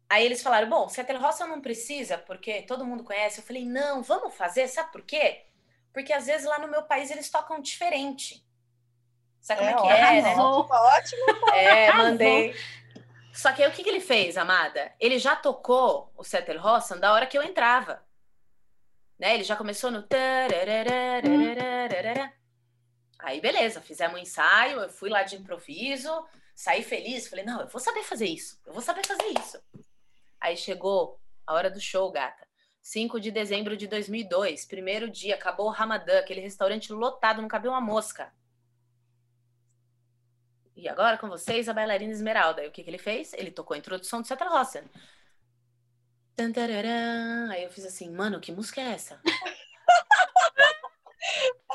Aí 0.09 0.25
eles 0.25 0.41
falaram: 0.41 0.69
bom, 0.69 0.87
Setel 0.87 1.19
Roça 1.19 1.45
não 1.45 1.61
precisa, 1.61 2.17
porque 2.17 2.61
todo 2.61 2.85
mundo 2.85 3.03
conhece. 3.03 3.39
Eu 3.39 3.45
falei: 3.45 3.65
não, 3.65 4.01
vamos 4.01 4.33
fazer, 4.35 4.67
sabe 4.67 4.91
por 4.91 5.01
quê? 5.01 5.45
Porque 5.93 6.13
às 6.13 6.25
vezes 6.25 6.45
lá 6.47 6.59
no 6.59 6.67
meu 6.67 6.83
país 6.83 7.11
eles 7.11 7.29
tocam 7.29 7.59
diferente. 7.59 8.45
Sabe 9.41 9.61
como 9.73 9.89
é, 9.89 9.93
é 9.93 9.97
que 9.97 10.01
é, 10.01 10.21
né? 10.21 10.35
Ótimo. 10.35 11.53
É, 11.53 11.93
mandei. 11.93 12.55
Só 13.37 13.53
que 13.53 13.61
aí 13.61 13.69
o 13.69 13.71
que, 13.71 13.83
que 13.83 13.89
ele 13.89 13.99
fez, 13.99 14.35
amada? 14.35 14.91
Ele 14.99 15.19
já 15.19 15.35
tocou 15.35 16.11
o 16.17 16.23
Setel 16.23 16.59
Roça 16.59 16.97
da 16.97 17.13
hora 17.13 17.27
que 17.27 17.37
eu 17.37 17.43
entrava. 17.43 18.03
Né? 19.19 19.35
Ele 19.35 19.43
já 19.43 19.55
começou 19.55 19.91
no. 19.91 20.07
Aí, 23.19 23.39
beleza, 23.39 23.79
fizemos 23.79 24.15
um 24.15 24.21
ensaio, 24.21 24.79
eu 24.79 24.89
fui 24.89 25.11
lá 25.11 25.21
de 25.21 25.35
improviso, 25.35 26.09
saí 26.55 26.81
feliz, 26.81 27.27
falei, 27.27 27.45
não, 27.45 27.61
eu 27.61 27.67
vou 27.67 27.79
saber 27.79 28.03
fazer 28.03 28.25
isso, 28.25 28.59
eu 28.65 28.73
vou 28.73 28.81
saber 28.81 29.05
fazer 29.05 29.27
isso. 29.39 29.61
Aí 30.41 30.57
chegou 30.57 31.19
a 31.45 31.53
hora 31.53 31.69
do 31.69 31.79
show, 31.79 32.11
gata. 32.11 32.47
5 32.81 33.19
de 33.19 33.29
dezembro 33.29 33.77
de 33.77 33.85
2002, 33.85 34.65
primeiro 34.65 35.09
dia, 35.11 35.35
acabou 35.35 35.67
o 35.67 35.71
Ramadã, 35.71 36.17
aquele 36.19 36.41
restaurante 36.41 36.91
lotado, 36.91 37.41
não 37.41 37.47
cabia 37.47 37.69
uma 37.69 37.81
mosca. 37.81 38.33
E 40.77 40.87
agora 40.87 41.17
com 41.17 41.27
vocês, 41.27 41.67
a 41.67 41.73
bailarina 41.73 42.13
Esmeralda. 42.13 42.63
E 42.63 42.67
o 42.67 42.71
que, 42.71 42.83
que 42.83 42.89
ele 42.89 42.99
fez? 42.99 43.33
Ele 43.33 43.49
tocou 43.49 43.73
a 43.73 43.77
introdução 43.77 44.21
do 44.21 44.27
Cetra 44.27 44.47
Rossen. 44.47 44.83
Aí 47.51 47.63
eu 47.63 47.71
fiz 47.71 47.83
assim, 47.83 48.11
mano, 48.11 48.39
que 48.39 48.51
música 48.51 48.79
é 48.79 48.93
essa? 48.93 49.19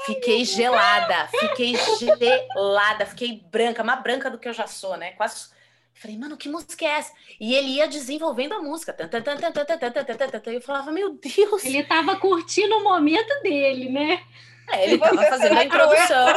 Fiquei 0.07 0.44
gelada, 0.44 1.28
fiquei 1.28 1.76
gelada, 1.98 3.07
fiquei 3.07 3.40
branca, 3.50 3.84
mais 3.84 4.03
branca 4.03 4.30
do 4.30 4.38
que 4.38 4.48
eu 4.48 4.53
já 4.53 4.66
sou, 4.66 4.96
né? 4.96 5.12
Quase. 5.12 5.50
Falei, 5.94 6.18
mano, 6.18 6.36
que 6.36 6.48
música 6.48 6.84
é 6.84 6.88
essa? 6.88 7.12
E 7.38 7.55
ele 7.55 7.68
ia 7.76 7.86
desenvolvendo 7.86 8.55
a 8.55 8.62
música. 8.62 8.96
E 10.46 10.55
eu 10.55 10.61
falava, 10.61 10.90
meu 10.90 11.14
Deus. 11.14 11.64
Ele 11.64 11.84
tava 11.84 12.16
curtindo 12.16 12.78
o 12.78 12.82
momento 12.82 13.42
dele, 13.42 13.90
né? 13.90 14.24
É, 14.68 14.84
ele 14.84 14.98
tava 14.98 15.22
fazendo 15.24 15.59
a 15.59 15.64
introdução. 15.64 16.28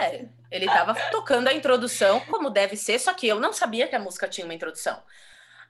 É, 0.00 0.28
ele 0.50 0.66
tava 0.66 0.94
tocando 1.10 1.48
a 1.48 1.52
introdução, 1.52 2.20
como 2.26 2.50
deve 2.50 2.76
ser, 2.76 2.98
só 2.98 3.14
que 3.14 3.26
eu 3.26 3.40
não 3.40 3.52
sabia 3.52 3.88
que 3.88 3.96
a 3.96 4.00
música 4.00 4.28
tinha 4.28 4.44
uma 4.44 4.54
introdução. 4.54 5.02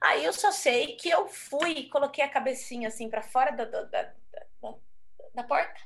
Aí 0.01 0.23
eu 0.23 0.33
só 0.33 0.51
sei 0.51 0.95
que 0.95 1.09
eu 1.09 1.27
fui, 1.27 1.89
coloquei 1.89 2.23
a 2.23 2.29
cabecinha 2.29 2.87
assim 2.87 3.09
para 3.09 3.21
fora 3.21 3.51
da, 3.51 3.65
da, 3.65 3.83
da, 3.83 4.11
da 5.33 5.43
porta 5.43 5.79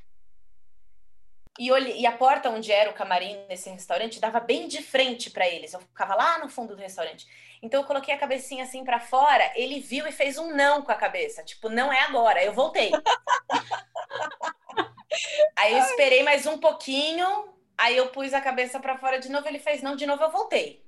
e, 1.60 1.70
olhe, 1.70 1.92
e 1.92 2.06
a 2.06 2.12
porta 2.12 2.48
onde 2.48 2.72
era 2.72 2.88
o 2.88 2.94
camarim 2.94 3.36
nesse 3.46 3.68
restaurante 3.68 4.18
dava 4.18 4.40
bem 4.40 4.66
de 4.66 4.82
frente 4.82 5.28
para 5.28 5.46
eles. 5.46 5.74
Eu 5.74 5.80
ficava 5.80 6.14
lá 6.14 6.38
no 6.38 6.48
fundo 6.48 6.74
do 6.74 6.80
restaurante. 6.80 7.26
Então 7.62 7.82
eu 7.82 7.86
coloquei 7.86 8.14
a 8.14 8.18
cabecinha 8.18 8.64
assim 8.64 8.82
para 8.82 8.98
fora, 8.98 9.52
ele 9.54 9.78
viu 9.78 10.06
e 10.06 10.12
fez 10.12 10.38
um 10.38 10.56
não 10.56 10.80
com 10.80 10.90
a 10.90 10.94
cabeça, 10.94 11.42
tipo, 11.42 11.68
não 11.68 11.92
é 11.92 12.00
agora. 12.00 12.42
Eu 12.42 12.54
voltei. 12.54 12.90
aí 15.54 15.74
eu 15.74 15.80
esperei 15.80 16.22
mais 16.22 16.46
um 16.46 16.56
pouquinho, 16.56 17.52
aí 17.80 17.96
eu 17.96 18.10
pus 18.10 18.32
a 18.34 18.40
cabeça 18.40 18.78
para 18.78 18.98
fora 18.98 19.18
de 19.18 19.30
novo, 19.30 19.48
ele 19.48 19.58
fez 19.58 19.82
não 19.82 19.96
de 19.96 20.06
novo, 20.06 20.22
eu 20.22 20.30
voltei. 20.30 20.86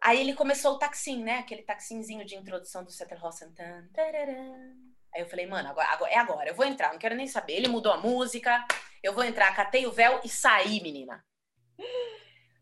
Aí 0.00 0.20
ele 0.20 0.34
começou 0.34 0.74
o 0.74 0.78
taxim, 0.78 1.22
né? 1.22 1.38
Aquele 1.38 1.62
taxinzinho 1.62 2.24
de 2.24 2.34
introdução 2.34 2.84
do 2.84 2.90
Setter 2.90 3.20
Rossen. 3.20 3.52
Aí 5.14 5.20
eu 5.20 5.28
falei, 5.28 5.46
mano, 5.46 5.68
agora, 5.68 5.88
agora, 5.88 6.12
é 6.12 6.16
agora, 6.16 6.50
eu 6.50 6.54
vou 6.54 6.64
entrar, 6.64 6.92
não 6.92 6.98
quero 6.98 7.14
nem 7.14 7.26
saber. 7.26 7.54
Ele 7.54 7.68
mudou 7.68 7.92
a 7.92 7.98
música, 7.98 8.64
eu 9.02 9.12
vou 9.12 9.24
entrar, 9.24 9.54
catei 9.54 9.86
o 9.86 9.92
véu 9.92 10.20
e 10.24 10.28
saí, 10.28 10.80
menina. 10.80 11.24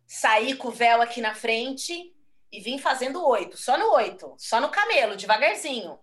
Saí 0.07 0.57
com 0.57 0.69
o 0.69 0.73
véu 0.73 1.03
aqui 1.03 1.21
na 1.21 1.35
frente 1.35 2.15
e 2.51 2.61
vim 2.61 2.79
fazendo 2.79 3.25
oito, 3.27 3.57
só 3.57 3.77
no 3.77 3.93
oito, 3.93 4.35
só 4.39 4.61
no 4.61 4.71
camelo, 4.71 5.17
devagarzinho. 5.17 5.99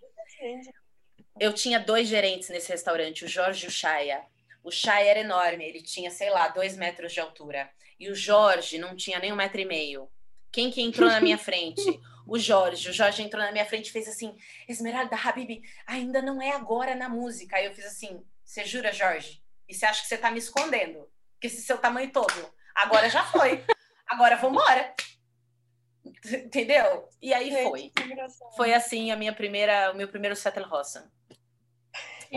Eu 1.40 1.52
tinha 1.54 1.80
dois 1.80 2.08
gerentes 2.08 2.50
nesse 2.50 2.70
restaurante, 2.70 3.26
o 3.26 3.28
Jorge 3.28 3.68
e 3.68 4.33
o 4.64 4.72
Chaya 4.72 5.10
era 5.10 5.20
enorme, 5.20 5.66
ele 5.66 5.82
tinha, 5.82 6.10
sei 6.10 6.30
lá, 6.30 6.48
dois 6.48 6.78
metros 6.78 7.12
de 7.12 7.20
altura. 7.20 7.70
E 8.00 8.10
o 8.10 8.16
Jorge 8.16 8.78
não 8.78 8.96
tinha 8.96 9.20
nem 9.20 9.32
um 9.32 9.36
metro 9.36 9.60
e 9.60 9.66
meio. 9.66 10.10
Quem 10.52 10.72
que 10.72 10.82
entrou 10.82 11.10
na 11.10 11.20
minha 11.20 11.38
frente? 11.38 12.00
O 12.26 12.40
Jorge. 12.40 12.90
O 12.90 12.94
Jorge 12.94 13.22
entrou 13.22 13.44
na 13.44 13.52
minha 13.52 13.66
frente 13.66 13.88
e 13.88 13.92
fez 13.92 14.08
assim: 14.08 14.36
Esmeralda, 14.68 15.16
Habib, 15.16 15.62
ainda 15.86 16.22
não 16.22 16.42
é 16.42 16.52
agora 16.52 16.96
na 16.96 17.10
música. 17.10 17.58
Aí 17.58 17.66
eu 17.66 17.74
fiz 17.74 17.86
assim: 17.86 18.24
Você 18.44 18.64
jura, 18.66 18.94
Jorge? 18.94 19.44
E 19.68 19.74
você 19.74 19.86
acha 19.86 20.02
que 20.02 20.08
você 20.08 20.18
tá 20.18 20.32
me 20.32 20.40
escondendo? 20.40 21.10
Que 21.40 21.48
esse 21.48 21.62
seu 21.62 21.78
tamanho 21.78 22.12
todo. 22.12 22.54
Agora 22.76 23.10
já 23.10 23.24
foi. 23.26 23.64
Agora 24.08 24.38
vambora. 24.38 24.94
Entendeu? 26.46 27.10
E 27.22 27.34
aí 27.34 27.52
foi. 27.64 27.92
Foi 28.56 28.74
assim 28.74 29.12
a 29.12 29.18
minha 29.18 29.34
primeira, 29.34 29.92
o 29.92 29.96
meu 29.96 30.08
primeiro 30.08 30.36
Settle 30.36 30.66
Rossa. 30.66 31.12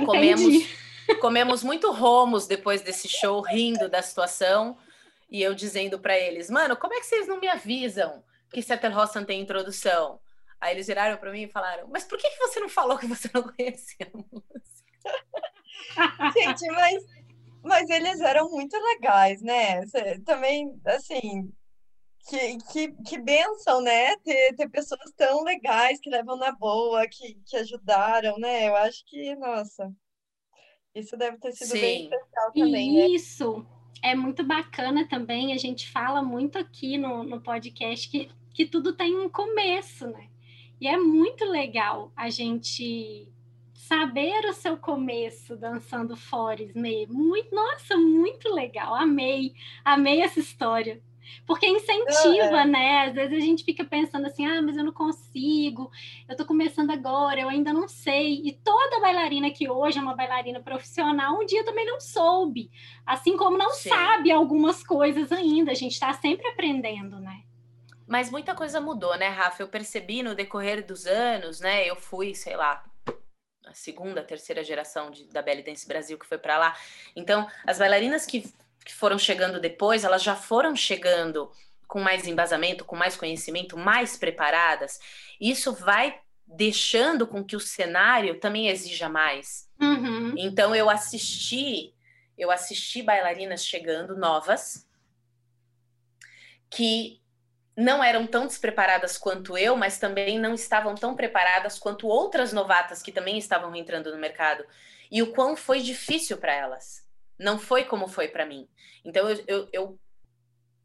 Comemos, 0.04 0.44
comemos 1.20 1.62
muito 1.62 1.90
romos 1.92 2.46
depois 2.46 2.82
desse 2.82 3.08
show, 3.08 3.40
rindo 3.40 3.88
da 3.88 4.02
situação. 4.02 4.76
E 5.30 5.42
eu 5.42 5.54
dizendo 5.54 5.98
para 5.98 6.16
eles, 6.16 6.48
mano, 6.50 6.76
como 6.76 6.94
é 6.94 7.00
que 7.00 7.06
vocês 7.06 7.26
não 7.26 7.40
me 7.40 7.48
avisam 7.48 8.22
que 8.52 8.62
Settle 8.62 8.92
Rossa 8.92 9.24
tem 9.24 9.40
introdução? 9.40 10.20
Aí 10.60 10.74
eles 10.74 10.86
viraram 10.86 11.16
para 11.18 11.32
mim 11.32 11.42
e 11.42 11.50
falaram, 11.50 11.88
mas 11.88 12.04
por 12.04 12.18
que, 12.18 12.30
que 12.30 12.38
você 12.38 12.60
não 12.60 12.68
falou 12.68 12.96
que 12.98 13.06
você 13.06 13.28
não 13.34 13.42
conhecia 13.42 14.10
a 14.12 14.16
música? 14.16 14.56
Gente, 16.32 16.66
mas, 16.72 17.04
mas 17.62 17.90
eles 17.90 18.20
eram 18.20 18.50
muito 18.50 18.76
legais, 18.76 19.42
né? 19.42 19.82
Também, 20.24 20.80
assim, 20.86 21.52
que, 22.28 22.58
que, 22.72 22.92
que 23.04 23.18
benção, 23.18 23.80
né? 23.80 24.16
Ter, 24.18 24.54
ter 24.54 24.68
pessoas 24.68 25.12
tão 25.16 25.44
legais 25.44 26.00
que 26.00 26.10
levam 26.10 26.36
na 26.36 26.52
boa, 26.52 27.06
que, 27.08 27.34
que 27.46 27.56
ajudaram, 27.56 28.38
né? 28.38 28.68
Eu 28.68 28.76
acho 28.76 29.04
que, 29.06 29.34
nossa, 29.36 29.92
isso 30.96 31.16
deve 31.16 31.36
ter 31.38 31.52
sido 31.52 31.68
Sim. 31.68 31.80
bem 31.80 32.02
especial 32.04 32.52
também, 32.52 32.94
né? 32.94 33.06
Isso 33.08 33.66
é 34.02 34.14
muito 34.14 34.42
bacana 34.42 35.06
também, 35.08 35.52
a 35.52 35.58
gente 35.58 35.90
fala 35.90 36.22
muito 36.22 36.58
aqui 36.58 36.96
no, 36.96 37.22
no 37.22 37.40
podcast 37.40 38.08
que, 38.08 38.30
que 38.54 38.66
tudo 38.66 38.94
tem 38.94 39.16
um 39.16 39.28
começo, 39.28 40.06
né? 40.06 40.28
E 40.80 40.88
é 40.88 40.96
muito 40.96 41.44
legal 41.44 42.12
a 42.14 42.28
gente 42.28 43.28
saber 43.74 44.44
o 44.46 44.52
seu 44.52 44.76
começo 44.76 45.56
dançando 45.56 46.16
fores, 46.16 46.74
Mê. 46.74 47.06
Muito, 47.06 47.54
nossa, 47.54 47.96
muito 47.96 48.52
legal. 48.52 48.94
Amei, 48.94 49.54
amei 49.84 50.20
essa 50.20 50.40
história. 50.40 51.00
Porque 51.46 51.66
incentiva, 51.66 52.62
é. 52.62 52.64
né? 52.64 53.06
Às 53.06 53.14
vezes 53.14 53.36
a 53.36 53.40
gente 53.40 53.64
fica 53.64 53.84
pensando 53.84 54.26
assim, 54.26 54.46
ah, 54.46 54.60
mas 54.62 54.76
eu 54.76 54.84
não 54.84 54.92
consigo, 54.92 55.90
eu 56.28 56.36
tô 56.36 56.44
começando 56.44 56.90
agora, 56.90 57.40
eu 57.40 57.48
ainda 57.48 57.72
não 57.72 57.88
sei. 57.88 58.42
E 58.44 58.52
toda 58.52 59.00
bailarina 59.00 59.50
que 59.50 59.68
hoje 59.68 59.98
é 59.98 60.02
uma 60.02 60.14
bailarina 60.14 60.60
profissional, 60.60 61.40
um 61.40 61.46
dia 61.46 61.64
também 61.64 61.86
não 61.86 62.00
soube. 62.00 62.70
Assim 63.04 63.36
como 63.36 63.56
não 63.56 63.70
Sim. 63.70 63.88
sabe 63.88 64.30
algumas 64.30 64.82
coisas 64.82 65.32
ainda. 65.32 65.70
A 65.70 65.74
gente 65.74 65.92
está 65.92 66.12
sempre 66.12 66.46
aprendendo, 66.48 67.20
né? 67.20 67.42
Mas 68.06 68.30
muita 68.30 68.54
coisa 68.54 68.80
mudou, 68.80 69.16
né, 69.16 69.28
Rafa? 69.28 69.62
Eu 69.62 69.68
percebi 69.68 70.22
no 70.22 70.34
decorrer 70.34 70.86
dos 70.86 71.06
anos, 71.06 71.60
né? 71.60 71.84
Eu 71.84 71.96
fui, 71.96 72.34
sei 72.34 72.56
lá, 72.56 72.84
a 73.66 73.74
segunda, 73.74 74.22
terceira 74.22 74.62
geração 74.62 75.10
de, 75.10 75.24
da 75.24 75.42
Belly 75.42 75.62
Dance 75.62 75.86
Brasil 75.86 76.16
que 76.16 76.26
foi 76.26 76.38
para 76.38 76.56
lá. 76.56 76.76
Então, 77.16 77.48
as 77.66 77.78
bailarinas 77.78 78.24
que 78.24 78.48
que 78.86 78.94
foram 78.94 79.18
chegando 79.18 79.60
depois, 79.60 80.04
elas 80.04 80.22
já 80.22 80.36
foram 80.36 80.76
chegando 80.76 81.50
com 81.88 82.00
mais 82.00 82.26
embasamento, 82.26 82.84
com 82.84 82.94
mais 82.94 83.16
conhecimento, 83.16 83.76
mais 83.76 84.16
preparadas. 84.16 85.00
Isso 85.40 85.74
vai 85.74 86.20
deixando 86.46 87.26
com 87.26 87.44
que 87.44 87.56
o 87.56 87.60
cenário 87.60 88.38
também 88.38 88.68
exija 88.68 89.08
mais. 89.08 89.68
Uhum. 89.80 90.34
Então 90.38 90.74
eu 90.74 90.88
assisti, 90.88 91.92
eu 92.38 92.50
assisti 92.50 93.02
bailarinas 93.02 93.64
chegando 93.64 94.16
novas 94.16 94.86
que 96.70 97.20
não 97.76 98.02
eram 98.02 98.24
tão 98.26 98.46
despreparadas 98.46 99.18
quanto 99.18 99.58
eu, 99.58 99.76
mas 99.76 99.98
também 99.98 100.38
não 100.38 100.54
estavam 100.54 100.94
tão 100.94 101.16
preparadas 101.16 101.76
quanto 101.76 102.06
outras 102.06 102.52
novatas 102.52 103.02
que 103.02 103.10
também 103.10 103.36
estavam 103.36 103.74
entrando 103.74 104.12
no 104.12 104.18
mercado. 104.18 104.64
E 105.10 105.22
o 105.22 105.32
quão 105.32 105.56
foi 105.56 105.80
difícil 105.80 106.38
para 106.38 106.54
elas. 106.54 107.05
Não 107.38 107.58
foi 107.58 107.84
como 107.84 108.08
foi 108.08 108.28
para 108.28 108.46
mim. 108.46 108.68
Então 109.04 109.28
eu, 109.28 109.44
eu, 109.46 109.68
eu, 109.72 110.00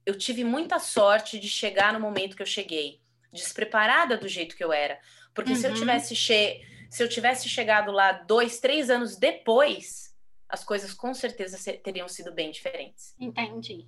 eu, 0.06 0.18
tive 0.18 0.44
muita 0.44 0.80
sorte 0.80 1.40
de 1.40 1.48
chegar 1.48 1.94
no 1.94 2.00
momento 2.00 2.36
que 2.36 2.42
eu 2.42 2.48
cheguei, 2.48 3.02
despreparada 3.32 4.18
do 4.18 4.28
jeito 4.28 4.56
que 4.56 4.64
eu 4.64 4.74
era. 4.74 5.00
Porque 5.34 5.52
uhum. 5.52 5.58
se 5.58 5.66
eu 5.66 5.72
uhum. 5.72 5.78
tivesse 5.78 6.16
che 6.16 6.62
se 6.90 7.02
eu 7.02 7.08
tivesse 7.08 7.48
chegado 7.48 7.90
lá 7.90 8.12
dois, 8.12 8.60
três 8.60 8.90
anos 8.90 9.16
depois, 9.16 10.14
as 10.50 10.62
coisas 10.62 10.94
com 10.94 11.14
certeza 11.14 11.58
teriam 11.82 12.08
sido 12.10 12.34
bem 12.34 12.52
diferentes. 12.52 13.16
Entendi. 13.18 13.88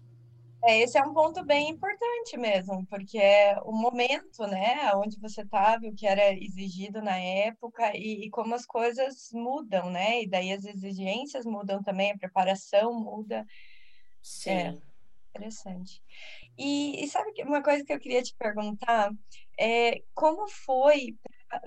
É, 0.66 0.80
esse 0.80 0.98
é 0.98 1.04
um 1.04 1.14
ponto 1.14 1.44
bem 1.46 1.70
importante 1.72 2.38
mesmo, 2.38 2.86
porque 2.88 3.18
é 3.18 3.60
o 3.66 3.74
momento, 3.74 4.48
né, 4.48 4.94
onde 4.96 5.20
você 5.20 5.42
estava, 5.42 5.86
o 5.86 5.94
que 5.94 6.08
era 6.08 6.32
exigido 6.34 7.02
na 7.02 7.18
época 7.18 7.92
e, 7.96 8.26
e, 8.26 8.30
como 8.30 8.56
as 8.56 8.66
coisas 8.66 9.30
mudam, 9.34 9.90
né? 9.90 10.24
E 10.24 10.28
daí 10.28 10.54
as 10.54 10.64
exigências 10.64 11.46
mudam 11.46 11.84
também, 11.84 12.12
a 12.12 12.18
preparação 12.18 12.94
muda. 12.94 13.46
Sim. 14.22 14.52
É, 14.52 14.78
interessante. 15.36 16.02
E, 16.58 17.04
e 17.04 17.08
sabe 17.10 17.34
que 17.34 17.44
uma 17.44 17.62
coisa 17.62 17.84
que 17.84 17.92
eu 17.92 18.00
queria 18.00 18.24
te 18.24 18.34
perguntar 18.38 19.12
é 19.60 20.02
como 20.14 20.48
foi 20.48 21.18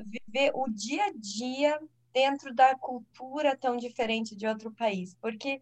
viver 0.06 0.52
o 0.54 0.70
dia 0.70 1.04
a 1.04 1.12
dia 1.14 1.78
dentro 2.14 2.54
da 2.54 2.74
cultura 2.78 3.54
tão 3.58 3.76
diferente 3.76 4.34
de 4.34 4.46
outro 4.46 4.72
país? 4.72 5.14
Porque 5.20 5.60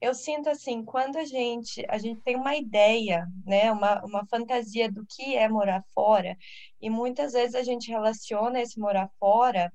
eu 0.00 0.14
sinto 0.14 0.48
assim, 0.48 0.84
quando 0.84 1.16
a 1.16 1.24
gente 1.24 1.84
a 1.88 1.98
gente 1.98 2.20
tem 2.20 2.36
uma 2.36 2.56
ideia, 2.56 3.26
né, 3.44 3.70
uma, 3.72 4.04
uma 4.04 4.26
fantasia 4.26 4.90
do 4.90 5.04
que 5.06 5.36
é 5.36 5.48
morar 5.48 5.82
fora, 5.94 6.36
e 6.80 6.90
muitas 6.90 7.32
vezes 7.32 7.54
a 7.54 7.62
gente 7.62 7.90
relaciona 7.90 8.60
esse 8.60 8.78
morar 8.78 9.10
fora 9.18 9.72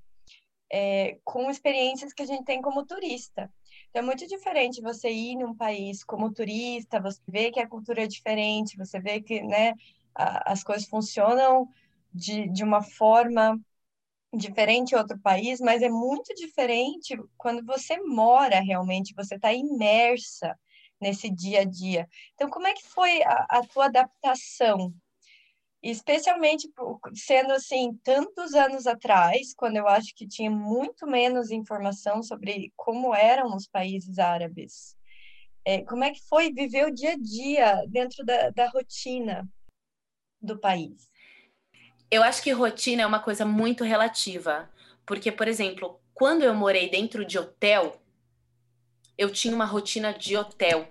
é, 0.72 1.18
com 1.24 1.50
experiências 1.50 2.14
que 2.14 2.24
a 2.24 2.26
gente 2.26 2.46
tem 2.46 2.62
como 2.62 2.86
turista. 2.86 3.52
Então, 3.90 4.02
é 4.02 4.06
muito 4.06 4.26
diferente 4.28 4.82
você 4.82 5.12
ir 5.12 5.36
num 5.36 5.56
país 5.56 6.04
como 6.04 6.32
turista, 6.32 7.02
você 7.02 7.20
vê 7.28 7.52
que 7.52 7.60
a 7.60 7.68
cultura 7.68 8.04
é 8.04 8.08
diferente, 8.08 8.78
você 8.78 9.00
vê 9.00 9.22
que 9.22 9.42
né, 9.42 9.74
a, 10.16 10.54
as 10.54 10.64
coisas 10.64 10.88
funcionam 10.88 11.68
de, 12.14 12.48
de 12.50 12.64
uma 12.64 12.82
forma 12.82 13.60
diferente 14.34 14.92
em 14.92 14.98
outro 14.98 15.20
país, 15.20 15.60
mas 15.60 15.82
é 15.82 15.90
muito 15.90 16.34
diferente 16.36 17.18
quando 17.38 17.66
você 17.66 18.00
mora 18.02 18.62
realmente, 18.62 19.14
você 19.14 19.36
está 19.36 19.54
imersa 19.54 20.58
nesse 21.00 21.30
dia 21.30 21.62
a 21.62 21.66
dia. 21.66 22.08
Então, 22.34 22.50
como 22.50 22.68
é 22.68 22.74
que 22.74 22.88
foi 22.88 23.22
a, 23.24 23.46
a 23.50 23.62
tua 23.68 23.86
adaptação? 23.86 24.94
Especialmente 25.84 26.70
sendo 27.16 27.52
assim, 27.54 28.00
tantos 28.04 28.54
anos 28.54 28.86
atrás, 28.86 29.54
quando 29.56 29.78
eu 29.78 29.88
acho 29.88 30.14
que 30.16 30.28
tinha 30.28 30.52
muito 30.52 31.08
menos 31.08 31.50
informação 31.50 32.22
sobre 32.22 32.72
como 32.76 33.16
eram 33.16 33.56
os 33.56 33.68
países 33.68 34.20
árabes. 34.20 34.96
É, 35.66 35.84
como 35.84 36.04
é 36.04 36.12
que 36.12 36.22
foi 36.28 36.54
viver 36.54 36.86
o 36.86 36.94
dia 36.94 37.14
a 37.14 37.18
dia 37.18 37.84
dentro 37.88 38.24
da, 38.24 38.50
da 38.52 38.68
rotina 38.70 39.48
do 40.40 40.60
país? 40.60 41.11
Eu 42.12 42.22
acho 42.22 42.44
que 42.44 42.52
rotina 42.52 43.04
é 43.04 43.06
uma 43.06 43.20
coisa 43.20 43.46
muito 43.46 43.84
relativa. 43.84 44.70
Porque, 45.06 45.32
por 45.32 45.48
exemplo, 45.48 46.00
quando 46.14 46.44
eu 46.44 46.54
morei 46.54 46.90
dentro 46.90 47.26
de 47.26 47.40
hotel, 47.40 48.00
eu 49.18 49.30
tinha 49.32 49.56
uma 49.56 49.66
rotina 49.66 50.14
de 50.14 50.36
hotel. 50.36 50.88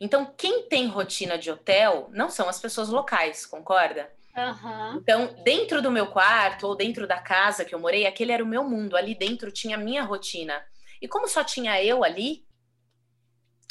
Então, 0.00 0.32
quem 0.36 0.68
tem 0.68 0.86
rotina 0.86 1.38
de 1.38 1.50
hotel 1.50 2.08
não 2.12 2.30
são 2.30 2.48
as 2.48 2.58
pessoas 2.58 2.88
locais, 2.88 3.46
concorda? 3.46 4.10
Uhum. 4.36 4.96
Então, 4.96 5.36
dentro 5.44 5.80
do 5.80 5.90
meu 5.90 6.08
quarto 6.08 6.66
ou 6.66 6.74
dentro 6.74 7.06
da 7.06 7.18
casa 7.20 7.64
que 7.64 7.74
eu 7.74 7.78
morei, 7.78 8.06
aquele 8.06 8.32
era 8.32 8.42
o 8.42 8.46
meu 8.46 8.64
mundo. 8.64 8.96
Ali 8.96 9.14
dentro 9.14 9.52
tinha 9.52 9.76
a 9.76 9.80
minha 9.80 10.02
rotina. 10.02 10.64
E 11.00 11.06
como 11.06 11.28
só 11.28 11.44
tinha 11.44 11.82
eu 11.82 12.02
ali, 12.02 12.44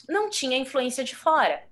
não 0.08 0.30
tinha 0.30 0.58
influência 0.58 1.04
de 1.04 1.16
fora. 1.16 1.68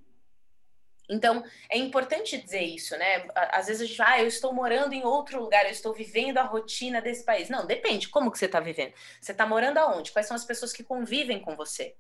Então, 1.12 1.44
é 1.70 1.78
importante 1.78 2.42
dizer 2.42 2.62
isso, 2.62 2.98
né? 2.98 3.28
Às 3.36 3.68
vezes 3.68 3.82
a 3.82 3.86
gente 3.86 3.98
fala, 3.98 4.12
ah, 4.12 4.22
eu 4.22 4.28
estou 4.28 4.54
morando 4.54 4.94
em 4.94 5.04
outro 5.04 5.42
lugar, 5.42 5.66
eu 5.66 5.72
estou 5.72 5.94
vivendo 5.94 6.38
a 6.38 6.44
rotina 6.44 7.02
desse 7.02 7.26
país. 7.26 7.50
Não, 7.50 7.68
depende, 7.68 8.08
como 8.08 8.32
que 8.32 8.40
você 8.40 8.46
está 8.46 8.62
vivendo? 8.62 8.94
Você 9.20 9.34
está 9.34 9.46
morando 9.46 9.78
aonde? 9.78 10.14
Quais 10.14 10.26
são 10.26 10.36
as 10.36 10.46
pessoas 10.46 10.72
que 10.72 10.86
convivem 10.86 11.42
com 11.42 11.54
você? 11.54 11.98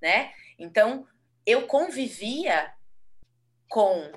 Né? 0.00 0.32
Então, 0.58 1.06
eu 1.44 1.66
convivia 1.66 2.72
com 3.68 4.10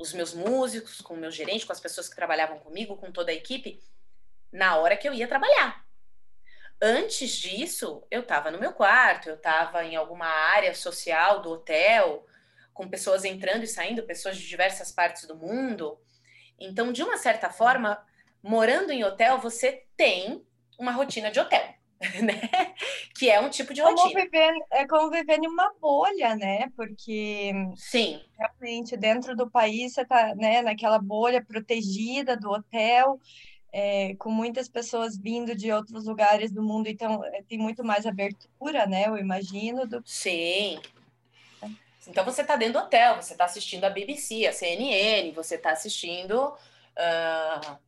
os 0.00 0.14
meus 0.14 0.32
músicos, 0.32 1.02
com 1.02 1.12
o 1.12 1.18
meu 1.18 1.30
gerente, 1.30 1.66
com 1.66 1.72
as 1.72 1.80
pessoas 1.80 2.08
que 2.08 2.16
trabalhavam 2.16 2.58
comigo, 2.60 2.96
com 2.96 3.12
toda 3.12 3.32
a 3.32 3.34
equipe, 3.34 3.82
na 4.50 4.78
hora 4.78 4.96
que 4.96 5.06
eu 5.06 5.12
ia 5.12 5.28
trabalhar. 5.28 5.84
Antes 6.80 7.32
disso, 7.32 8.02
eu 8.10 8.20
estava 8.20 8.50
no 8.50 8.58
meu 8.58 8.72
quarto, 8.72 9.28
eu 9.28 9.34
estava 9.34 9.84
em 9.84 9.94
alguma 9.94 10.26
área 10.26 10.74
social 10.74 11.42
do 11.42 11.50
hotel, 11.50 12.24
com 12.78 12.88
pessoas 12.88 13.24
entrando 13.24 13.64
e 13.64 13.66
saindo, 13.66 14.04
pessoas 14.04 14.38
de 14.38 14.46
diversas 14.46 14.92
partes 14.92 15.26
do 15.26 15.36
mundo. 15.36 15.98
Então, 16.56 16.92
de 16.92 17.02
uma 17.02 17.16
certa 17.16 17.50
forma, 17.50 18.00
morando 18.40 18.92
em 18.92 19.02
hotel, 19.02 19.36
você 19.40 19.84
tem 19.96 20.46
uma 20.78 20.92
rotina 20.92 21.28
de 21.28 21.40
hotel, 21.40 21.74
né? 22.22 22.72
Que 23.16 23.28
é 23.28 23.40
um 23.40 23.50
tipo 23.50 23.74
de 23.74 23.82
como 23.82 23.96
rotina. 23.96 24.22
Viver, 24.22 24.54
é 24.70 24.86
como 24.86 25.10
viver 25.10 25.40
em 25.40 25.48
uma 25.48 25.74
bolha, 25.80 26.36
né? 26.36 26.70
Porque 26.76 27.52
Sim. 27.74 28.22
realmente 28.38 28.96
dentro 28.96 29.34
do 29.34 29.50
país 29.50 29.94
você 29.94 30.02
está 30.02 30.36
né, 30.36 30.62
naquela 30.62 31.00
bolha 31.00 31.44
protegida 31.44 32.36
do 32.36 32.48
hotel. 32.48 33.20
É, 33.72 34.14
com 34.14 34.30
muitas 34.30 34.66
pessoas 34.66 35.18
vindo 35.18 35.54
de 35.54 35.70
outros 35.70 36.06
lugares 36.06 36.50
do 36.50 36.62
mundo, 36.62 36.86
então 36.86 37.22
é, 37.24 37.42
tem 37.42 37.58
muito 37.58 37.84
mais 37.84 38.06
abertura, 38.06 38.86
né? 38.86 39.08
Eu 39.08 39.16
imagino. 39.18 39.86
Do... 39.86 40.00
Sim, 40.06 40.80
então 42.08 42.24
você 42.24 42.40
está 42.40 42.56
dentro 42.56 42.80
do 42.80 42.86
hotel, 42.86 43.16
você 43.16 43.34
está 43.34 43.44
assistindo 43.44 43.84
a 43.84 43.90
BBC, 43.90 44.46
a 44.46 44.52
CNN, 44.52 45.30
você 45.32 45.56
está 45.56 45.72
assistindo 45.72 46.32
uh, 46.32 46.56
ah, 46.96 47.78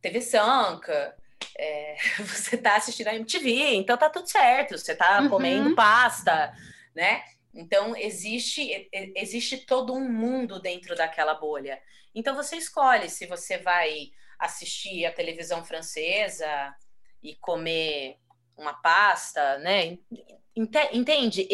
TV 0.00 0.20
Sanka, 0.20 1.16
é, 1.58 1.96
você 2.24 2.54
está 2.54 2.76
assistindo 2.76 3.08
a 3.08 3.14
MTV, 3.16 3.74
então 3.74 3.96
tá 3.96 4.08
tudo 4.08 4.28
certo, 4.28 4.78
você 4.78 4.92
está 4.92 5.20
uhum. 5.20 5.28
comendo 5.28 5.74
pasta, 5.74 6.54
né? 6.94 7.24
Então 7.52 7.96
existe 7.96 8.88
existe 8.92 9.58
todo 9.58 9.92
um 9.94 10.12
mundo 10.12 10.60
dentro 10.60 10.94
daquela 10.94 11.34
bolha. 11.34 11.82
Então 12.14 12.36
você 12.36 12.56
escolhe 12.56 13.08
se 13.08 13.26
você 13.26 13.58
vai 13.58 14.12
assistir 14.38 15.06
a 15.06 15.12
televisão 15.12 15.64
francesa 15.64 16.74
e 17.22 17.34
comer 17.34 18.18
uma 18.56 18.74
pasta, 18.74 19.58
né? 19.58 19.98
Entende? 20.92 21.48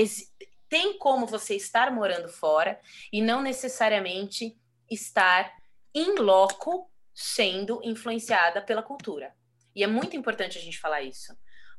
Tem 0.72 0.96
como 0.96 1.26
você 1.26 1.54
estar 1.54 1.90
morando 1.90 2.30
fora 2.30 2.80
e 3.12 3.20
não 3.20 3.42
necessariamente 3.42 4.56
estar 4.90 5.54
em 5.94 6.14
loco 6.14 6.90
sendo 7.12 7.78
influenciada 7.84 8.62
pela 8.62 8.82
cultura. 8.82 9.34
E 9.76 9.84
é 9.84 9.86
muito 9.86 10.16
importante 10.16 10.56
a 10.56 10.62
gente 10.62 10.80
falar 10.80 11.02
isso, 11.02 11.36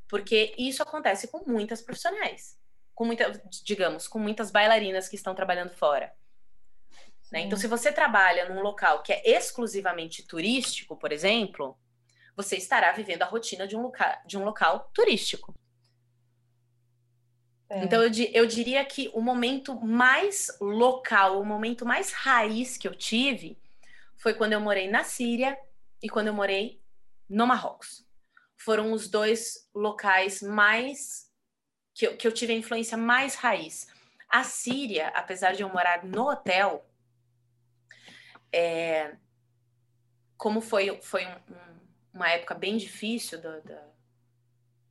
porque 0.07 0.53
isso 0.59 0.83
acontece 0.83 1.27
com 1.27 1.43
muitas 1.49 1.81
profissionais, 1.81 2.55
com 2.93 3.03
muita, 3.03 3.31
digamos, 3.63 4.07
com 4.07 4.19
muitas 4.19 4.51
bailarinas 4.51 5.09
que 5.09 5.15
estão 5.15 5.33
trabalhando 5.33 5.71
fora. 5.71 6.13
Né? 7.31 7.41
Então, 7.41 7.57
se 7.57 7.65
você 7.65 7.91
trabalha 7.91 8.47
num 8.47 8.61
local 8.61 9.01
que 9.01 9.11
é 9.11 9.27
exclusivamente 9.27 10.21
turístico, 10.21 10.95
por 10.95 11.11
exemplo, 11.11 11.75
você 12.35 12.57
estará 12.57 12.91
vivendo 12.91 13.23
a 13.23 13.25
rotina 13.25 13.65
de 13.65 13.75
um, 13.75 13.81
local, 13.81 14.21
de 14.23 14.37
um 14.37 14.43
local 14.43 14.91
turístico. 14.93 15.51
É. 17.73 17.83
Então, 17.83 18.03
eu, 18.03 18.11
eu 18.33 18.45
diria 18.45 18.85
que 18.85 19.09
o 19.15 19.21
momento 19.21 19.73
mais 19.81 20.55
local, 20.61 21.41
o 21.41 21.45
momento 21.45 21.85
mais 21.85 22.11
raiz 22.11 22.77
que 22.77 22.87
eu 22.87 22.93
tive 22.93 23.57
foi 24.15 24.35
quando 24.35 24.53
eu 24.53 24.61
morei 24.61 24.87
na 24.87 25.03
Síria 25.03 25.57
e 26.01 26.07
quando 26.07 26.27
eu 26.27 26.33
morei 26.33 26.79
no 27.27 27.47
Marrocos. 27.47 28.05
Foram 28.55 28.91
os 28.91 29.09
dois 29.09 29.67
locais 29.73 30.41
mais. 30.43 31.31
que 31.95 32.05
eu, 32.05 32.15
que 32.15 32.27
eu 32.27 32.31
tive 32.31 32.53
a 32.53 32.55
influência 32.55 32.95
mais 32.95 33.33
raiz. 33.33 33.87
A 34.29 34.43
Síria, 34.43 35.07
apesar 35.09 35.53
de 35.53 35.63
eu 35.63 35.69
morar 35.69 36.03
no 36.03 36.29
hotel, 36.29 36.87
é, 38.51 39.15
como 40.37 40.61
foi, 40.61 41.01
foi 41.01 41.25
um, 41.25 41.31
um, 41.31 41.79
uma 42.13 42.29
época 42.29 42.53
bem 42.53 42.77
difícil 42.77 43.41
do, 43.41 43.61
da, 43.63 43.83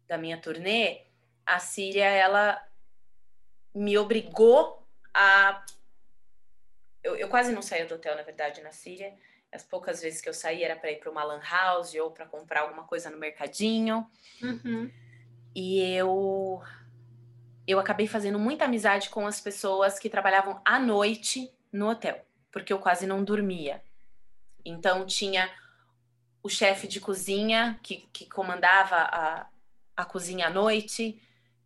da 0.09 0.19
minha 0.19 0.41
turnê, 0.41 1.03
a 1.47 1.61
Síria, 1.61 2.05
ela 2.05 2.61
me 3.75 3.97
obrigou 3.99 4.87
a. 5.15 5.65
Eu, 7.03 7.17
eu 7.17 7.29
quase 7.29 7.53
não 7.53 7.63
saía 7.63 7.87
do 7.87 7.95
hotel, 7.95 8.17
na 8.17 8.23
verdade, 8.23 8.63
na 8.63 8.73
Síria. 8.73 9.13
As 9.51 9.63
poucas 9.63 10.01
vezes 10.01 10.21
que 10.21 10.29
eu 10.29 10.35
saía 10.35 10.67
era 10.67 10.77
para 10.77 10.91
ir 10.91 10.99
para 10.99 11.11
uma 11.11 11.25
lan 11.25 11.41
house 11.43 11.95
ou 11.95 12.11
para 12.11 12.27
comprar 12.27 12.63
alguma 12.63 12.85
coisa 12.85 13.11
no 13.11 13.19
mercadinho. 13.19 14.07
Uhum. 14.43 14.91
E 15.55 15.81
eu 15.95 16.63
eu 17.67 17.79
acabei 17.79 18.07
fazendo 18.07 18.39
muita 18.39 18.65
amizade 18.65 19.09
com 19.09 19.27
as 19.27 19.41
pessoas 19.41 19.99
que 19.99 20.11
trabalhavam 20.11 20.61
à 20.65 20.79
noite 20.81 21.53
no 21.73 21.89
hotel, 21.89 22.25
porque 22.51 22.73
eu 22.73 22.79
quase 22.79 23.07
não 23.07 23.23
dormia. 23.23 23.83
Então 24.65 25.07
tinha 25.07 25.51
o 26.43 26.49
chefe 26.49 26.89
de 26.89 27.01
cozinha 27.01 27.79
que, 27.83 28.09
que 28.13 28.27
comandava 28.29 28.97
a, 28.97 29.47
a 29.97 30.05
cozinha 30.05 30.49
à 30.49 30.51
noite, 30.51 31.21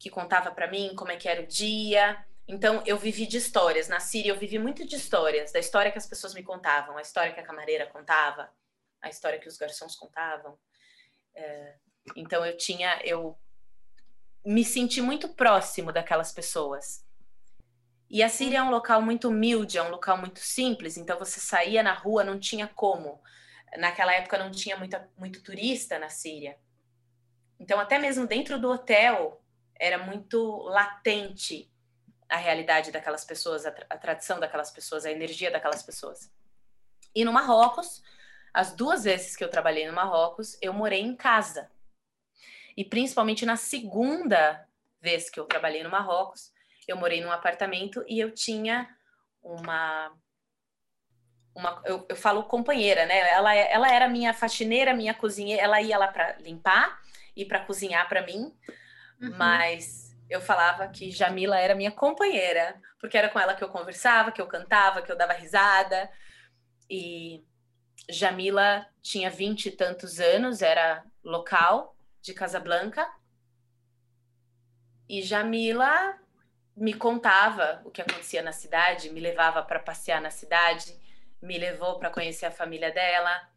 que 0.07 0.11
contava 0.11 0.53
para 0.53 0.71
mim 0.71 0.93
como 0.95 1.11
é 1.11 1.17
que 1.17 1.29
era 1.29 1.43
o 1.43 1.47
dia. 1.47 2.25
Então 2.47 2.81
eu 2.87 2.97
vivi 2.97 3.27
de 3.27 3.39
histórias. 3.39 3.89
Na 3.89 3.99
Síria 3.99 4.31
eu 4.31 4.39
vivi 4.39 4.57
muito 4.57 4.87
de 4.87 4.95
histórias, 4.95 5.51
da 5.51 5.59
história 5.59 5.91
que 5.91 5.99
as 5.99 6.07
pessoas 6.07 6.33
me 6.33 6.45
contavam, 6.45 6.97
a 6.97 7.03
história 7.03 7.33
que 7.33 7.41
a 7.41 7.43
camareira 7.43 7.87
contava, 7.87 8.49
a 9.03 9.09
história 9.09 9.41
que 9.41 9.49
os 9.49 9.59
garçons 9.59 9.97
contavam. 9.97 10.57
É, 11.35 11.75
então 12.15 12.47
eu 12.47 12.57
tinha, 12.57 13.01
eu 13.05 13.37
me 14.45 14.65
senti 14.65 15.01
muito 15.01 15.29
próximo 15.31 15.93
daquelas 15.93 16.33
pessoas. 16.33 17.05
E 18.09 18.23
a 18.23 18.29
Síria 18.29 18.59
é 18.59 18.63
um 18.63 18.71
local 18.71 19.03
muito 19.03 19.29
humilde, 19.29 19.79
é 19.79 19.83
um 19.83 19.91
local 19.91 20.17
muito 20.17 20.39
simples, 20.39 20.97
então 20.97 21.19
você 21.19 21.41
saía 21.41 21.83
na 21.83 21.93
rua, 21.93 22.23
não 22.23 22.39
tinha 22.39 22.69
como. 22.69 23.21
Naquela 23.77 24.15
época 24.15 24.39
não 24.39 24.53
tinha 24.53 24.77
muita, 24.77 25.11
muito 25.19 25.43
turista 25.43 25.99
na 25.99 26.09
Síria. 26.09 26.57
Então, 27.59 27.81
até 27.81 27.99
mesmo 27.99 28.25
dentro 28.25 28.61
do 28.61 28.71
hotel, 28.71 29.43
era 29.79 29.99
muito 29.99 30.63
latente 30.63 31.71
a 32.29 32.37
realidade 32.37 32.91
daquelas 32.91 33.25
pessoas, 33.25 33.65
a, 33.65 33.71
tra 33.71 33.87
a 33.89 33.97
tradição 33.97 34.41
daquelas 34.41 34.71
pessoas, 34.71 35.05
a 35.05 35.11
energia 35.11 35.51
daquelas 35.51 35.83
pessoas. 35.83 36.31
E 37.15 37.25
no 37.25 37.33
Marrocos, 37.33 38.03
as 38.53 38.75
duas 38.75 39.05
vezes 39.05 39.37
que 39.37 39.45
eu 39.45 39.51
trabalhei 39.51 39.87
no 39.87 39.93
Marrocos, 39.93 40.59
eu 40.61 40.73
morei 40.73 41.01
em 41.01 41.15
casa. 41.15 41.71
E 42.77 42.85
principalmente 42.85 43.47
na 43.47 43.57
segunda 43.57 44.67
vez 45.01 45.31
que 45.31 45.39
eu 45.39 45.45
trabalhei 45.45 45.83
no 45.83 45.91
Marrocos, 45.91 46.53
eu 46.87 46.97
morei 46.97 47.21
num 47.21 47.33
apartamento 47.33 48.05
e 48.09 48.19
eu 48.19 48.31
tinha 48.33 48.89
uma. 49.43 50.13
uma 51.55 51.83
eu, 51.85 52.07
eu 52.09 52.17
falo 52.17 52.45
companheira, 52.45 53.07
né? 53.07 53.31
Ela, 53.31 53.55
ela 53.55 53.93
era 53.93 54.09
minha 54.09 54.35
faxineira, 54.35 54.95
minha 54.95 55.15
cozinheira, 55.15 55.63
ela 55.63 55.81
ia 55.81 55.99
lá 55.99 56.09
para 56.09 56.37
limpar 56.39 57.01
e 57.35 57.45
para 57.45 57.65
cozinhar 57.65 58.09
para 58.09 58.25
mim, 58.27 58.55
uhum. 59.21 59.35
mas 59.37 60.17
eu 60.29 60.41
falava 60.41 60.89
que 60.89 61.11
Jamila 61.11 61.59
era 61.59 61.75
minha 61.75 61.91
companheira, 61.91 62.81
porque 62.99 63.17
era 63.17 63.29
com 63.29 63.39
ela 63.39 63.55
que 63.55 63.63
eu 63.63 63.69
conversava, 63.69 64.33
que 64.33 64.41
eu 64.41 64.47
cantava, 64.47 65.03
que 65.03 65.11
eu 65.11 65.17
dava 65.17 65.33
risada. 65.33 66.11
E 66.91 67.45
Jamila 68.09 68.87
tinha 69.03 69.31
vinte 69.31 69.67
e 69.67 69.71
tantos 69.71 70.19
anos, 70.19 70.63
era 70.63 71.05
local, 71.23 71.97
de 72.21 72.35
Casablanca. 72.35 73.09
E 75.09 75.23
Jamila 75.23 76.19
me 76.77 76.93
contava 76.93 77.81
o 77.85 77.91
que 77.91 78.03
acontecia 78.03 78.43
na 78.43 78.53
cidade, 78.53 79.11
me 79.11 79.21
levava 79.21 79.63
para 79.63 79.79
passear 79.79 80.21
na 80.21 80.31
cidade, 80.31 80.95
me 81.41 81.57
levou 81.57 81.99
para 81.99 82.11
conhecer 82.11 82.47
a 82.47 82.51
família 82.51 82.93
dela. 82.93 83.49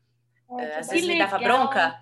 É, 0.57 0.77
Às 0.77 0.89
vezes 0.89 1.07
me 1.07 1.17
dava 1.17 1.39
bronca 1.39 1.99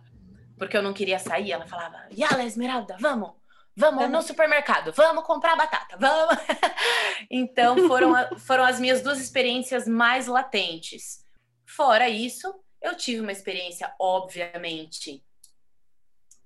porque 0.58 0.76
eu 0.76 0.82
não 0.82 0.94
queria 0.94 1.20
sair. 1.20 1.52
Ela 1.52 1.66
falava: 1.66 2.08
Yala, 2.12 2.44
Esmeralda, 2.44 2.98
vamos, 3.00 3.32
vamos 3.78 4.10
no 4.10 4.22
supermercado, 4.24 4.92
vamos 4.92 5.24
comprar 5.24 5.56
batata, 5.56 5.96
vamos. 5.98 6.36
então 7.30 7.88
foram, 7.88 8.14
foram 8.40 8.64
as 8.64 8.80
minhas 8.80 9.02
duas 9.02 9.20
experiências 9.20 9.88
mais 9.88 10.26
latentes. 10.26 11.24
Fora 11.64 12.10
isso, 12.10 12.52
eu 12.82 12.96
tive 12.96 13.22
uma 13.22 13.32
experiência, 13.32 13.94
obviamente, 14.00 15.24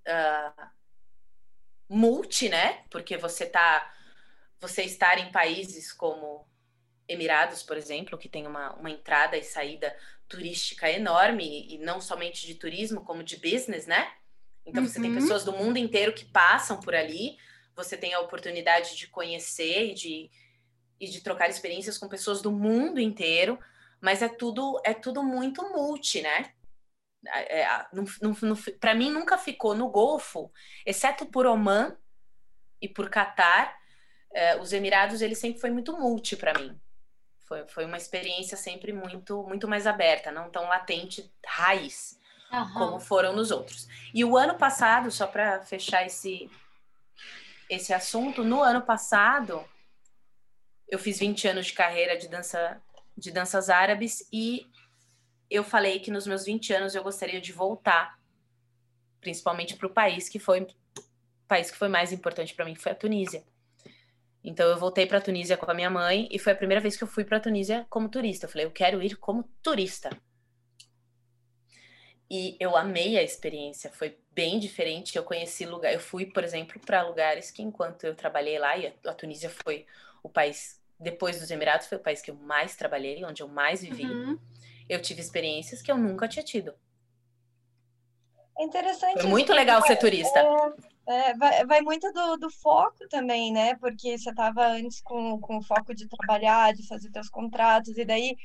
uh, 0.08 0.68
multi, 1.88 2.50
né? 2.50 2.84
Porque 2.90 3.18
você 3.18 3.46
tá 3.46 3.90
você 4.60 4.84
estar 4.84 5.18
em 5.18 5.32
países 5.32 5.92
como 5.92 6.46
Emirados, 7.08 7.64
por 7.64 7.78
exemplo, 7.78 8.18
que 8.18 8.30
tem 8.30 8.46
uma, 8.46 8.74
uma 8.76 8.90
entrada 8.90 9.36
e 9.36 9.44
saída 9.44 9.94
turística 10.30 10.90
enorme, 10.90 11.68
e 11.68 11.78
não 11.80 12.00
somente 12.00 12.46
de 12.46 12.56
turismo, 12.56 13.04
como 13.04 13.24
de 13.24 13.36
business, 13.38 13.86
né? 13.86 14.14
Então, 14.66 14.84
uhum. 14.84 14.90
você 14.90 15.00
tem 15.00 15.10
uhum. 15.10 15.16
pessoas 15.16 15.44
do 15.44 15.54
mundo 15.54 15.78
inteiro 15.78 16.14
que 16.14 16.26
passam 16.26 16.80
por 16.80 16.96
ali, 16.96 17.38
você 17.76 17.98
tem 17.98 18.14
a 18.14 18.20
oportunidade 18.20 18.96
de 18.96 19.08
conhecer 19.08 19.92
e 19.92 19.94
de, 19.94 20.32
e 21.00 21.08
de 21.08 21.22
trocar 21.22 21.50
experiências 21.50 21.98
com 21.98 22.08
pessoas 22.08 22.42
do 22.42 22.52
mundo 22.52 23.00
inteiro, 23.00 23.60
mas 24.00 24.22
é 24.22 24.28
tudo, 24.28 24.80
é 24.84 24.94
tudo 24.94 25.24
muito 25.24 25.62
multi, 25.70 26.22
né? 26.22 26.52
é, 27.28 27.66
para 28.80 28.96
mim 28.96 29.12
nunca 29.12 29.38
ficou 29.38 29.76
no 29.76 29.90
Golfo, 29.90 30.52
exceto 30.86 31.26
por 31.26 31.46
Oman 31.46 31.96
e 32.82 32.88
por 32.88 33.10
Catar, 33.10 33.78
é, 34.34 34.60
os 34.60 34.74
Emirados 34.74 35.22
ele 35.22 35.36
sempre 35.36 35.60
foi 35.60 35.70
muito 35.70 35.98
multi 35.98 36.36
para 36.36 36.58
mim. 36.58 36.80
Foi, 37.42 37.68
foi 37.68 37.86
uma 37.86 37.98
experiência 37.98 38.58
sempre 38.58 38.94
muito 38.94 39.44
muito 39.44 39.68
mais 39.68 39.86
aberta, 39.86 40.32
não 40.32 40.50
tão 40.50 40.68
latente, 40.68 41.32
raiz, 41.46 42.20
uhum. 42.52 42.74
como 42.74 43.00
foram 43.00 43.34
nos 43.34 43.52
outros. 43.52 43.88
E 44.14 44.24
o 44.26 44.38
ano 44.38 44.56
passado, 44.56 45.10
só 45.12 45.28
para 45.28 45.62
fechar 45.62 46.06
esse 46.06 46.50
esse 47.70 47.94
assunto, 47.94 48.44
no 48.44 48.62
ano 48.62 48.82
passado 48.82 49.64
eu 50.90 51.00
fiz 51.00 51.20
20 51.20 51.48
anos 51.48 51.68
de 51.68 51.74
carreira 51.74 52.18
de 52.18 52.28
dança 52.28 52.82
de 53.18 53.32
danças 53.32 53.70
árabes 53.70 54.28
e 54.32 54.68
eu 55.50 55.64
falei 55.64 56.00
que 56.00 56.12
nos 56.12 56.28
meus 56.28 56.46
20 56.46 56.74
anos 56.74 56.96
eu 56.96 57.04
gostaria 57.04 57.40
de 57.40 57.54
voltar, 57.54 58.20
principalmente 59.22 59.76
para 59.76 59.88
o 59.88 59.94
país 59.94 60.28
que 60.28 60.40
foi 60.40 60.68
país 61.48 61.70
que 61.70 61.78
foi 61.78 61.90
mais 61.90 62.12
importante 62.12 62.54
para 62.54 62.66
mim, 62.66 62.74
que 62.74 62.82
foi 62.82 62.94
a 62.94 62.96
Tunísia. 62.96 63.44
Então 64.44 64.68
eu 64.68 64.78
voltei 64.78 65.06
para 65.06 65.20
a 65.20 65.22
Tunísia 65.22 65.58
com 65.58 65.70
a 65.70 65.74
minha 65.74 65.90
mãe 65.90 66.28
e 66.32 66.40
foi 66.40 66.54
a 66.54 66.56
primeira 66.56 66.82
vez 66.82 66.98
que 66.98 67.04
eu 67.04 67.08
fui 67.08 67.24
para 67.24 67.38
a 67.38 67.40
Tunísia 67.40 67.86
como 67.90 68.10
turista. 68.10 68.46
Eu 68.46 68.50
falei, 68.50 68.66
eu 68.66 68.72
quero 68.72 69.02
ir 69.04 69.16
como 69.18 69.44
turista. 69.62 70.10
E 72.34 72.56
eu 72.60 72.78
amei 72.78 73.18
a 73.18 73.24
experiência, 73.24 73.92
foi 73.92 74.18
bem 74.32 74.58
diferente. 74.58 75.18
Eu 75.18 75.24
conheci 75.24 75.66
lugar, 75.66 75.94
eu 75.94 76.00
fui, 76.00 76.26
por 76.26 76.44
exemplo, 76.44 76.80
para 76.80 77.02
lugares 77.02 77.52
que 77.52 77.62
enquanto 77.62 78.06
eu 78.06 78.16
trabalhei 78.16 78.58
lá 78.58 78.78
e 78.78 78.94
a, 79.06 79.14
Tunísia 79.14 79.50
foi 79.50 79.86
o 80.24 80.30
país 80.30 80.80
depois 80.98 81.40
dos 81.40 81.50
Emirados 81.50 81.88
foi 81.88 81.98
o 81.98 82.02
país 82.02 82.22
que 82.22 82.30
eu 82.30 82.36
mais 82.36 82.76
trabalhei, 82.76 83.26
onde 83.26 83.42
eu 83.42 83.48
mais 83.48 83.82
vivi. 83.82 84.06
Uhum 84.06 84.38
eu 84.92 85.02
tive 85.02 85.22
experiências 85.22 85.82
que 85.82 85.90
eu 85.90 85.98
nunca 85.98 86.28
tinha 86.28 86.44
tido. 86.44 86.74
É 88.60 88.64
interessante. 88.64 89.22
Foi 89.22 89.30
muito 89.30 89.54
legal 89.54 89.82
ser 89.84 89.96
turista. 89.96 90.38
É, 91.08 91.30
é, 91.30 91.38
vai, 91.38 91.66
vai, 91.66 91.82
muito 91.82 92.12
do, 92.12 92.36
do, 92.36 92.50
foco 92.50 93.08
também, 93.10 93.54
né? 93.54 93.76
Porque 93.76 94.18
você 94.18 94.30
estava 94.30 94.68
antes 94.68 95.02
com, 95.02 95.40
com 95.40 95.58
o 95.58 95.64
foco 95.64 95.96
de 95.96 96.08
trabalhar, 96.10 96.74
de 96.74 96.86
fazer 96.86 97.10
seus 97.10 97.30
contratos, 97.30 97.98
e 97.98 98.04
daí, 98.04 98.36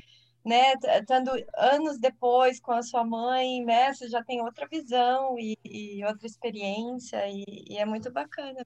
né, 0.46 0.74
estando 1.00 1.32
anos 1.56 1.98
depois 1.98 2.60
com 2.60 2.70
a 2.70 2.82
sua 2.82 3.04
mãe, 3.04 3.64
né, 3.64 3.92
você 3.92 4.08
já 4.08 4.22
tem 4.22 4.40
outra 4.40 4.64
visão 4.68 5.36
e, 5.36 5.58
e 5.64 6.04
outra 6.04 6.24
experiência, 6.24 7.28
e, 7.28 7.44
e, 7.68 7.76
é 7.76 7.84
muito 7.84 8.12
bacana. 8.12 8.64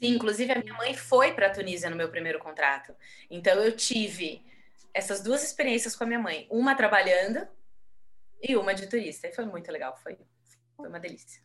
Sim, 0.00 0.08
inclusive 0.14 0.50
a 0.50 0.58
minha 0.58 0.72
mãe 0.74 0.94
foi 0.94 1.34
para 1.34 1.48
a 1.48 1.50
Tunísia 1.50 1.90
no 1.90 1.96
meu 1.96 2.10
primeiro 2.10 2.38
contrato. 2.38 2.94
Então 3.30 3.52
eu 3.62 3.76
tive 3.76 4.42
essas 4.94 5.22
duas 5.22 5.44
experiências 5.44 5.94
com 5.94 6.04
a 6.04 6.06
minha 6.06 6.18
mãe, 6.18 6.46
uma 6.50 6.74
trabalhando 6.74 7.46
e 8.42 8.56
uma 8.56 8.74
de 8.74 8.86
turista. 8.86 9.28
E 9.28 9.34
foi 9.34 9.44
muito 9.44 9.70
legal, 9.70 9.94
foi, 10.02 10.18
foi 10.76 10.88
uma 10.88 10.98
delícia. 10.98 11.42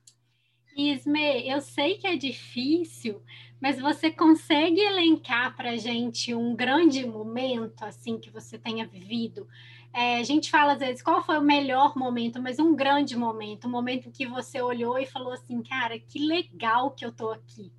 Isme, 0.77 1.49
eu 1.49 1.59
sei 1.59 1.97
que 1.97 2.05
é 2.05 2.15
difícil, 2.15 3.19
mas 3.59 3.79
você 3.79 4.11
consegue 4.11 4.79
elencar 4.79 5.55
para 5.55 5.75
gente 5.75 6.35
um 6.35 6.55
grande 6.55 7.03
momento 7.03 7.83
assim 7.83 8.19
que 8.19 8.29
você 8.29 8.59
tenha 8.59 8.85
vivido? 8.85 9.49
É, 9.91 10.19
a 10.19 10.23
gente 10.23 10.51
fala 10.51 10.73
às 10.73 10.79
vezes 10.79 11.01
qual 11.01 11.25
foi 11.25 11.39
o 11.39 11.41
melhor 11.41 11.97
momento, 11.97 12.39
mas 12.39 12.59
um 12.59 12.75
grande 12.75 13.17
momento, 13.17 13.67
um 13.67 13.71
momento 13.71 14.11
que 14.11 14.27
você 14.27 14.61
olhou 14.61 14.99
e 14.99 15.07
falou 15.07 15.33
assim, 15.33 15.63
cara, 15.63 15.97
que 15.97 16.19
legal 16.19 16.91
que 16.91 17.03
eu 17.03 17.11
tô 17.11 17.31
aqui. 17.31 17.71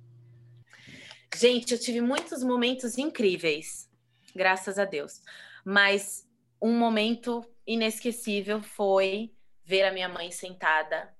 Gente, 1.33 1.71
eu 1.71 1.79
tive 1.79 2.01
muitos 2.01 2.43
momentos 2.43 2.97
incríveis, 2.97 3.89
graças 4.35 4.77
a 4.77 4.83
Deus. 4.83 5.21
Mas 5.63 6.27
um 6.61 6.77
momento 6.77 7.45
inesquecível 7.65 8.61
foi 8.61 9.31
ver 9.63 9.83
a 9.83 9.93
minha 9.93 10.09
mãe 10.09 10.31
sentada 10.31 11.17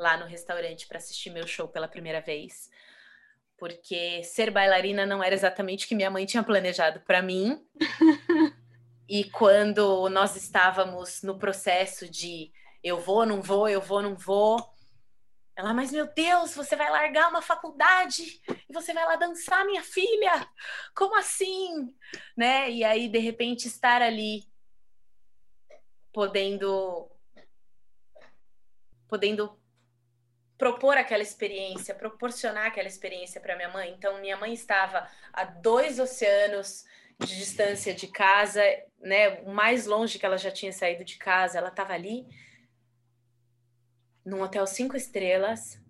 lá 0.00 0.16
no 0.16 0.26
restaurante 0.26 0.88
para 0.88 0.98
assistir 0.98 1.30
meu 1.30 1.46
show 1.46 1.68
pela 1.68 1.86
primeira 1.86 2.20
vez. 2.20 2.70
Porque 3.58 4.24
ser 4.24 4.50
bailarina 4.50 5.04
não 5.04 5.22
era 5.22 5.34
exatamente 5.34 5.84
o 5.84 5.88
que 5.88 5.94
minha 5.94 6.10
mãe 6.10 6.24
tinha 6.24 6.42
planejado 6.42 7.00
para 7.00 7.20
mim. 7.20 7.62
e 9.06 9.24
quando 9.24 10.08
nós 10.08 10.34
estávamos 10.34 11.22
no 11.22 11.38
processo 11.38 12.08
de 12.08 12.50
eu 12.82 12.98
vou, 12.98 13.26
não 13.26 13.42
vou, 13.42 13.68
eu 13.68 13.80
vou, 13.80 14.00
não 14.00 14.16
vou, 14.16 14.58
ela, 15.60 15.74
mas 15.74 15.92
meu 15.92 16.06
Deus, 16.06 16.54
você 16.54 16.74
vai 16.74 16.88
largar 16.88 17.28
uma 17.28 17.42
faculdade 17.42 18.40
e 18.66 18.72
você 18.72 18.94
vai 18.94 19.04
lá 19.04 19.16
dançar, 19.16 19.66
minha 19.66 19.82
filha? 19.82 20.48
Como 20.96 21.14
assim? 21.18 21.94
Né? 22.34 22.70
E 22.70 22.82
aí, 22.82 23.10
de 23.10 23.18
repente, 23.18 23.68
estar 23.68 24.00
ali 24.00 24.48
podendo 26.10 27.10
podendo 29.06 29.59
propor 30.60 30.98
aquela 30.98 31.22
experiência, 31.22 31.94
proporcionar 31.94 32.66
aquela 32.66 32.86
experiência 32.86 33.40
para 33.40 33.56
minha 33.56 33.70
mãe. 33.70 33.94
Então, 33.96 34.20
minha 34.20 34.36
mãe 34.36 34.52
estava 34.52 35.08
a 35.32 35.42
dois 35.42 35.98
oceanos 35.98 36.84
de 37.18 37.34
distância 37.34 37.94
de 37.94 38.06
casa, 38.08 38.62
né? 39.00 39.40
O 39.40 39.54
mais 39.54 39.86
longe 39.86 40.18
que 40.18 40.26
ela 40.26 40.36
já 40.36 40.50
tinha 40.50 40.70
saído 40.70 41.02
de 41.02 41.16
casa, 41.16 41.56
ela 41.56 41.70
estava 41.70 41.94
ali 41.94 42.26
num 44.22 44.42
hotel 44.42 44.66
cinco 44.66 44.98
estrelas, 44.98 45.80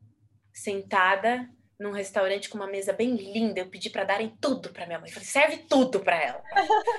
sentada 0.52 1.50
num 1.76 1.90
restaurante 1.90 2.48
com 2.48 2.56
uma 2.56 2.68
mesa 2.68 2.92
bem 2.92 3.16
linda. 3.16 3.58
Eu 3.58 3.70
pedi 3.70 3.90
para 3.90 4.04
darem 4.04 4.36
tudo 4.40 4.70
para 4.70 4.86
minha 4.86 5.00
mãe. 5.00 5.10
falei, 5.10 5.26
serve 5.26 5.56
tudo 5.68 5.98
para 5.98 6.22
ela. 6.22 6.44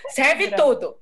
Serve 0.09 0.51
tudo. 0.51 0.99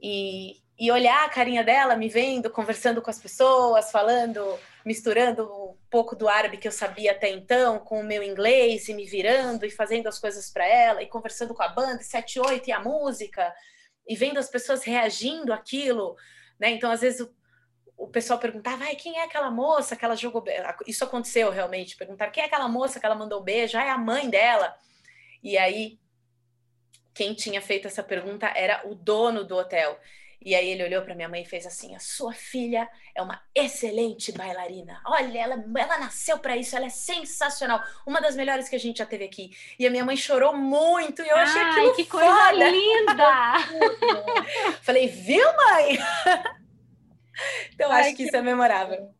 E, 0.00 0.62
e 0.78 0.92
olhar 0.92 1.24
a 1.24 1.28
carinha 1.28 1.64
dela, 1.64 1.96
me 1.96 2.08
vendo, 2.08 2.50
conversando 2.50 3.02
com 3.02 3.10
as 3.10 3.18
pessoas, 3.18 3.90
falando 3.90 4.40
misturando 4.84 5.44
um 5.44 5.76
pouco 5.90 6.16
do 6.16 6.28
árabe 6.28 6.56
que 6.56 6.66
eu 6.66 6.72
sabia 6.72 7.12
até 7.12 7.30
então 7.30 7.78
com 7.78 8.00
o 8.00 8.04
meu 8.04 8.22
inglês 8.22 8.88
e 8.88 8.94
me 8.94 9.04
virando 9.04 9.64
e 9.64 9.70
fazendo 9.70 10.08
as 10.08 10.18
coisas 10.18 10.50
para 10.50 10.66
ela 10.66 11.02
e 11.02 11.06
conversando 11.06 11.54
com 11.54 11.62
a 11.62 11.68
banda, 11.68 12.02
sete 12.02 12.40
oito 12.40 12.68
e 12.68 12.72
a 12.72 12.80
música 12.80 13.54
e 14.06 14.16
vendo 14.16 14.38
as 14.38 14.48
pessoas 14.48 14.82
reagindo 14.82 15.52
àquilo, 15.52 16.16
né? 16.58 16.70
Então 16.70 16.90
às 16.90 17.00
vezes 17.00 17.20
o, 17.20 17.34
o 17.96 18.08
pessoal 18.08 18.38
perguntava, 18.38 18.84
ai, 18.84 18.96
quem 18.96 19.18
é 19.18 19.24
aquela 19.24 19.50
moça 19.50 19.94
que 19.94 20.04
ela 20.04 20.16
jogou? 20.16 20.44
Isso 20.86 21.04
aconteceu 21.04 21.50
realmente. 21.50 21.96
Perguntaram 21.96 22.32
quem 22.32 22.42
é 22.42 22.46
aquela 22.46 22.68
moça 22.68 22.98
que 22.98 23.06
ela 23.06 23.14
mandou 23.14 23.42
beijo? 23.42 23.78
Ah, 23.78 23.84
é 23.84 23.90
a 23.90 23.98
mãe 23.98 24.28
dela. 24.28 24.74
E 25.42 25.56
aí 25.56 26.00
quem 27.14 27.34
tinha 27.34 27.60
feito 27.60 27.86
essa 27.86 28.02
pergunta 28.02 28.50
era 28.54 28.82
o 28.86 28.94
dono 28.94 29.44
do 29.44 29.56
hotel. 29.56 29.98
E 30.44 30.54
aí 30.54 30.68
ele 30.70 30.84
olhou 30.84 31.02
para 31.02 31.14
minha 31.14 31.28
mãe 31.28 31.42
e 31.42 31.46
fez 31.46 31.66
assim: 31.66 31.94
"A 31.94 31.98
sua 32.00 32.32
filha 32.32 32.88
é 33.14 33.22
uma 33.22 33.40
excelente 33.54 34.32
bailarina. 34.32 35.00
Olha, 35.06 35.38
ela, 35.38 35.64
ela 35.78 35.98
nasceu 35.98 36.38
para 36.38 36.56
isso, 36.56 36.76
ela 36.76 36.86
é 36.86 36.90
sensacional, 36.90 37.80
uma 38.06 38.20
das 38.20 38.34
melhores 38.34 38.68
que 38.68 38.76
a 38.76 38.78
gente 38.78 38.98
já 38.98 39.06
teve 39.06 39.24
aqui". 39.24 39.56
E 39.78 39.86
a 39.86 39.90
minha 39.90 40.04
mãe 40.04 40.16
chorou 40.16 40.56
muito 40.56 41.22
e 41.22 41.28
eu 41.28 41.36
achei 41.36 41.62
Ai, 41.62 41.70
aquilo 41.70 41.94
que 41.94 42.04
coisa 42.06 42.28
foda. 42.28 42.70
linda. 42.70 43.58
Falei: 44.82 45.06
"Viu, 45.08 45.44
mãe?" 45.56 45.98
então 47.74 47.90
Ai, 47.92 48.00
acho 48.00 48.10
que, 48.10 48.16
que 48.16 48.22
isso 48.24 48.36
é 48.36 48.42
memorável. 48.42 49.14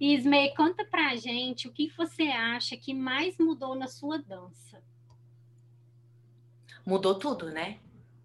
Ismei, 0.00 0.54
conta 0.54 0.84
pra 0.84 1.16
gente 1.16 1.66
o 1.66 1.72
que 1.72 1.88
você 1.96 2.24
acha 2.24 2.76
que 2.76 2.94
mais 2.94 3.36
mudou 3.36 3.74
na 3.74 3.88
sua 3.88 4.16
dança. 4.18 4.80
Mudou 6.86 7.18
tudo, 7.18 7.50
né? 7.50 7.78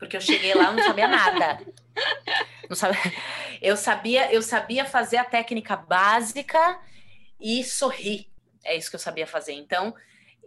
Porque 0.04 0.18
eu 0.18 0.22
cheguei 0.22 0.54
lá 0.54 0.72
e 0.72 0.76
não 0.76 0.84
sabia 0.84 1.08
nada. 1.08 1.60
Não 2.70 2.76
sabia, 2.76 2.99
eu 3.62 3.78
sabia, 3.78 4.34
eu 4.34 4.41
sabia 4.41 4.86
fazer 4.86 5.18
a 5.18 5.24
técnica 5.24 5.78
básica 5.78 6.80
e 7.39 7.64
sorrir. 7.64 8.30
É 8.64 8.76
isso 8.76 8.89
que 8.89 8.95
eu 8.95 8.99
sabia 8.99 9.26
fazer. 9.26 9.54
Então, 9.54 9.95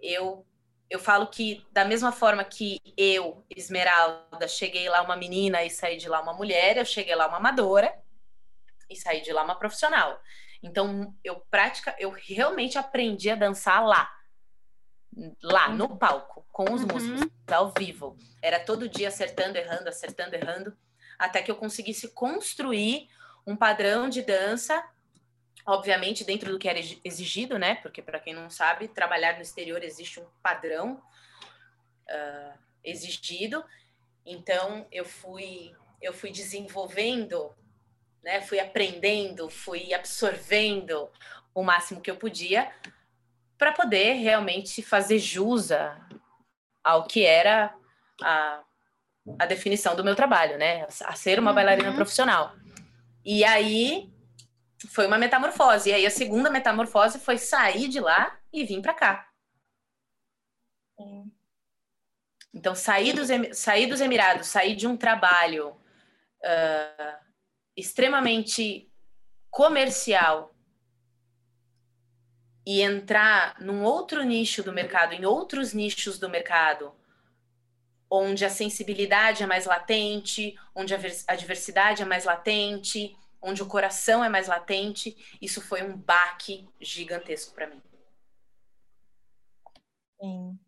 eu 0.02 0.46
eu 0.88 1.00
falo 1.00 1.26
que 1.26 1.66
da 1.72 1.84
mesma 1.84 2.12
forma 2.12 2.44
que 2.44 2.80
eu, 2.96 3.44
Esmeralda, 3.50 4.46
cheguei 4.46 4.88
lá 4.88 5.02
uma 5.02 5.16
menina 5.16 5.64
e 5.64 5.70
saí 5.70 5.96
de 5.96 6.08
lá 6.08 6.20
uma 6.20 6.32
mulher, 6.32 6.76
eu 6.76 6.84
cheguei 6.84 7.12
lá 7.12 7.26
uma 7.26 7.38
amadora 7.38 7.92
e 8.88 8.94
saí 8.94 9.20
de 9.20 9.32
lá 9.32 9.42
uma 9.42 9.58
profissional. 9.58 10.20
Então, 10.62 11.12
eu 11.24 11.40
prática, 11.50 11.96
eu 11.98 12.10
realmente 12.10 12.78
aprendi 12.78 13.28
a 13.30 13.34
dançar 13.34 13.84
lá 13.84 14.15
lá 15.42 15.68
no 15.68 15.86
uhum. 15.86 15.96
palco, 15.96 16.46
com 16.52 16.72
os 16.72 16.82
uhum. 16.82 16.88
músicos, 16.92 17.30
ao 17.50 17.72
vivo. 17.76 18.16
Era 18.42 18.60
todo 18.60 18.88
dia 18.88 19.08
acertando, 19.08 19.56
errando, 19.56 19.88
acertando, 19.88 20.34
errando, 20.34 20.76
até 21.18 21.42
que 21.42 21.50
eu 21.50 21.56
conseguisse 21.56 22.08
construir 22.08 23.08
um 23.46 23.56
padrão 23.56 24.08
de 24.08 24.22
dança, 24.22 24.84
obviamente 25.64 26.24
dentro 26.24 26.52
do 26.52 26.58
que 26.58 26.68
era 26.68 26.78
exigido, 27.04 27.58
né? 27.58 27.76
Porque, 27.76 28.02
para 28.02 28.20
quem 28.20 28.34
não 28.34 28.50
sabe, 28.50 28.88
trabalhar 28.88 29.36
no 29.36 29.42
exterior 29.42 29.82
existe 29.82 30.20
um 30.20 30.26
padrão 30.42 31.02
uh, 32.10 32.58
exigido. 32.84 33.64
Então, 34.24 34.86
eu 34.92 35.04
fui, 35.04 35.74
eu 36.02 36.12
fui 36.12 36.30
desenvolvendo, 36.30 37.54
né? 38.22 38.42
Fui 38.42 38.60
aprendendo, 38.60 39.48
fui 39.48 39.94
absorvendo 39.94 41.08
o 41.54 41.62
máximo 41.62 42.02
que 42.02 42.10
eu 42.10 42.16
podia 42.16 42.70
para 43.58 43.72
poder 43.72 44.14
realmente 44.14 44.82
fazer 44.82 45.18
jus 45.18 45.70
ao 46.84 47.06
que 47.06 47.24
era 47.24 47.74
a, 48.22 48.60
a 49.38 49.46
definição 49.46 49.96
do 49.96 50.04
meu 50.04 50.14
trabalho, 50.14 50.58
né? 50.58 50.86
A 51.04 51.14
ser 51.14 51.38
uma 51.38 51.50
uhum. 51.50 51.54
bailarina 51.54 51.94
profissional. 51.94 52.54
E 53.24 53.44
aí 53.44 54.12
foi 54.88 55.06
uma 55.06 55.18
metamorfose. 55.18 55.90
E 55.90 55.92
aí 55.92 56.06
a 56.06 56.10
segunda 56.10 56.50
metamorfose 56.50 57.18
foi 57.18 57.38
sair 57.38 57.88
de 57.88 58.00
lá 58.00 58.38
e 58.52 58.64
vir 58.64 58.80
para 58.80 58.94
cá. 58.94 59.28
Então, 62.54 62.74
sair 62.74 63.12
dos, 63.12 63.28
sair 63.52 63.86
dos 63.86 64.00
Emirados, 64.00 64.46
sair 64.46 64.74
de 64.74 64.86
um 64.86 64.96
trabalho 64.96 65.70
uh, 65.70 67.16
extremamente 67.76 68.90
comercial 69.50 70.55
e 72.66 72.82
entrar 72.82 73.60
num 73.60 73.84
outro 73.84 74.24
nicho 74.24 74.62
do 74.62 74.72
mercado, 74.72 75.14
em 75.14 75.24
outros 75.24 75.72
nichos 75.72 76.18
do 76.18 76.28
mercado, 76.28 76.92
onde 78.10 78.44
a 78.44 78.50
sensibilidade 78.50 79.44
é 79.44 79.46
mais 79.46 79.66
latente, 79.66 80.58
onde 80.74 80.92
a 80.94 81.36
diversidade 81.36 82.02
é 82.02 82.04
mais 82.04 82.24
latente, 82.24 83.16
onde 83.40 83.62
o 83.62 83.68
coração 83.68 84.24
é 84.24 84.28
mais 84.28 84.48
latente, 84.48 85.16
isso 85.40 85.60
foi 85.60 85.82
um 85.82 85.96
baque 85.96 86.68
gigantesco 86.80 87.54
para 87.54 87.68
mim. 87.68 87.80
Sim. 90.20 90.58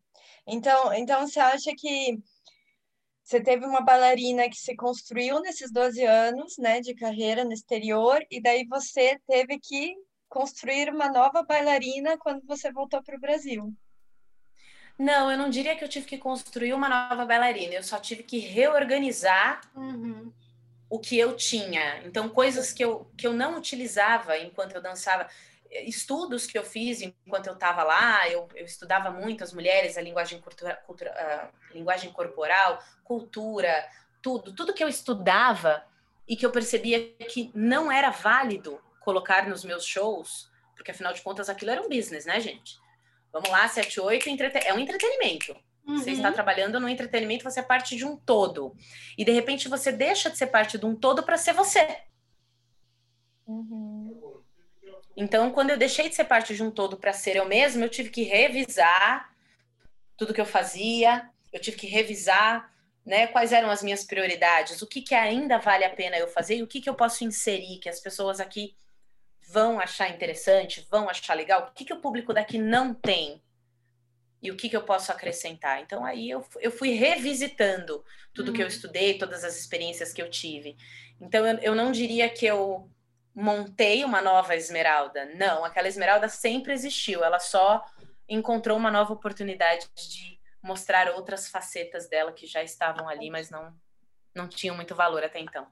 Então, 0.46 0.92
então 0.92 1.26
você 1.26 1.40
acha 1.40 1.74
que 1.76 2.18
você 3.24 3.42
teve 3.42 3.66
uma 3.66 3.80
bailarina 3.80 4.49
que 4.49 4.57
se 4.57 4.74
construiu 4.76 5.40
nesses 5.40 5.70
12 5.72 6.03
anos, 6.05 6.57
né, 6.57 6.80
de 6.80 6.94
carreira 6.94 7.44
no 7.44 7.53
exterior, 7.53 8.24
e 8.30 8.40
daí 8.40 8.64
você 8.66 9.20
teve 9.26 9.59
que 9.59 9.94
construir 10.28 10.90
uma 10.90 11.10
nova 11.10 11.42
bailarina 11.42 12.18
quando 12.18 12.46
você 12.46 12.70
voltou 12.70 13.02
para 13.02 13.16
o 13.16 13.20
Brasil? 13.20 13.72
Não, 14.98 15.30
eu 15.30 15.38
não 15.38 15.48
diria 15.48 15.76
que 15.76 15.84
eu 15.84 15.88
tive 15.88 16.06
que 16.06 16.18
construir 16.18 16.72
uma 16.72 16.88
nova 16.88 17.24
bailarina, 17.24 17.74
eu 17.74 17.82
só 17.84 17.98
tive 17.98 18.24
que 18.24 18.38
reorganizar 18.38 19.60
uhum. 19.74 20.32
o 20.90 20.98
que 20.98 21.16
eu 21.16 21.36
tinha. 21.36 22.02
Então, 22.04 22.28
coisas 22.28 22.72
que 22.72 22.84
eu, 22.84 23.08
que 23.16 23.26
eu 23.26 23.32
não 23.32 23.56
utilizava 23.56 24.36
enquanto 24.38 24.74
eu 24.74 24.82
dançava, 24.82 25.28
estudos 25.70 26.46
que 26.46 26.58
eu 26.58 26.64
fiz 26.64 27.00
enquanto 27.00 27.46
eu 27.46 27.54
estava 27.54 27.84
lá, 27.84 28.28
eu, 28.28 28.48
eu, 28.56 28.64
estudava 28.64 29.10
muito 29.10 29.44
as 29.44 29.52
mulheres, 29.52 29.96
a 29.96 30.00
linguagem, 30.00 30.40
cultura, 30.40 30.74
cultura, 30.86 31.12
a 31.12 31.74
linguagem 31.74 32.12
corporal, 32.12 32.82
cultura, 33.04 33.88
tudo, 34.20 34.52
tudo 34.52 34.74
que 34.74 34.82
eu 34.82 34.88
estudava 34.88 35.84
e 36.26 36.36
que 36.36 36.44
eu 36.44 36.50
percebia 36.50 37.12
que 37.30 37.52
não 37.54 37.92
era 37.92 38.10
válido 38.10 38.80
colocar 39.09 39.48
nos 39.48 39.64
meus 39.64 39.86
shows, 39.86 40.50
porque 40.76 40.90
afinal 40.90 41.14
de 41.14 41.22
contas 41.22 41.48
aquilo 41.48 41.70
era 41.70 41.80
um 41.80 41.88
business, 41.88 42.26
né, 42.26 42.38
gente? 42.40 42.78
Vamos 43.32 43.48
lá, 43.48 43.66
7, 43.66 43.98
8, 43.98 44.28
entrete... 44.28 44.59
é 44.66 44.74
um 44.74 44.78
entretenimento. 44.78 45.56
Uhum. 45.86 45.96
Você 45.96 46.11
está 46.11 46.30
trabalhando 46.30 46.78
no 46.78 46.86
entretenimento, 46.86 47.42
você 47.42 47.61
é 47.61 47.62
parte 47.62 47.96
de 47.96 48.04
um 48.04 48.18
todo. 48.18 48.76
E 49.16 49.24
de 49.24 49.32
repente 49.32 49.66
você 49.66 49.90
deixa 49.90 50.28
de 50.28 50.36
ser 50.36 50.48
parte 50.48 50.76
de 50.76 50.84
um 50.84 50.94
todo 50.94 51.22
para 51.22 51.38
ser 51.38 51.54
você. 51.54 52.02
Uhum. 53.46 54.42
Então, 55.16 55.50
quando 55.50 55.70
eu 55.70 55.78
deixei 55.78 56.11
de 56.11 56.14
ser 56.14 56.24
parte 56.24 56.54
de 56.54 56.62
um 56.62 56.70
todo 56.70 56.98
para 56.98 57.14
ser 57.14 57.36
eu 57.36 57.46
mesma, 57.46 57.86
eu 57.86 57.88
tive 57.88 58.11
que 58.11 58.24
revisar 58.24 59.34
tudo 60.18 60.34
que 60.34 60.40
eu 60.40 60.44
fazia, 60.44 61.30
eu 61.50 61.59
tive 61.59 61.78
que 61.78 61.86
revisar 61.86 62.70
né, 63.06 63.26
quais 63.26 63.54
eram 63.54 63.70
as 63.70 63.82
minhas 63.82 64.04
prioridades, 64.04 64.82
o 64.82 64.86
que, 64.86 65.00
que 65.00 65.14
ainda 65.14 65.56
vale 65.56 65.82
a 65.82 65.88
pena 65.88 66.18
eu 66.18 66.28
fazer 66.28 66.56
e 66.56 66.62
o 66.62 66.66
que, 66.66 66.82
que 66.82 66.90
eu 66.90 66.94
posso 66.94 67.24
inserir, 67.24 67.78
que 67.78 67.88
as 67.88 68.00
pessoas 68.00 68.38
aqui 68.38 68.76
vão 69.49 69.80
achar 69.80 70.11
interessante, 70.11 70.86
vão 70.90 71.09
achar 71.09 71.34
legal, 71.34 71.62
o 71.62 71.72
que, 71.72 71.84
que 71.84 71.92
o 71.92 72.01
público 72.01 72.34
daqui 72.34 72.59
não 72.59 72.92
tem 72.92 73.42
e 74.42 74.51
o 74.51 74.57
que, 74.57 74.68
que 74.68 74.76
eu 74.76 74.82
posso 74.82 75.11
acrescentar. 75.11 75.80
Então, 75.80 76.05
aí 76.05 76.30
eu, 76.30 76.44
eu 76.61 76.70
fui 76.70 76.90
revisitando 76.90 78.05
tudo 78.32 78.49
uhum. 78.49 78.55
que 78.55 78.61
eu 78.61 78.66
uhum. 78.66 78.72
estudei, 78.72 79.18
todas 79.18 79.42
as 79.42 79.59
experiências 79.59 80.12
que 80.12 80.22
eu 80.22 80.30
tive. 80.30 80.76
Então, 81.20 81.46
eu, 81.46 81.59
eu 81.59 81.74
não 81.74 81.90
diria 81.90 82.28
que 82.28 82.46
eu 82.46 82.88
montei 83.34 84.05
uma 84.05 84.20
nova 84.20 84.55
esmeralda. 84.55 85.24
Não, 85.34 85.64
aquela 85.64 85.88
esmeralda 85.88 86.28
sempre 86.28 86.72
existiu, 86.72 87.24
ela 87.24 87.40
só 87.40 87.84
encontrou 88.28 88.76
uma 88.76 88.90
nova 88.90 89.12
oportunidade 89.12 89.88
de 89.94 90.38
mostrar 90.62 91.11
outras 91.11 91.49
facetas 91.49 92.09
dela 92.09 92.32
que 92.32 92.46
já 92.46 92.62
estavam 92.62 93.09
ali, 93.09 93.30
mas 93.30 93.49
não, 93.49 93.74
não 94.34 94.46
tinham 94.46 94.76
muito 94.76 94.94
valor 94.94 95.24
até 95.24 95.40
então. 95.40 95.66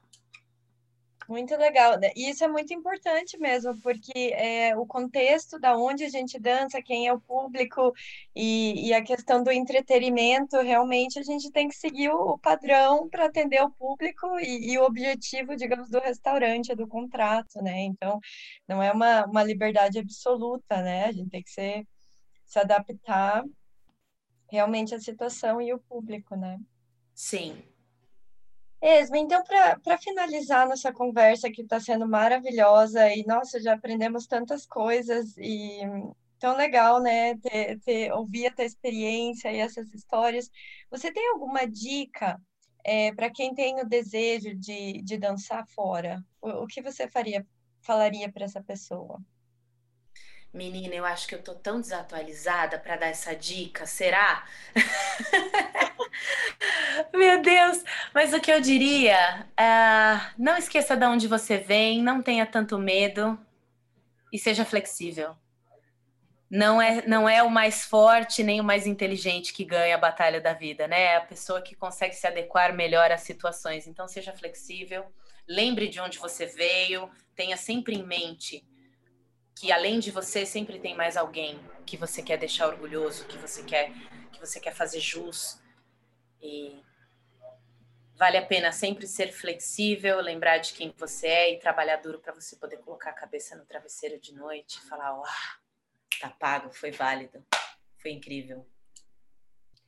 Muito 1.28 1.56
legal, 1.56 1.98
né? 1.98 2.10
E 2.14 2.30
isso 2.30 2.44
é 2.44 2.48
muito 2.48 2.72
importante 2.72 3.36
mesmo, 3.36 3.76
porque 3.80 4.32
é, 4.34 4.76
o 4.76 4.86
contexto 4.86 5.58
da 5.58 5.76
onde 5.76 6.04
a 6.04 6.08
gente 6.08 6.38
dança, 6.38 6.80
quem 6.80 7.08
é 7.08 7.12
o 7.12 7.20
público 7.20 7.92
e, 8.34 8.88
e 8.88 8.94
a 8.94 9.02
questão 9.02 9.42
do 9.42 9.50
entretenimento, 9.50 10.56
realmente 10.58 11.18
a 11.18 11.22
gente 11.22 11.50
tem 11.50 11.68
que 11.68 11.74
seguir 11.74 12.10
o, 12.10 12.38
padrão 12.38 13.08
para 13.08 13.26
atender 13.26 13.60
o 13.60 13.70
público 13.70 14.38
e, 14.38 14.72
e, 14.72 14.78
o 14.78 14.84
objetivo, 14.84 15.56
digamos, 15.56 15.90
do 15.90 15.98
restaurante, 15.98 16.76
do 16.76 16.86
contrato, 16.86 17.60
né? 17.60 17.80
Então, 17.80 18.20
não 18.68 18.80
é 18.80 18.92
uma, 18.92 19.26
uma 19.26 19.42
liberdade 19.42 19.98
absoluta, 19.98 20.80
né? 20.80 21.06
A 21.06 21.12
gente 21.12 21.30
tem 21.30 21.42
que 21.42 21.50
ser, 21.50 21.84
se 22.44 22.58
adaptar 22.60 23.42
realmente 24.48 24.94
à 24.94 25.00
situação 25.00 25.60
e 25.60 25.74
o 25.74 25.80
público, 25.80 26.36
né? 26.36 26.58
Sim, 27.14 27.60
Esma, 28.80 29.18
então, 29.18 29.42
para 29.82 29.98
finalizar 29.98 30.68
nossa 30.68 30.92
conversa, 30.92 31.50
que 31.50 31.62
está 31.62 31.80
sendo 31.80 32.06
maravilhosa, 32.06 33.10
e 33.14 33.24
nossa, 33.26 33.60
já 33.60 33.74
aprendemos 33.74 34.26
tantas 34.26 34.66
coisas, 34.66 35.36
e 35.38 35.80
tão 36.38 36.56
legal, 36.56 37.00
né, 37.02 37.36
ter, 37.38 37.78
ter, 37.80 38.12
ouvir 38.12 38.46
a 38.46 38.54
tua 38.54 38.64
experiência 38.64 39.52
e 39.52 39.58
essas 39.58 39.92
histórias. 39.94 40.50
Você 40.90 41.12
tem 41.12 41.28
alguma 41.30 41.66
dica 41.66 42.40
é, 42.84 43.12
para 43.14 43.30
quem 43.30 43.54
tem 43.54 43.80
o 43.80 43.88
desejo 43.88 44.54
de, 44.54 45.02
de 45.02 45.18
dançar 45.18 45.66
fora? 45.68 46.22
O, 46.40 46.64
o 46.64 46.66
que 46.66 46.82
você 46.82 47.08
faria 47.08 47.46
falaria 47.82 48.30
para 48.30 48.44
essa 48.44 48.62
pessoa? 48.62 49.20
Menina, 50.56 50.94
eu 50.94 51.04
acho 51.04 51.28
que 51.28 51.34
eu 51.34 51.42
tô 51.42 51.54
tão 51.54 51.82
desatualizada 51.82 52.78
para 52.78 52.96
dar 52.96 53.08
essa 53.08 53.36
dica, 53.36 53.84
será? 53.84 54.46
Meu 57.12 57.42
Deus! 57.42 57.84
Mas 58.14 58.32
o 58.32 58.40
que 58.40 58.50
eu 58.50 58.58
diria, 58.58 59.46
uh, 59.52 60.32
não 60.38 60.56
esqueça 60.56 60.96
de 60.96 61.04
onde 61.04 61.28
você 61.28 61.58
vem, 61.58 62.02
não 62.02 62.22
tenha 62.22 62.46
tanto 62.46 62.78
medo 62.78 63.38
e 64.32 64.38
seja 64.38 64.64
flexível. 64.64 65.36
Não 66.50 66.80
é, 66.80 67.06
não 67.06 67.28
é 67.28 67.42
o 67.42 67.50
mais 67.50 67.84
forte 67.84 68.42
nem 68.42 68.58
o 68.58 68.64
mais 68.64 68.86
inteligente 68.86 69.52
que 69.52 69.64
ganha 69.64 69.96
a 69.96 69.98
batalha 69.98 70.40
da 70.40 70.54
vida, 70.54 70.88
né? 70.88 71.02
É 71.02 71.16
a 71.16 71.20
pessoa 71.20 71.60
que 71.60 71.74
consegue 71.74 72.14
se 72.14 72.26
adequar 72.26 72.72
melhor 72.72 73.12
às 73.12 73.20
situações. 73.20 73.86
Então, 73.86 74.08
seja 74.08 74.32
flexível, 74.32 75.04
lembre 75.46 75.86
de 75.86 76.00
onde 76.00 76.18
você 76.18 76.46
veio, 76.46 77.10
tenha 77.34 77.58
sempre 77.58 77.94
em 77.94 78.02
mente 78.02 78.64
que 79.56 79.72
além 79.72 79.98
de 79.98 80.10
você 80.10 80.44
sempre 80.44 80.78
tem 80.78 80.94
mais 80.94 81.16
alguém 81.16 81.58
que 81.86 81.96
você 81.96 82.22
quer 82.22 82.36
deixar 82.36 82.68
orgulhoso, 82.68 83.26
que 83.26 83.38
você 83.38 83.64
quer 83.64 83.90
que 84.32 84.38
você 84.38 84.60
quer 84.60 84.74
fazer 84.74 85.00
jus 85.00 85.58
e 86.42 86.78
vale 88.16 88.36
a 88.36 88.44
pena 88.44 88.70
sempre 88.70 89.06
ser 89.06 89.32
flexível, 89.32 90.20
lembrar 90.20 90.58
de 90.58 90.74
quem 90.74 90.94
você 90.98 91.26
é 91.26 91.54
e 91.54 91.58
trabalhar 91.58 91.96
duro 91.96 92.18
para 92.18 92.34
você 92.34 92.56
poder 92.56 92.76
colocar 92.78 93.10
a 93.10 93.14
cabeça 93.14 93.56
no 93.56 93.64
travesseiro 93.64 94.20
de 94.20 94.34
noite 94.34 94.78
e 94.78 94.88
falar, 94.88 95.10
ah, 95.10 95.56
tá 96.20 96.28
pago, 96.28 96.70
foi 96.70 96.90
válido, 96.90 97.42
foi 97.98 98.10
incrível. 98.12 98.66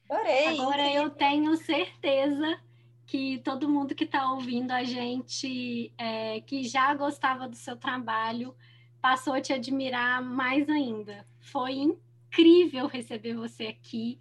Adorei. 0.09 0.47
Agora 0.47 0.91
eu 0.91 1.11
tenho 1.11 1.55
certeza 1.57 2.59
que 3.07 3.39
todo 3.39 3.69
mundo 3.69 3.95
que 3.95 4.05
está 4.05 4.33
ouvindo 4.33 4.71
a 4.71 4.83
gente, 4.85 5.93
é, 5.99 6.41
que 6.43 6.65
já 6.65 6.95
gostava 6.95 7.47
do 7.47 7.57
seu 7.57 7.77
trabalho, 7.77 8.57
passou 9.01 9.35
a 9.35 9.41
te 9.41 9.53
admirar 9.53 10.23
mais 10.23 10.69
ainda. 10.69 11.27
Foi 11.41 11.73
incrível 11.73 12.87
receber 12.87 13.35
você 13.35 13.69
aqui 13.69 14.19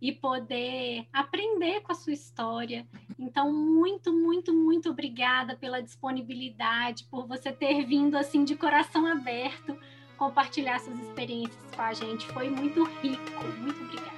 e 0.00 0.12
poder 0.12 1.06
aprender 1.12 1.80
com 1.80 1.92
a 1.92 1.94
sua 1.94 2.12
história. 2.12 2.86
Então, 3.18 3.52
muito, 3.52 4.12
muito, 4.12 4.52
muito 4.52 4.90
obrigada 4.90 5.54
pela 5.54 5.82
disponibilidade, 5.82 7.04
por 7.04 7.26
você 7.26 7.52
ter 7.52 7.84
vindo 7.84 8.16
assim 8.16 8.44
de 8.44 8.56
coração 8.56 9.06
aberto 9.06 9.76
compartilhar 10.20 10.78
suas 10.78 10.98
experiências 11.00 11.56
com 11.74 11.80
a 11.80 11.94
gente. 11.94 12.26
Foi 12.26 12.50
muito 12.50 12.84
rico. 13.02 13.44
Muito 13.58 13.82
obrigada. 13.82 14.10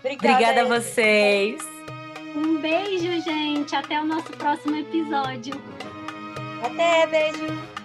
Obrigada, 0.00 0.34
obrigada 0.34 0.60
a 0.62 0.64
vocês. 0.64 1.64
Um 2.34 2.60
beijo, 2.60 3.20
gente. 3.22 3.76
Até 3.76 4.00
o 4.00 4.04
nosso 4.04 4.32
próximo 4.32 4.76
episódio. 4.76 5.54
Até, 6.64 7.06
beijo. 7.06 7.79